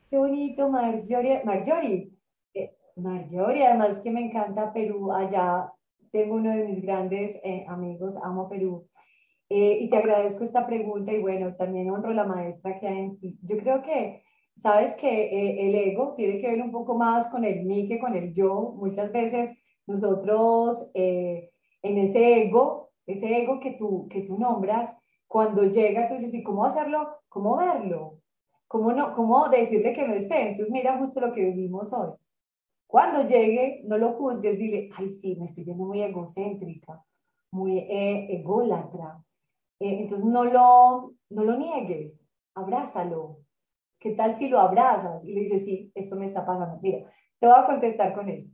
Qué 0.10 0.17
bonito, 0.17 0.69
Marjorie. 0.69 1.41
Marjorie, 1.43 2.12
eh, 2.54 2.76
Marjorie 2.95 3.67
además 3.67 4.00
que 4.00 4.12
me 4.12 4.26
encanta 4.26 4.73
Perú. 4.73 5.12
Allá 5.12 5.71
tengo 6.12 6.36
uno 6.36 6.56
de 6.56 6.63
mis 6.65 6.82
grandes 6.82 7.36
eh, 7.43 7.65
amigos, 7.67 8.17
amo 8.23 8.47
Perú. 8.50 8.88
Eh, 9.50 9.80
y 9.82 9.89
te 9.89 9.97
agradezco 9.97 10.43
esta 10.43 10.65
pregunta 10.65 11.13
y 11.13 11.21
bueno, 11.21 11.56
también 11.56 11.91
honro 11.91 12.13
la 12.13 12.26
maestra 12.26 12.80
que 12.80 12.88
hay 12.88 12.97
en 13.00 13.19
ti. 13.19 13.38
Yo 13.43 13.58
creo 13.58 13.82
que, 13.82 14.23
sabes 14.58 14.95
que 14.95 15.67
el 15.67 15.76
ego 15.76 16.15
tiene 16.15 16.39
que 16.41 16.50
ver 16.50 16.62
un 16.62 16.71
poco 16.71 16.95
más 16.95 17.30
con 17.30 17.43
el 17.45 17.66
mí 17.66 17.88
que 17.88 17.99
con 17.99 18.16
el 18.16 18.34
yo. 18.34 18.74
Muchas 18.78 19.12
veces 19.12 19.57
nosotros 19.86 20.91
en 21.88 21.98
ese 21.98 22.44
ego, 22.44 22.92
ese 23.06 23.44
ego 23.44 23.60
que 23.60 23.72
tú, 23.72 24.08
que 24.10 24.22
tú 24.22 24.38
nombras, 24.38 24.96
cuando 25.28 25.64
llega, 25.64 26.08
tú 26.08 26.16
dices, 26.16 26.34
¿y 26.34 26.44
cómo 26.44 26.66
hacerlo? 26.66 27.18
¿Cómo 27.30 27.58
verlo? 27.58 28.20
¿Cómo, 28.68 28.92
no, 28.92 29.14
¿Cómo 29.16 29.48
decirle 29.50 29.94
que 29.94 30.08
no 30.08 30.14
esté? 30.14 30.50
Entonces 30.50 30.72
mira 30.72 30.98
justo 30.98 31.20
lo 31.20 31.32
que 31.32 31.44
vivimos 31.44 31.92
hoy. 31.94 32.12
Cuando 32.86 33.28
llegue, 33.28 33.82
no 33.86 33.98
lo 33.98 34.14
juzgues, 34.14 34.58
dile, 34.58 34.90
ay, 34.96 35.10
sí, 35.16 35.36
me 35.36 35.46
estoy 35.46 35.66
viendo 35.66 35.86
muy 35.86 36.02
egocéntrica, 36.02 37.04
muy 37.52 37.80
eh, 37.80 38.40
ególatra. 38.40 39.22
Eh, 39.80 40.02
entonces 40.02 40.26
no 40.26 40.46
lo, 40.46 41.14
no 41.30 41.44
lo 41.44 41.58
niegues, 41.58 42.26
abrázalo. 42.56 43.40
¿Qué 44.00 44.12
tal 44.12 44.38
si 44.38 44.48
lo 44.48 44.60
abrazas 44.60 45.24
y 45.26 45.34
le 45.34 45.42
dices, 45.42 45.66
sí, 45.66 45.92
esto 45.96 46.16
me 46.16 46.28
está 46.28 46.46
pasando? 46.46 46.80
Mira, 46.82 47.10
te 47.40 47.48
voy 47.48 47.56
a 47.58 47.66
contestar 47.66 48.14
con 48.14 48.30
esto. 48.30 48.50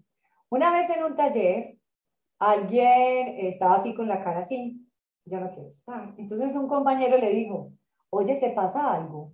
Una 0.50 0.72
vez 0.72 0.90
en 0.90 1.04
un 1.04 1.16
taller, 1.16 1.78
alguien 2.40 3.48
estaba 3.48 3.76
así 3.76 3.94
con 3.96 4.08
la 4.08 4.24
cara 4.24 4.40
así, 4.40 4.86
ya 5.26 5.40
no 5.40 5.52
quiero 5.52 5.70
estar. 5.70 6.14
Entonces 6.18 6.56
un 6.56 6.68
compañero 6.68 7.18
le 7.18 7.30
dijo, 7.34 7.72
oye, 8.10 8.36
¿te 8.36 8.52
pasa 8.52 8.94
algo? 8.94 9.34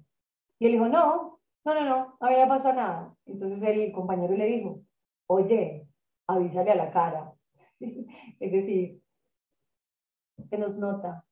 Y 0.60 0.68
él 0.68 0.74
dijo, 0.74 0.88
no, 0.88 1.40
no, 1.66 1.74
no, 1.74 1.86
no, 1.86 2.18
a 2.20 2.30
mí 2.30 2.36
no 2.38 2.48
pasa 2.48 2.74
nada. 2.74 3.16
Entonces 3.26 3.62
el 3.62 3.92
compañero 3.92 4.36
le 4.36 4.46
dijo, 4.46 4.82
oye, 5.28 5.88
avísale 6.28 6.72
a 6.72 6.76
la 6.76 6.92
cara. 6.92 7.34
es 7.80 8.52
decir, 8.52 9.02
se 10.50 10.58
nos 10.58 10.78
nota, 10.78 11.26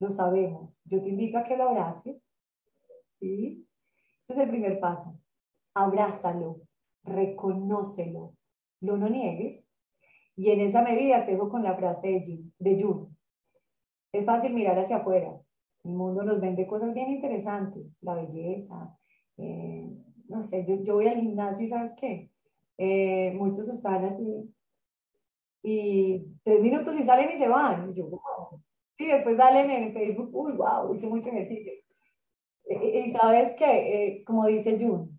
lo 0.00 0.10
sabemos. 0.10 0.82
Yo 0.84 1.02
te 1.02 1.08
invito 1.08 1.38
a 1.38 1.44
que 1.44 1.56
lo 1.56 1.70
abraces. 1.70 2.22
¿sí? 3.18 3.66
Ese 4.22 4.32
es 4.32 4.38
el 4.38 4.48
primer 4.48 4.80
paso. 4.80 5.18
Abrázalo, 5.74 6.62
reconócelo, 7.04 8.34
no 8.80 8.96
lo 8.96 9.08
niegues 9.08 9.65
Y 10.36 10.50
en 10.50 10.60
esa 10.60 10.82
medida 10.82 11.24
te 11.24 11.36
con 11.38 11.62
la 11.62 11.76
frase 11.76 12.44
de, 12.58 12.82
Jung. 12.82 13.08
Es 14.12 14.24
fácil 14.24 14.54
mirar 14.54 14.78
hacia 14.78 14.98
afuera. 14.98 15.40
El 15.84 15.92
mundo 15.92 16.22
nos 16.22 16.40
vende 16.40 16.66
cosas 16.66 16.92
bien 16.94 17.10
interesantes, 17.10 17.86
la 18.02 18.14
belleza. 18.14 18.96
Eh, 19.38 19.88
no 20.28 20.42
sé, 20.42 20.66
yo, 20.84 20.94
voy 20.94 21.08
al 21.08 21.20
gimnasio 21.20 21.66
y 21.66 21.68
¿sabes 21.68 21.92
qué? 21.98 22.30
Eh, 22.78 23.32
muchos 23.34 23.68
están 23.68 24.04
así 24.04 24.52
y 25.68 26.24
tres 26.44 26.62
minutos 26.62 26.94
y 26.96 27.02
salen 27.02 27.36
y 27.36 27.38
se 27.38 27.48
van. 27.48 27.90
Y 27.90 27.94
yo, 27.94 28.08
Y 28.98 29.06
después 29.06 29.36
salen 29.36 29.68
en 29.70 29.92
Facebook, 29.92 30.30
uy, 30.32 30.52
wow, 30.52 30.94
hice 30.94 31.08
mucho 31.08 31.28
ejercicio. 31.28 31.72
Y, 32.68 33.10
sabes 33.12 33.54
que, 33.56 33.64
eh, 33.64 34.24
como 34.24 34.46
dice 34.46 34.78
Jun, 34.78 35.18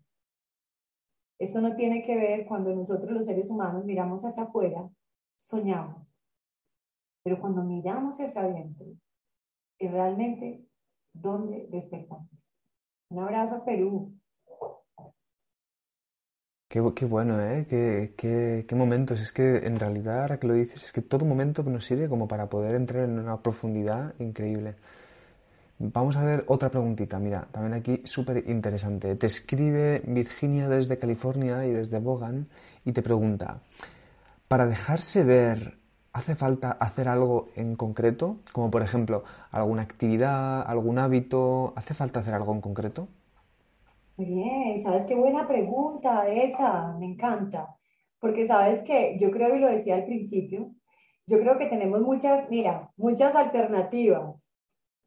esto 1.40 1.62
no 1.62 1.76
tiene 1.76 2.04
que 2.04 2.16
ver 2.16 2.46
cuando 2.46 2.74
nosotros 2.74 3.12
los 3.12 3.26
seres 3.26 3.50
humanos 3.50 3.86
miramos 3.86 4.24
hacia 4.24 4.44
afuera, 4.44 4.90
soñamos. 5.38 6.24
Pero 7.24 7.40
cuando 7.40 7.64
miramos 7.64 8.20
hacia 8.20 8.42
adentro, 8.42 8.88
es 9.80 9.92
realmente 9.92 10.66
donde 11.14 11.68
despertamos. 11.72 12.52
Un 13.10 13.24
abrazo 13.24 13.56
a 13.56 13.66
Perú. 13.66 14.14
Qué, 16.70 17.06
bueno, 17.06 17.42
¿eh? 17.42 17.66
Qué, 17.70 18.14
qué, 18.18 18.66
qué, 18.68 18.76
momentos. 18.76 19.22
Es 19.22 19.32
que 19.32 19.58
en 19.66 19.80
realidad, 19.80 20.22
ahora 20.22 20.40
que 20.40 20.48
lo 20.48 20.54
dices, 20.54 20.84
es 20.84 20.94
que 20.94 21.02
todo 21.02 21.26
momento 21.26 21.64
nos 21.64 21.86
sirve 21.86 22.10
como 22.10 22.28
para 22.28 22.50
poder 22.50 22.76
entrar 22.76 23.06
en 23.06 23.18
una 23.18 23.42
profundidad 23.42 24.14
increíble. 24.20 24.76
Vamos 25.80 26.18
a 26.18 26.24
ver 26.24 26.44
otra 26.48 26.70
preguntita, 26.72 27.20
mira, 27.20 27.48
también 27.52 27.76
aquí 27.76 28.02
súper 28.04 28.50
interesante. 28.50 29.16
Te 29.16 29.28
escribe 29.28 30.02
Virginia 30.08 30.68
desde 30.68 30.98
California 30.98 31.68
y 31.68 31.72
desde 31.72 32.00
Bogan 32.00 32.48
y 32.84 32.92
te 32.94 33.04
pregunta, 33.04 33.62
para 34.48 34.66
dejarse 34.66 35.24
ver, 35.24 35.78
¿hace 36.14 36.36
falta 36.36 36.72
hacer 36.72 37.08
algo 37.08 37.50
en 37.56 37.76
concreto? 37.76 38.38
Como 38.54 38.72
por 38.72 38.82
ejemplo, 38.84 39.24
alguna 39.52 39.84
actividad, 39.84 40.62
algún 40.68 41.00
hábito, 41.00 41.74
¿hace 41.76 41.94
falta 41.94 42.20
hacer 42.22 42.34
algo 42.34 42.54
en 42.54 42.62
concreto? 42.62 43.08
Muy 44.18 44.26
bien, 44.28 44.84
sabes 44.84 45.06
qué 45.06 45.16
buena 45.16 45.48
pregunta 45.48 46.28
esa, 46.28 46.94
me 46.98 47.06
encanta, 47.06 47.76
porque 48.20 48.48
sabes 48.48 48.82
que 48.84 49.18
yo 49.20 49.30
creo, 49.32 49.56
y 49.56 49.60
lo 49.60 49.68
decía 49.70 49.96
al 49.96 50.06
principio, 50.06 50.72
yo 51.28 51.40
creo 51.40 51.58
que 51.60 51.68
tenemos 51.68 52.02
muchas, 52.02 52.50
mira, 52.50 52.92
muchas 52.98 53.36
alternativas, 53.36 54.50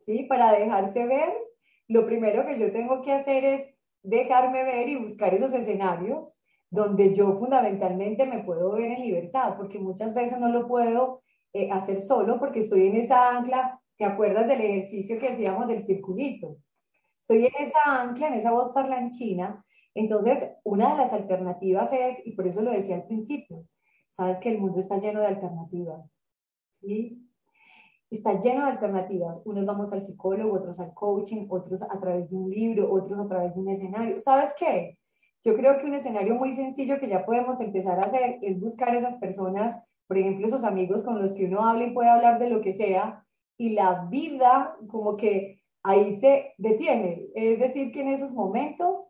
¿sí? 0.07 0.25
Para 0.29 0.53
dejarse 0.53 1.07
ver, 1.07 1.33
lo 1.89 2.07
primero 2.07 2.47
que 2.47 2.59
yo 2.59 2.73
tengo 2.73 3.03
que 3.03 3.13
hacer 3.13 3.45
es 3.45 3.75
dejarme 4.03 4.65
ver 4.65 4.89
y 4.89 4.97
buscar 4.97 5.35
esos 5.35 5.53
escenarios 5.55 6.40
donde 6.71 7.15
yo 7.15 7.39
fundamentalmente 7.39 8.27
me 8.27 8.45
puedo 8.45 8.73
ver 8.73 8.93
en 8.93 9.03
libertad, 9.03 9.57
porque 9.57 9.79
muchas 9.79 10.15
veces 10.15 10.39
no 10.39 10.49
lo 10.49 10.69
puedo 10.69 11.23
eh, 11.53 11.71
hacer 11.71 12.01
solo 12.01 12.39
porque 12.39 12.61
estoy 12.61 12.89
en 12.89 12.97
esa 12.97 13.37
ancla, 13.37 13.81
¿te 13.99 14.05
acuerdas 14.05 14.47
del 14.47 14.61
ejercicio 14.61 15.19
que 15.19 15.29
hacíamos 15.29 15.69
del 15.69 15.85
circulito? 15.85 16.57
estoy 17.31 17.47
en 17.47 17.69
esa 17.69 18.03
ancla, 18.03 18.29
en 18.29 18.35
esa 18.35 18.51
voz 18.51 18.73
parlanchina. 18.73 19.65
Entonces, 19.95 20.51
una 20.65 20.93
de 20.93 20.99
las 20.99 21.13
alternativas 21.13 21.93
es, 21.93 22.19
y 22.25 22.33
por 22.33 22.47
eso 22.47 22.61
lo 22.61 22.73
decía 22.73 22.97
al 22.97 23.07
principio, 23.07 23.65
sabes 24.11 24.39
que 24.39 24.51
el 24.51 24.59
mundo 24.59 24.81
está 24.81 24.99
lleno 24.99 25.21
de 25.21 25.29
alternativas, 25.29 26.05
¿sí? 26.81 27.29
Está 28.11 28.41
lleno 28.41 28.65
de 28.65 28.73
alternativas. 28.73 29.41
Unos 29.45 29.65
vamos 29.65 29.93
al 29.93 30.03
psicólogo, 30.03 30.57
otros 30.57 30.81
al 30.81 30.93
coaching, 30.95 31.47
otros 31.49 31.83
a 31.83 32.01
través 32.01 32.29
de 32.29 32.37
un 32.37 32.51
libro, 32.51 32.93
otros 32.93 33.21
a 33.21 33.29
través 33.29 33.55
de 33.55 33.61
un 33.61 33.69
escenario. 33.69 34.19
¿Sabes 34.19 34.51
qué? 34.59 34.99
Yo 35.43 35.57
creo 35.57 35.79
que 35.79 35.87
un 35.87 35.95
escenario 35.95 36.35
muy 36.35 36.55
sencillo 36.55 37.01
que 37.01 37.09
ya 37.09 37.25
podemos 37.25 37.61
empezar 37.61 37.99
a 37.99 38.03
hacer 38.03 38.39
es 38.43 38.61
buscar 38.61 38.95
esas 38.95 39.15
personas, 39.17 39.83
por 40.07 40.19
ejemplo, 40.19 40.47
esos 40.47 40.65
amigos 40.65 41.03
con 41.03 41.23
los 41.23 41.33
que 41.33 41.47
uno 41.47 41.67
habla 41.67 41.85
y 41.85 41.95
puede 41.95 42.11
hablar 42.11 42.39
de 42.39 42.51
lo 42.51 42.61
que 42.61 42.75
sea, 42.75 43.25
y 43.57 43.71
la 43.71 44.07
vida 44.11 44.77
como 44.89 45.17
que 45.17 45.61
ahí 45.83 46.19
se 46.21 46.55
detiene. 46.59 47.27
Es 47.35 47.59
decir, 47.59 47.93
que 47.93 48.03
en 48.03 48.09
esos 48.09 48.33
momentos 48.33 49.07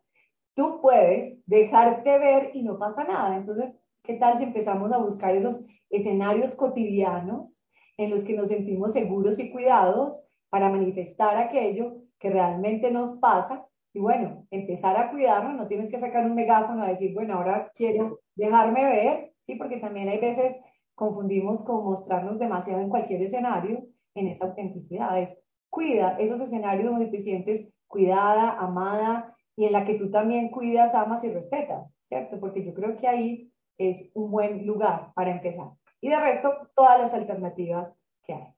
tú 0.55 0.79
puedes 0.81 1.39
dejarte 1.45 2.17
ver 2.17 2.51
y 2.53 2.63
no 2.63 2.77
pasa 2.77 3.03
nada. 3.03 3.35
Entonces, 3.35 3.73
¿qué 4.03 4.15
tal 4.15 4.37
si 4.37 4.43
empezamos 4.43 4.91
a 4.91 4.97
buscar 4.97 5.35
esos 5.35 5.65
escenarios 5.89 6.55
cotidianos 6.55 7.65
en 7.97 8.09
los 8.09 8.23
que 8.23 8.35
nos 8.35 8.49
sentimos 8.49 8.93
seguros 8.93 9.37
y 9.39 9.51
cuidados 9.51 10.33
para 10.49 10.69
manifestar 10.69 11.37
aquello 11.37 12.03
que 12.19 12.29
realmente 12.29 12.91
nos 12.91 13.19
pasa? 13.19 13.65
Y 13.93 13.99
bueno, 13.99 14.47
empezar 14.51 14.95
a 14.97 15.11
cuidarnos, 15.11 15.55
no 15.55 15.67
tienes 15.67 15.89
que 15.89 15.99
sacar 15.99 16.25
un 16.25 16.35
megáfono 16.35 16.83
a 16.83 16.89
decir, 16.89 17.13
bueno, 17.13 17.35
ahora 17.35 17.71
quiero 17.75 18.19
dejarme 18.35 18.85
ver, 18.85 19.33
sí, 19.45 19.55
porque 19.55 19.77
también 19.77 20.07
hay 20.07 20.19
veces 20.19 20.55
confundimos 20.95 21.63
con 21.63 21.83
mostrarnos 21.83 22.39
demasiado 22.39 22.79
en 22.79 22.89
cualquier 22.89 23.23
escenario 23.23 23.87
en 24.13 24.27
esa 24.27 24.45
autenticidad. 24.45 25.19
Es 25.19 25.37
cuida 25.69 26.17
esos 26.19 26.39
escenarios 26.41 26.91
donde 26.91 27.07
te 27.07 27.21
sientes 27.21 27.67
cuidada, 27.87 28.57
amada 28.59 29.35
y 29.55 29.65
en 29.65 29.73
la 29.73 29.85
que 29.85 29.97
tú 29.97 30.11
también 30.11 30.49
cuidas, 30.49 30.95
amas 30.95 31.23
y 31.23 31.31
respetas, 31.31 31.91
¿cierto? 32.07 32.39
Porque 32.39 32.63
yo 32.63 32.73
creo 32.73 32.97
que 32.97 33.07
ahí 33.07 33.51
es 33.77 34.09
un 34.13 34.31
buen 34.31 34.65
lugar 34.65 35.11
para 35.13 35.31
empezar. 35.31 35.71
Y 35.99 36.09
de 36.09 36.19
resto, 36.19 36.69
todas 36.75 36.99
las 36.99 37.13
alternativas 37.13 37.93
que 38.23 38.33
hay. 38.33 38.53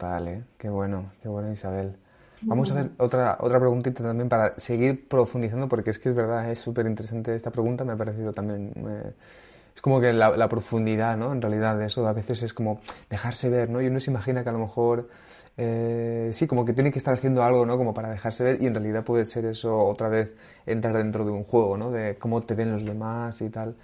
Vale, 0.00 0.44
qué 0.58 0.68
bueno, 0.68 1.12
qué 1.22 1.28
bueno 1.28 1.50
Isabel. 1.50 1.98
Vamos 2.44 2.70
a 2.70 2.74
ver 2.74 2.90
otra, 2.98 3.38
otra 3.40 3.58
preguntita 3.58 4.02
también 4.02 4.28
para 4.28 4.58
seguir 4.58 5.08
profundizando, 5.08 5.68
porque 5.68 5.90
es 5.90 5.98
que 5.98 6.08
es 6.08 6.14
verdad, 6.14 6.50
es 6.50 6.58
súper 6.58 6.86
interesante 6.86 7.34
esta 7.34 7.50
pregunta, 7.50 7.84
me 7.84 7.92
ha 7.92 7.96
parecido 7.96 8.32
también 8.32 8.72
eh, 8.76 9.12
es 9.74 9.80
como 9.80 10.00
que 10.00 10.12
la, 10.12 10.48
profundidad, 10.48 11.16
¿no? 11.16 11.32
En 11.32 11.40
realidad 11.40 11.78
de 11.78 11.86
eso 11.86 12.06
a 12.06 12.12
veces 12.12 12.42
es 12.42 12.52
como 12.52 12.80
dejarse 13.08 13.48
ver, 13.48 13.70
¿no? 13.70 13.80
Y 13.80 13.86
uno 13.86 14.00
se 14.00 14.10
imagina 14.10 14.42
que 14.42 14.50
a 14.50 14.52
lo 14.52 14.58
mejor, 14.58 15.08
eh, 15.56 16.30
sí, 16.32 16.46
como 16.46 16.64
que 16.64 16.72
tiene 16.74 16.92
que 16.92 16.98
estar 16.98 17.14
haciendo 17.14 17.42
algo, 17.42 17.64
¿no? 17.64 17.78
Como 17.78 17.94
para 17.94 18.10
dejarse 18.10 18.44
ver 18.44 18.62
y 18.62 18.66
en 18.66 18.74
realidad 18.74 19.04
puede 19.04 19.24
ser 19.24 19.46
eso 19.46 19.76
otra 19.78 20.08
vez 20.08 20.34
entrar 20.66 20.96
dentro 20.96 21.24
de 21.24 21.30
un 21.30 21.44
juego, 21.44 21.76
¿no? 21.78 21.90
De 21.90 22.16
cómo 22.18 22.40
te 22.42 22.54
ven 22.54 22.72
los 22.72 22.84
demás 22.84 23.40
y 23.40 23.48
tal. 23.48 23.74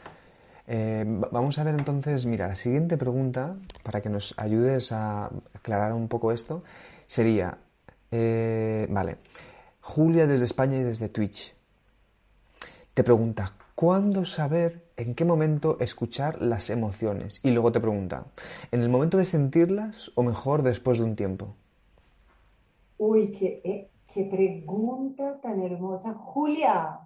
Eh, 0.66 1.04
vamos 1.32 1.58
a 1.58 1.64
ver 1.64 1.74
entonces, 1.74 2.26
mira, 2.26 2.48
la 2.48 2.54
siguiente 2.54 2.98
pregunta, 2.98 3.56
para 3.82 4.02
que 4.02 4.10
nos 4.10 4.34
ayudes 4.36 4.92
a 4.92 5.30
aclarar 5.54 5.94
un 5.94 6.08
poco 6.08 6.32
esto, 6.32 6.62
sería, 7.06 7.56
eh, 8.10 8.86
vale, 8.90 9.18
Julia 9.80 10.26
desde 10.26 10.44
España 10.44 10.78
y 10.78 10.82
desde 10.82 11.08
Twitch 11.08 11.54
te 12.94 13.04
pregunta, 13.04 13.54
¿cuándo 13.74 14.24
saber 14.24 14.88
en 14.98 15.14
qué 15.14 15.24
momento 15.24 15.78
escuchar 15.78 16.42
las 16.42 16.68
emociones. 16.70 17.40
Y 17.44 17.52
luego 17.52 17.72
te 17.72 17.80
pregunta, 17.80 18.26
¿en 18.72 18.82
el 18.82 18.88
momento 18.88 19.16
de 19.16 19.24
sentirlas 19.24 20.10
o 20.16 20.22
mejor 20.22 20.62
después 20.62 20.98
de 20.98 21.04
un 21.04 21.16
tiempo? 21.16 21.54
Uy, 22.98 23.30
qué, 23.30 23.62
eh, 23.64 23.88
pregunta 24.28 25.40
tan 25.40 25.62
hermosa. 25.62 26.12
Julia, 26.14 26.98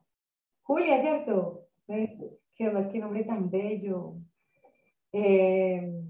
Julia, 0.63 1.03
¿cierto? 1.03 1.67
Qué 1.87 2.19
qué 2.57 2.99
nombre 2.99 3.25
tan 3.25 3.51
bello. 3.51 4.15
Eh, 5.13 6.03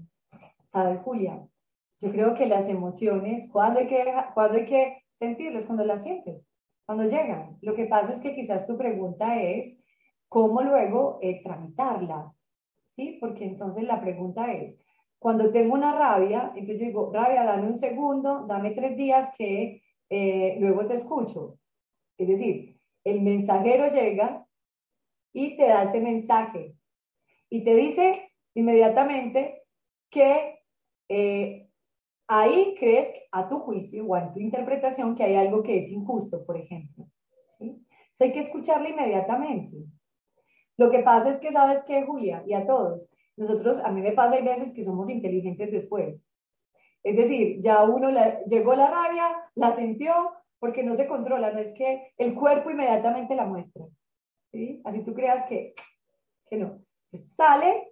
¿Sabes, 0.71 1.01
Julia? 1.01 1.45
Yo 2.03 2.11
creo 2.11 2.35
que 2.35 2.47
las 2.47 2.67
emociones, 2.67 3.49
¿cuándo 3.49 3.79
hay 3.79 3.87
que, 3.87 4.03
¿cuándo 4.33 4.57
hay 4.57 4.65
que 4.65 5.03
sentirlas? 5.19 5.65
Cuando 5.65 5.85
las 5.85 6.03
sientes, 6.03 6.45
cuando 6.85 7.05
llegan. 7.05 7.57
Lo 7.61 7.75
que 7.75 7.85
pasa 7.85 8.11
es 8.11 8.19
que 8.19 8.35
quizás 8.35 8.67
tu 8.67 8.77
pregunta 8.77 9.41
es, 9.41 9.77
cómo 10.27 10.61
luego 10.63 11.19
eh, 11.21 11.41
tramitarlas, 11.43 12.35
¿sí? 12.97 13.19
Porque 13.21 13.45
entonces 13.45 13.85
la 13.85 14.01
pregunta 14.01 14.51
es, 14.51 14.75
cuando 15.17 15.49
tengo 15.51 15.75
una 15.75 15.93
rabia, 15.93 16.51
entonces 16.57 16.79
yo 16.81 16.85
digo, 16.87 17.11
rabia, 17.13 17.45
dame 17.45 17.67
un 17.67 17.79
segundo, 17.79 18.47
dame 18.47 18.71
tres 18.71 18.97
días 18.97 19.29
que 19.37 19.81
eh, 20.09 20.57
luego 20.59 20.85
te 20.87 20.97
escucho. 20.97 21.57
Es 22.17 22.27
decir, 22.27 22.75
el 23.05 23.21
mensajero 23.21 23.87
llega 23.93 24.45
y 25.31 25.55
te 25.55 25.69
da 25.69 25.83
ese 25.83 26.01
mensaje 26.01 26.75
y 27.49 27.63
te 27.63 27.75
dice 27.75 28.29
inmediatamente 28.55 29.61
que 30.09 30.59
eh, 31.07 31.62
ahí 32.27 32.75
crees 32.79 33.07
a 33.31 33.47
tu 33.47 33.59
juicio 33.59 34.05
o 34.05 34.15
a 34.15 34.33
tu 34.33 34.39
interpretación 34.39 35.15
que 35.15 35.23
hay 35.23 35.35
algo 35.35 35.63
que 35.63 35.79
es 35.79 35.89
injusto, 35.89 36.45
por 36.45 36.57
ejemplo. 36.57 37.05
¿sí? 37.57 37.85
hay 38.19 38.31
que 38.31 38.39
escucharle 38.39 38.91
inmediatamente. 38.91 39.77
Lo 40.77 40.89
que 40.89 40.99
pasa 40.99 41.29
es 41.29 41.39
que, 41.39 41.51
¿sabes 41.51 41.83
qué, 41.85 42.03
Julia? 42.03 42.43
Y 42.47 42.53
a 42.53 42.65
todos, 42.65 43.09
nosotros, 43.35 43.79
a 43.83 43.91
mí 43.91 44.01
me 44.01 44.13
pasa 44.13 44.35
hay 44.35 44.43
veces 44.43 44.73
que 44.73 44.83
somos 44.83 45.09
inteligentes 45.09 45.71
después. 45.71 46.19
Es 47.03 47.15
decir, 47.17 47.61
ya 47.61 47.83
uno 47.83 48.09
llegó 48.47 48.75
la 48.75 48.89
rabia, 48.89 49.29
la 49.55 49.75
sintió, 49.75 50.13
porque 50.59 50.83
no 50.83 50.95
se 50.95 51.07
controla, 51.07 51.51
no 51.51 51.59
es 51.59 51.73
que 51.73 52.13
el 52.17 52.33
cuerpo 52.35 52.71
inmediatamente 52.71 53.35
la 53.35 53.45
muestra. 53.45 53.85
¿sí? 54.51 54.81
Así 54.85 55.03
tú 55.03 55.13
creas 55.13 55.45
que, 55.47 55.73
que 56.49 56.57
no. 56.57 56.79
Sale 57.35 57.91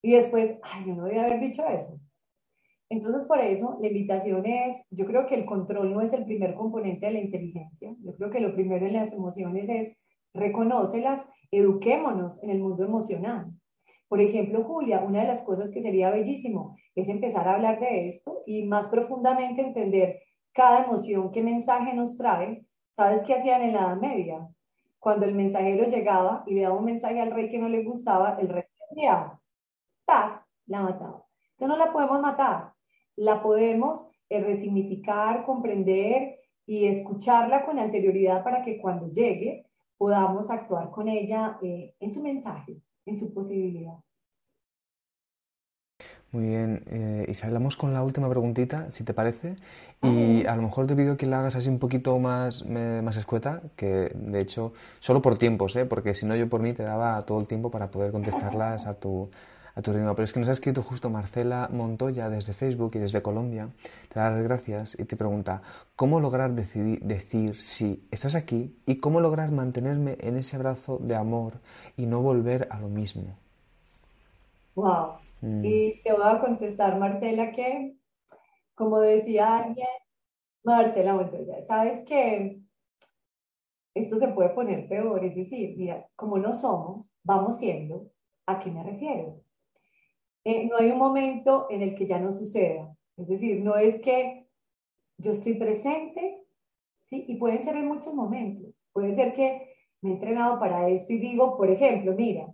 y 0.00 0.12
después, 0.12 0.60
ay, 0.62 0.84
yo 0.86 0.94
no 0.94 1.04
debía 1.04 1.24
haber 1.24 1.40
dicho 1.40 1.66
eso. 1.66 1.98
Entonces, 2.90 3.26
por 3.26 3.40
eso, 3.40 3.78
la 3.80 3.88
invitación 3.88 4.44
es, 4.46 4.76
yo 4.90 5.06
creo 5.06 5.26
que 5.26 5.34
el 5.34 5.46
control 5.46 5.92
no 5.92 6.00
es 6.02 6.12
el 6.12 6.24
primer 6.24 6.54
componente 6.54 7.06
de 7.06 7.12
la 7.12 7.20
inteligencia. 7.20 7.94
Yo 8.04 8.14
creo 8.16 8.30
que 8.30 8.40
lo 8.40 8.54
primero 8.54 8.86
en 8.86 8.92
las 8.92 9.12
emociones 9.12 9.68
es 9.68 9.96
reconócelas 10.34 11.26
eduquémonos 11.50 12.42
en 12.42 12.50
el 12.50 12.60
mundo 12.60 12.84
emocional. 12.84 13.46
Por 14.08 14.20
ejemplo, 14.20 14.64
Julia, 14.64 15.00
una 15.00 15.22
de 15.22 15.28
las 15.28 15.42
cosas 15.42 15.70
que 15.70 15.82
sería 15.82 16.10
bellísimo 16.10 16.76
es 16.94 17.08
empezar 17.08 17.48
a 17.48 17.54
hablar 17.54 17.80
de 17.80 18.08
esto 18.08 18.42
y 18.46 18.64
más 18.64 18.88
profundamente 18.88 19.62
entender 19.62 20.20
cada 20.52 20.84
emoción, 20.84 21.32
qué 21.32 21.42
mensaje 21.42 21.94
nos 21.94 22.16
trae. 22.16 22.64
¿Sabes 22.92 23.22
qué 23.22 23.34
hacían 23.34 23.62
en 23.62 23.72
la 23.72 23.80
Edad 23.80 23.96
Media? 23.96 24.48
Cuando 25.00 25.26
el 25.26 25.34
mensajero 25.34 25.88
llegaba 25.88 26.44
y 26.46 26.54
le 26.54 26.62
daba 26.62 26.78
un 26.78 26.84
mensaje 26.84 27.20
al 27.20 27.32
rey 27.32 27.50
que 27.50 27.58
no 27.58 27.68
le 27.68 27.82
gustaba, 27.82 28.38
el 28.40 28.48
rey 28.48 28.62
decía, 28.90 29.32
¡tas! 30.06 30.40
La 30.66 30.80
mataba. 30.80 31.24
Entonces 31.52 31.68
no 31.68 31.76
la 31.76 31.92
podemos 31.92 32.20
matar, 32.20 32.73
la 33.16 33.42
podemos 33.42 34.08
eh, 34.28 34.40
resignificar, 34.40 35.44
comprender 35.44 36.40
y 36.66 36.86
escucharla 36.86 37.64
con 37.64 37.78
anterioridad 37.78 38.42
para 38.42 38.62
que 38.62 38.78
cuando 38.78 39.10
llegue 39.10 39.66
podamos 39.96 40.50
actuar 40.50 40.90
con 40.90 41.08
ella 41.08 41.58
eh, 41.62 41.94
en 42.00 42.10
su 42.10 42.22
mensaje, 42.22 42.80
en 43.06 43.18
su 43.18 43.32
posibilidad. 43.32 43.94
Muy 46.32 46.48
bien, 46.48 46.82
eh, 46.90 47.26
Isabel, 47.28 47.54
vamos 47.54 47.76
con 47.76 47.92
la 47.92 48.02
última 48.02 48.28
preguntita, 48.28 48.90
si 48.90 49.04
te 49.04 49.14
parece. 49.14 49.54
Y 50.02 50.44
a 50.46 50.56
lo 50.56 50.62
mejor 50.62 50.88
te 50.88 50.96
pido 50.96 51.16
que 51.16 51.26
la 51.26 51.38
hagas 51.38 51.54
así 51.54 51.68
un 51.68 51.78
poquito 51.78 52.18
más, 52.18 52.66
más 52.66 53.16
escueta, 53.16 53.62
que 53.76 54.10
de 54.12 54.40
hecho, 54.40 54.72
solo 54.98 55.22
por 55.22 55.38
tiempos, 55.38 55.76
¿eh? 55.76 55.86
porque 55.86 56.12
si 56.12 56.26
no 56.26 56.34
yo 56.34 56.48
por 56.48 56.60
mí 56.60 56.72
te 56.72 56.82
daba 56.82 57.20
todo 57.22 57.38
el 57.38 57.46
tiempo 57.46 57.70
para 57.70 57.88
poder 57.88 58.10
contestarlas 58.10 58.84
a 58.86 58.94
tu, 58.94 59.30
a 59.74 59.82
tu 59.82 59.92
ritmo. 59.92 60.14
Pero 60.14 60.24
es 60.24 60.32
que 60.32 60.40
nos 60.40 60.48
ha 60.48 60.52
escrito 60.52 60.82
justo 60.82 61.10
Marcela 61.10 61.68
Montoya 61.72 62.28
desde 62.28 62.52
Facebook 62.52 62.92
y 62.94 62.98
desde 62.98 63.22
Colombia. 63.22 63.68
Te 64.08 64.20
da 64.20 64.30
las 64.30 64.42
gracias 64.42 64.98
y 64.98 65.04
te 65.04 65.16
pregunta, 65.16 65.62
¿cómo 65.96 66.20
lograr 66.20 66.52
decidir, 66.52 67.00
decir 67.00 67.60
sí, 67.62 68.06
estás 68.10 68.34
aquí? 68.34 68.76
¿Y 68.86 68.98
cómo 68.98 69.20
lograr 69.20 69.50
mantenerme 69.50 70.16
en 70.20 70.36
ese 70.36 70.56
abrazo 70.56 70.98
de 71.00 71.16
amor 71.16 71.54
y 71.96 72.06
no 72.06 72.20
volver 72.22 72.68
a 72.70 72.78
lo 72.80 72.88
mismo? 72.88 73.36
Wow. 74.74 75.18
Mm. 75.40 75.64
Y 75.64 76.02
te 76.02 76.12
voy 76.12 76.22
a 76.24 76.40
contestar, 76.40 76.98
Marcela, 76.98 77.52
que, 77.52 77.96
como 78.74 79.00
decía 79.00 79.58
alguien, 79.58 79.86
Marcela 80.64 81.14
Montoya, 81.14 81.64
¿sabes 81.66 82.04
que 82.06 82.60
Esto 83.94 84.18
se 84.18 84.28
puede 84.28 84.50
poner 84.50 84.88
peor, 84.88 85.24
es 85.24 85.34
decir, 85.36 85.76
mira, 85.76 86.06
como 86.16 86.38
no 86.38 86.54
somos, 86.54 87.16
vamos 87.22 87.58
siendo, 87.58 88.10
¿a 88.46 88.58
qué 88.60 88.70
me 88.70 88.82
refiero? 88.82 89.43
Eh, 90.44 90.66
no 90.66 90.76
hay 90.76 90.90
un 90.90 90.98
momento 90.98 91.66
en 91.70 91.82
el 91.82 91.94
que 91.94 92.06
ya 92.06 92.18
no 92.18 92.32
suceda. 92.32 92.94
Es 93.16 93.28
decir, 93.28 93.60
no 93.62 93.76
es 93.76 94.00
que 94.00 94.46
yo 95.18 95.32
estoy 95.32 95.54
presente, 95.54 96.44
¿sí? 97.04 97.24
Y 97.28 97.36
pueden 97.36 97.62
ser 97.62 97.76
en 97.76 97.86
muchos 97.86 98.14
momentos. 98.14 98.86
Puede 98.92 99.14
ser 99.14 99.34
que 99.34 99.74
me 100.02 100.10
he 100.10 100.12
entrenado 100.14 100.58
para 100.58 100.88
esto 100.88 101.12
y 101.12 101.18
digo, 101.18 101.56
por 101.56 101.70
ejemplo, 101.70 102.12
mira, 102.14 102.46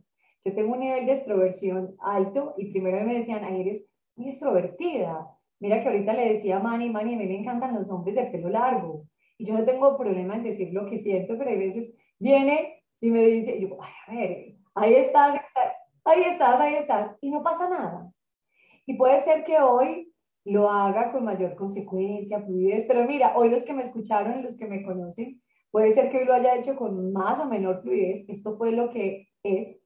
yo 0.44 0.54
tengo 0.54 0.72
un 0.74 0.80
nivel 0.80 1.06
de 1.06 1.12
extroversión 1.12 1.94
alto 2.00 2.54
y 2.56 2.70
primero 2.70 3.04
me 3.04 3.18
decían, 3.18 3.44
ay, 3.44 3.60
eres 3.60 3.82
muy 4.16 4.28
extrovertida. 4.30 5.28
Mira 5.58 5.82
que 5.82 5.88
ahorita 5.88 6.12
le 6.14 6.34
decía 6.34 6.56
a 6.56 6.62
Manny, 6.62 6.90
Manny, 6.90 7.14
a 7.14 7.18
mí 7.18 7.26
me 7.26 7.38
encantan 7.38 7.74
los 7.74 7.90
hombres 7.90 8.14
de 8.14 8.26
pelo 8.26 8.48
largo. 8.48 9.04
Y 9.36 9.46
yo 9.46 9.54
no 9.54 9.64
tengo 9.64 9.96
problema 9.98 10.36
en 10.36 10.44
decir 10.44 10.72
lo 10.72 10.86
que 10.86 11.00
siento, 11.00 11.36
pero 11.36 11.50
hay 11.50 11.58
veces 11.58 11.94
viene 12.18 12.82
y 13.00 13.10
me 13.10 13.26
dice, 13.26 13.60
yo, 13.60 13.78
ay, 13.82 13.92
a 14.06 14.20
ver, 14.20 14.54
ahí 14.74 14.94
estás, 14.94 15.39
ahí 16.10 16.22
estás, 16.24 16.60
ahí 16.60 16.74
estás, 16.74 17.16
y 17.20 17.30
no 17.30 17.42
pasa 17.42 17.68
nada. 17.68 18.12
Y 18.86 18.94
puede 18.94 19.22
ser 19.22 19.44
que 19.44 19.58
hoy 19.60 20.12
lo 20.44 20.70
haga 20.70 21.12
con 21.12 21.24
mayor 21.24 21.54
consecuencia, 21.54 22.42
fluidez, 22.42 22.86
pero 22.86 23.04
mira, 23.04 23.36
hoy 23.36 23.50
los 23.50 23.64
que 23.64 23.74
me 23.74 23.84
escucharon 23.84 24.40
y 24.40 24.42
los 24.42 24.56
que 24.56 24.66
me 24.66 24.82
conocen, 24.82 25.40
puede 25.70 25.94
ser 25.94 26.10
que 26.10 26.18
hoy 26.18 26.24
lo 26.24 26.34
haya 26.34 26.56
hecho 26.56 26.76
con 26.76 27.12
más 27.12 27.38
o 27.40 27.46
menor 27.46 27.82
fluidez, 27.82 28.28
esto 28.28 28.56
fue 28.56 28.72
lo 28.72 28.90
que 28.90 29.28
es, 29.42 29.76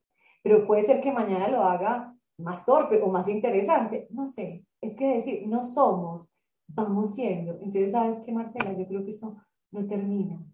pero 0.42 0.66
puede 0.66 0.84
ser 0.84 1.00
que 1.00 1.12
mañana 1.12 1.48
lo 1.48 1.62
haga 1.62 2.14
más 2.38 2.64
torpe 2.64 3.00
o 3.02 3.08
más 3.08 3.28
interesante, 3.28 4.06
no 4.10 4.26
sé, 4.26 4.64
es 4.80 4.96
que 4.96 5.16
decir, 5.16 5.46
no 5.46 5.64
somos, 5.64 6.30
vamos 6.68 7.14
siendo. 7.14 7.52
Entonces, 7.60 7.92
¿sabes 7.92 8.20
qué, 8.24 8.32
Marcela? 8.32 8.72
Yo 8.72 8.86
creo 8.86 9.04
que 9.04 9.12
eso 9.12 9.36
no 9.70 9.86
termina. 9.86 10.44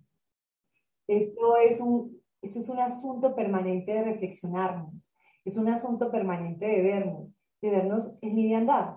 Esto 1.06 1.56
es 1.56 1.80
un, 1.80 2.20
eso 2.42 2.60
es 2.60 2.68
un 2.68 2.78
asunto 2.78 3.34
permanente 3.34 3.92
de 3.92 4.04
reflexionarnos 4.04 5.16
es 5.44 5.56
un 5.56 5.68
asunto 5.68 6.10
permanente 6.10 6.66
de 6.66 6.82
vernos, 6.82 7.38
de 7.60 7.70
vernos 7.70 8.18
en 8.22 8.36
liviandad. 8.36 8.96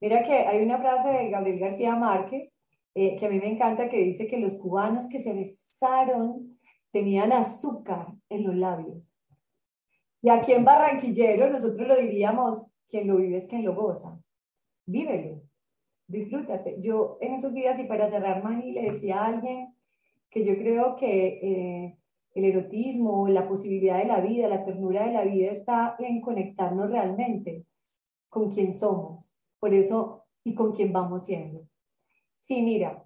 Mira 0.00 0.22
que 0.24 0.34
hay 0.34 0.62
una 0.62 0.78
frase 0.78 1.08
de 1.08 1.30
Gabriel 1.30 1.60
García 1.60 1.94
Márquez 1.96 2.54
eh, 2.94 3.16
que 3.16 3.26
a 3.26 3.30
mí 3.30 3.38
me 3.38 3.50
encanta 3.50 3.88
que 3.88 3.98
dice 3.98 4.26
que 4.26 4.38
los 4.38 4.56
cubanos 4.56 5.08
que 5.08 5.20
se 5.20 5.32
besaron 5.32 6.58
tenían 6.92 7.32
azúcar 7.32 8.06
en 8.28 8.44
los 8.44 8.54
labios. 8.54 9.20
Y 10.22 10.28
aquí 10.28 10.52
en 10.52 10.64
Barranquillero 10.64 11.50
nosotros 11.50 11.88
lo 11.88 11.96
diríamos, 11.96 12.62
quien 12.88 13.08
lo 13.08 13.16
vive 13.16 13.38
es 13.38 13.46
quien 13.46 13.64
lo 13.64 13.74
goza. 13.74 14.20
Vívelo, 14.86 15.42
disfrútate. 16.06 16.80
Yo 16.80 17.18
en 17.20 17.34
esos 17.34 17.52
días, 17.52 17.78
y 17.78 17.84
para 17.84 18.10
cerrar, 18.10 18.44
Mani, 18.44 18.72
le 18.72 18.92
decía 18.92 19.20
a 19.20 19.26
alguien 19.26 19.74
que 20.30 20.44
yo 20.44 20.56
creo 20.56 20.96
que 20.96 21.26
eh, 21.42 21.98
el 22.34 22.44
erotismo, 22.44 23.28
la 23.28 23.48
posibilidad 23.48 23.98
de 23.98 24.06
la 24.06 24.20
vida, 24.20 24.48
la 24.48 24.64
ternura 24.64 25.06
de 25.06 25.12
la 25.12 25.24
vida 25.24 25.52
está 25.52 25.96
en 25.98 26.20
conectarnos 26.20 26.90
realmente 26.90 27.64
con 28.28 28.50
quien 28.50 28.74
somos, 28.74 29.38
por 29.60 29.72
eso, 29.72 30.24
y 30.42 30.54
con 30.54 30.72
quien 30.72 30.92
vamos 30.92 31.24
siendo. 31.24 31.62
Sí, 32.40 32.60
mira, 32.60 33.04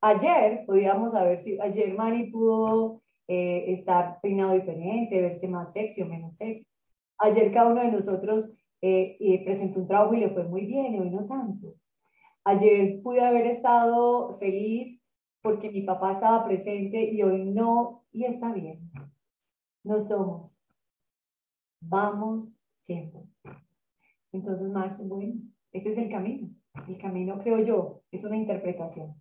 ayer 0.00 0.64
podíamos 0.66 1.12
saber 1.12 1.38
si 1.44 1.60
ayer 1.60 1.94
Mari 1.94 2.30
pudo 2.30 3.02
eh, 3.28 3.74
estar 3.74 4.18
peinado 4.20 4.54
diferente, 4.54 5.20
verse 5.20 5.46
más 5.46 5.72
sexy 5.72 6.02
o 6.02 6.06
menos 6.06 6.36
sexy. 6.36 6.66
Ayer 7.18 7.52
cada 7.52 7.70
uno 7.70 7.82
de 7.82 7.92
nosotros 7.92 8.56
eh, 8.80 9.42
presentó 9.44 9.80
un 9.80 9.86
trabajo 9.86 10.14
y 10.14 10.20
le 10.20 10.30
fue 10.30 10.44
muy 10.44 10.64
bien, 10.66 10.94
y 10.94 10.98
hoy 10.98 11.10
no 11.10 11.26
tanto. 11.26 11.74
Ayer 12.44 13.00
pude 13.02 13.20
haber 13.20 13.46
estado 13.46 14.38
feliz 14.38 14.99
porque 15.42 15.70
mi 15.70 15.82
papá 15.82 16.12
estaba 16.12 16.44
presente 16.44 17.02
y 17.02 17.22
hoy 17.22 17.44
no, 17.44 18.04
y 18.12 18.24
está 18.24 18.52
bien. 18.52 18.90
No 19.82 20.00
somos. 20.00 20.58
Vamos 21.80 22.62
siempre. 22.86 23.22
Entonces, 24.32 24.68
Marce, 24.68 25.02
bueno, 25.04 25.34
ese 25.72 25.92
es 25.92 25.98
el 25.98 26.10
camino. 26.10 26.50
El 26.86 26.98
camino, 26.98 27.38
creo 27.38 27.58
yo, 27.58 28.02
es 28.10 28.22
una 28.24 28.36
interpretación. 28.36 29.14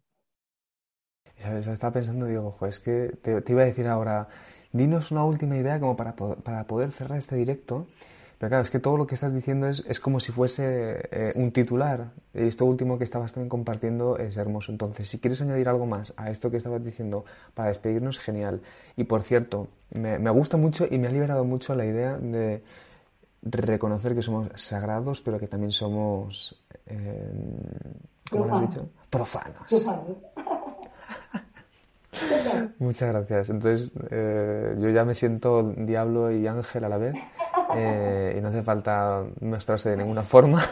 ¿Sabes? 1.38 1.68
Estaba 1.68 1.94
pensando, 1.94 2.26
digo, 2.26 2.48
ojo, 2.48 2.66
es 2.66 2.80
que 2.80 3.18
te, 3.22 3.44
iba 3.52 3.62
a 3.62 3.66
decir 3.66 3.88
ahora, 3.88 4.28
dinos 4.74 5.12
una 5.12 5.24
última 5.24 5.58
idea 5.58 5.80
como 5.80 5.96
para, 5.96 6.16
para 6.16 6.66
poder 6.68 6.92
cerrar 6.92 7.18
este 7.18 7.38
directo 7.38 7.88
pero 8.40 8.50
claro, 8.52 8.64
es 8.64 8.72
que 8.72 8.80
todo 8.80 8.96
lo 8.96 9.06
que 9.06 9.16
estás 9.16 9.34
diciendo 9.34 9.68
es, 9.68 9.84
es 9.86 10.00
como 10.00 10.22
si 10.22 10.32
fuese 10.32 11.02
eh, 11.12 11.34
un 11.36 11.52
titular. 11.52 12.12
Y 12.34 12.44
esto 12.44 12.64
último 12.64 12.98
que 12.98 13.04
estabas 13.04 13.34
también 13.34 13.50
compartiendo 13.50 14.18
es 14.18 14.38
hermoso. 14.38 14.72
Entonces, 14.72 15.10
si 15.10 15.20
quieres 15.20 15.42
añadir 15.42 15.68
algo 15.68 15.86
más 15.86 16.14
a 16.16 16.30
esto 16.30 16.50
que 16.50 16.56
estabas 16.56 16.82
diciendo 16.82 17.26
para 17.54 17.68
despedirnos, 17.68 18.18
genial. 18.18 18.62
Y 18.96 19.04
por 19.04 19.24
cierto, 19.24 19.68
me, 19.92 20.20
me 20.20 20.30
gusta 20.30 20.56
mucho 20.56 20.88
y 20.90 20.98
me 21.00 21.08
ha 21.08 21.12
liberado 21.12 21.44
mucho 21.44 21.76
la 21.76 21.86
idea 21.86 22.18
de 22.18 22.64
reconocer 23.42 24.16
que 24.16 24.22
somos 24.22 24.50
sagrados, 24.56 25.22
pero 25.22 25.38
que 25.38 25.48
también 25.48 25.74
somos, 25.74 26.56
eh, 26.86 27.34
¿cómo 28.32 28.56
has 28.56 28.70
dicho? 28.70 28.90
Profanos. 29.10 29.68
Profanos. 29.68 30.18
Muchas 32.80 33.10
gracias. 33.10 33.50
Entonces, 33.50 33.92
eh, 34.10 34.76
yo 34.78 34.90
ya 34.90 35.06
me 35.06 35.16
siento 35.16 35.64
diablo 35.64 36.32
y 36.32 36.48
ángel 36.48 36.84
a 36.84 36.90
la 36.90 36.98
vez 36.98 37.16
eh, 37.76 38.36
y 38.38 38.42
no 38.42 38.48
hace 38.50 38.64
falta 38.64 39.24
mostrarse 39.42 39.90
de 39.90 39.98
ninguna 39.98 40.24
forma. 40.24 40.62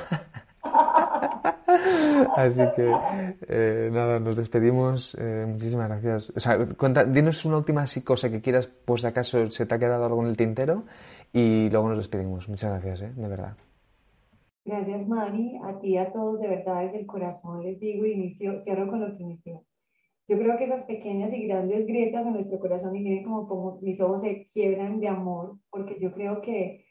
Así 2.35 2.61
que, 2.75 2.91
eh, 3.47 3.89
nada, 3.91 4.19
nos 4.19 4.35
despedimos. 4.35 5.17
muchísimas 5.47 5.87
gracias. 5.89 6.33
O 6.35 6.39
sea, 6.39 6.57
dinos 7.05 7.45
una 7.45 7.57
última 7.57 7.85
cosa 8.03 8.29
que 8.29 8.41
quieras, 8.41 8.69
si 8.95 9.07
acaso 9.07 9.49
se 9.49 9.65
te 9.65 9.75
ha 9.75 9.79
quedado 9.79 10.05
algo 10.05 10.21
en 10.23 10.29
el 10.29 10.37
tintero 10.37 10.83
y 11.33 11.69
luego 11.69 11.89
nos 11.89 11.97
despedimos. 11.97 12.47
Muchas 12.49 12.71
gracias, 12.71 13.15
de 13.15 13.27
verdad. 13.27 13.55
Gracias, 14.65 15.07
Mani. 15.07 15.59
A 15.63 15.79
ti 15.79 15.93
y 15.93 15.97
a 15.97 16.11
todos, 16.11 16.41
de 16.41 16.47
verdad, 16.49 16.81
desde 16.81 16.99
el 16.99 17.07
corazón 17.07 17.63
les 17.63 17.79
digo, 17.79 18.05
inicio, 18.05 18.61
cierro 18.63 18.89
con 18.89 18.99
lo 18.99 19.13
que 19.13 19.23
inicié. 19.23 19.61
Yo 20.27 20.37
creo 20.37 20.57
que 20.57 20.65
esas 20.65 20.83
pequeñas 20.83 21.33
y 21.33 21.47
grandes 21.47 21.87
grietas 21.87 22.25
en 22.25 22.33
nuestro 22.33 22.59
corazón, 22.59 22.95
y 22.95 22.99
miren 23.01 23.23
como, 23.23 23.47
como 23.47 23.79
mis 23.81 23.99
ojos 24.01 24.21
se 24.21 24.45
quiebran 24.47 24.99
de 24.99 25.07
amor, 25.07 25.57
porque 25.69 25.97
yo 25.99 26.11
creo 26.11 26.41
que, 26.41 26.85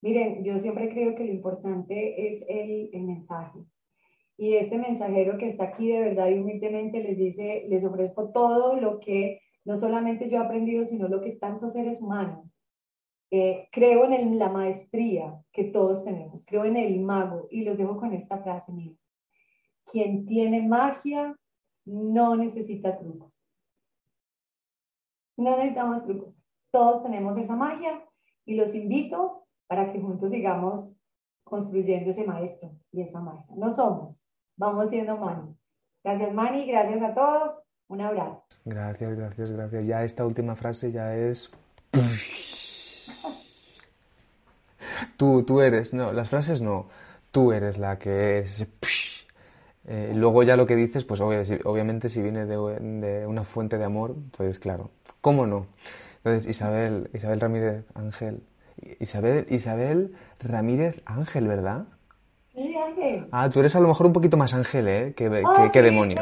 miren, 0.00 0.42
yo 0.42 0.58
siempre 0.58 0.88
creo 0.88 1.14
que 1.14 1.24
lo 1.24 1.32
importante 1.32 2.32
es 2.32 2.42
el, 2.48 2.90
el 2.92 3.04
mensaje. 3.04 3.58
Y 4.38 4.54
este 4.54 4.78
mensajero 4.78 5.36
que 5.36 5.48
está 5.48 5.64
aquí 5.64 5.88
de 5.88 6.00
verdad 6.00 6.28
y 6.28 6.38
humildemente 6.38 7.02
les 7.02 7.18
dice, 7.18 7.66
les 7.68 7.84
ofrezco 7.84 8.30
todo 8.30 8.80
lo 8.80 9.00
que 9.00 9.40
no 9.64 9.76
solamente 9.76 10.30
yo 10.30 10.38
he 10.38 10.40
aprendido, 10.40 10.86
sino 10.86 11.08
lo 11.08 11.20
que 11.20 11.32
tantos 11.32 11.74
seres 11.74 12.00
humanos. 12.00 12.62
Eh, 13.30 13.68
creo 13.70 14.06
en 14.06 14.14
el, 14.14 14.38
la 14.38 14.48
maestría 14.48 15.38
que 15.52 15.64
todos 15.64 16.04
tenemos, 16.04 16.46
creo 16.46 16.64
en 16.64 16.76
el 16.76 17.00
mago 17.00 17.48
y 17.50 17.64
los 17.64 17.76
dejo 17.76 17.98
con 17.98 18.14
esta 18.14 18.38
frase, 18.38 18.72
mía. 18.72 18.94
Quien 19.84 20.24
tiene 20.24 20.66
magia 20.66 21.36
no 21.88 22.36
necesita 22.36 22.98
trucos. 22.98 23.44
No 25.36 25.56
necesitamos 25.56 26.04
trucos. 26.04 26.34
Todos 26.70 27.02
tenemos 27.02 27.36
esa 27.38 27.56
magia 27.56 28.04
y 28.44 28.54
los 28.54 28.74
invito 28.74 29.46
para 29.66 29.92
que 29.92 30.00
juntos 30.00 30.30
sigamos 30.30 30.90
construyendo 31.44 32.10
ese 32.10 32.24
maestro 32.24 32.72
y 32.92 33.02
esa 33.02 33.20
maestra. 33.20 33.56
No 33.56 33.70
somos, 33.70 34.28
vamos 34.56 34.90
siendo 34.90 35.16
Mani. 35.16 35.56
Gracias 36.04 36.34
Mani, 36.34 36.66
gracias 36.66 37.02
a 37.02 37.14
todos, 37.14 37.64
un 37.88 38.00
abrazo. 38.02 38.44
Gracias, 38.64 39.14
gracias, 39.14 39.50
gracias. 39.50 39.86
Ya 39.86 40.04
esta 40.04 40.26
última 40.26 40.54
frase 40.56 40.92
ya 40.92 41.16
es... 41.16 41.50
Tú, 45.16 45.42
tú 45.42 45.60
eres, 45.60 45.94
no, 45.94 46.12
las 46.12 46.28
frases 46.28 46.60
no, 46.60 46.86
tú 47.32 47.52
eres 47.52 47.78
la 47.78 47.98
que 47.98 48.38
es... 48.38 48.66
Eh, 49.90 50.12
luego 50.14 50.42
ya 50.42 50.56
lo 50.56 50.66
que 50.66 50.76
dices, 50.76 51.06
pues 51.06 51.22
obviamente 51.22 52.10
si 52.10 52.20
viene 52.20 52.44
de, 52.44 53.26
una 53.26 53.42
fuente 53.42 53.78
de 53.78 53.84
amor, 53.84 54.16
pues 54.36 54.58
claro, 54.58 54.90
¿cómo 55.22 55.46
no? 55.46 55.66
Entonces, 56.18 56.46
Isabel, 56.46 57.08
Isabel 57.14 57.40
Ramírez 57.40 57.84
Ángel, 57.94 58.42
Isabel, 59.00 59.46
Isabel 59.48 60.14
Ramírez 60.40 61.00
Ángel, 61.06 61.48
¿verdad? 61.48 61.86
Sí, 62.54 62.76
Ángel. 62.76 63.28
Ah, 63.32 63.48
tú 63.48 63.60
eres 63.60 63.74
a 63.76 63.80
lo 63.80 63.88
mejor 63.88 64.06
un 64.06 64.12
poquito 64.12 64.36
más 64.36 64.52
Ángel, 64.52 64.88
¿eh? 64.88 65.14
Que, 65.16 65.30
que, 65.72 65.82
demonio. 65.82 66.20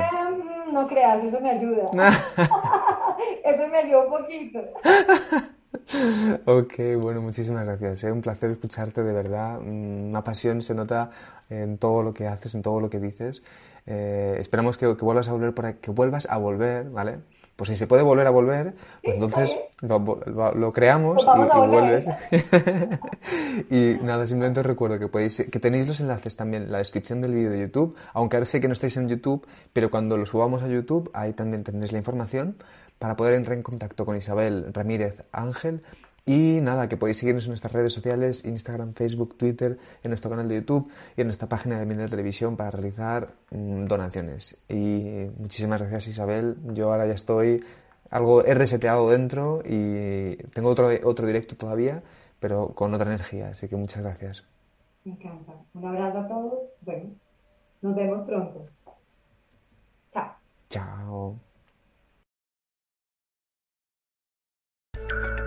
no 0.73 0.87
creas, 0.87 1.25
eso 1.25 1.41
me 1.41 1.51
ayuda. 1.51 1.87
eso 3.45 3.69
me 3.69 3.79
ayuda 3.79 4.05
un 4.05 4.11
poquito. 4.11 4.61
ok, 6.47 6.75
bueno, 6.99 7.23
muchísimas 7.23 7.65
gracias. 7.65 8.05
Es 8.05 8.13
un 8.13 8.21
placer 8.21 8.51
escucharte, 8.51 9.03
de 9.03 9.13
verdad. 9.13 9.61
Mm, 9.61 10.09
una 10.11 10.25
pasión 10.25 10.63
se 10.63 10.75
nota 10.75 11.11
en 11.49 11.79
todo 11.79 12.03
lo 12.03 12.13
que 12.13 12.27
haces, 12.27 12.55
en 12.55 12.63
todo 12.63 12.81
lo 12.81 12.91
que 12.91 12.99
dices. 12.99 13.43
Eh, 13.87 14.37
esperamos 14.41 14.77
que, 14.77 14.87
vuelvas 14.87 15.29
a 15.29 15.33
volver 15.33 15.55
por 15.55 15.75
que 15.75 15.91
vuelvas 15.91 16.27
a 16.29 16.39
volver, 16.39 16.91
¿vale? 16.91 17.19
Pues 17.55 17.71
si 17.71 17.77
se 17.77 17.87
puede 17.87 18.03
volver 18.03 18.27
a 18.27 18.31
volver, 18.31 18.75
pues 19.03 19.15
entonces 19.15 19.57
lo, 19.81 20.73
creamos 20.73 21.25
pues 21.25 21.49
y, 21.55 21.69
vuelves. 21.69 22.07
y 23.71 24.05
nada, 24.05 24.27
simplemente 24.27 24.61
os 24.61 24.67
recuerdo 24.67 24.99
que 24.99 25.09
podéis, 25.09 25.43
que 25.51 25.59
tenéis 25.59 25.87
los 25.87 26.01
enlaces 26.01 26.37
también 26.37 26.65
en 26.65 26.73
la 26.73 26.79
descripción 26.79 27.23
del 27.23 27.33
vídeo 27.33 27.51
de 27.51 27.61
YouTube, 27.61 27.97
aunque 28.13 28.37
ahora 28.37 28.45
sé 28.45 28.61
que 28.61 28.69
no 28.69 28.75
estáis 28.75 28.99
en 28.99 29.09
YouTube, 29.09 29.47
pero 29.73 29.91
cuando 29.91 30.19
lo 30.19 30.27
subamos 30.27 30.63
a 30.65 30.69
YouTube, 30.69 31.11
ahí 31.15 31.33
también 31.33 31.65
tendréis 31.65 31.93
la 31.93 31.99
información 31.99 32.57
para 32.99 33.17
poder 33.17 33.35
entrar 33.35 33.57
en 33.57 33.63
contacto 33.63 34.05
con 34.05 34.17
Isabel 34.17 34.73
Ramírez 34.73 35.25
Ángel 35.33 35.83
y 36.29 36.61
nada, 36.61 36.89
que 36.89 36.97
podéis 36.97 37.19
seguirnos 37.19 37.45
en 37.45 37.51
nuestras 37.51 37.73
redes 37.73 37.93
sociales, 37.93 38.45
Instagram, 38.45 38.95
Facebook, 38.95 39.37
Twitter, 39.37 39.79
en 40.03 40.11
nuestro 40.11 40.29
canal 40.29 40.49
de 40.49 40.57
YouTube 40.57 40.91
y 41.17 41.21
en 41.21 41.29
nuestra 41.29 41.49
página 41.49 41.79
de 41.79 41.87
Minder 41.87 42.11
Televisión 42.11 42.57
para 42.57 42.73
realizar 42.73 43.29
mm, 43.53 43.85
donaciones. 43.85 44.61
Y 44.69 45.29
muchísimas 45.39 45.81
gracias 45.81 46.09
Isabel. 46.09 46.57
Yo 46.75 46.93
ahora 46.93 47.07
ya 47.07 47.15
estoy 47.15 47.63
algo 48.11 48.45
he 48.45 48.55
reseteado 48.55 49.11
dentro 49.11 49.63
y 49.65 50.37
tengo 50.53 50.71
otro, 50.71 50.89
otro 51.05 51.27
directo 51.27 51.57
todavía, 51.57 52.03
pero 52.41 52.69
con 52.75 52.93
otra 52.93 53.07
energía. 53.07 53.51
Así 53.51 53.69
que 53.69 53.77
muchas 53.77 54.03
gracias. 54.03 54.45
Me 55.05 55.13
encanta. 55.13 55.53
Un 55.75 55.85
abrazo 55.85 56.19
a 56.19 56.29
todos. 56.29 56.73
Bueno, 56.81 57.11
nos 57.83 57.95
vemos 57.95 58.27
pronto. 58.27 58.67
Chao. 60.11 60.35
Chao. 60.69 61.46
Thank 64.99 65.41
you. 65.41 65.46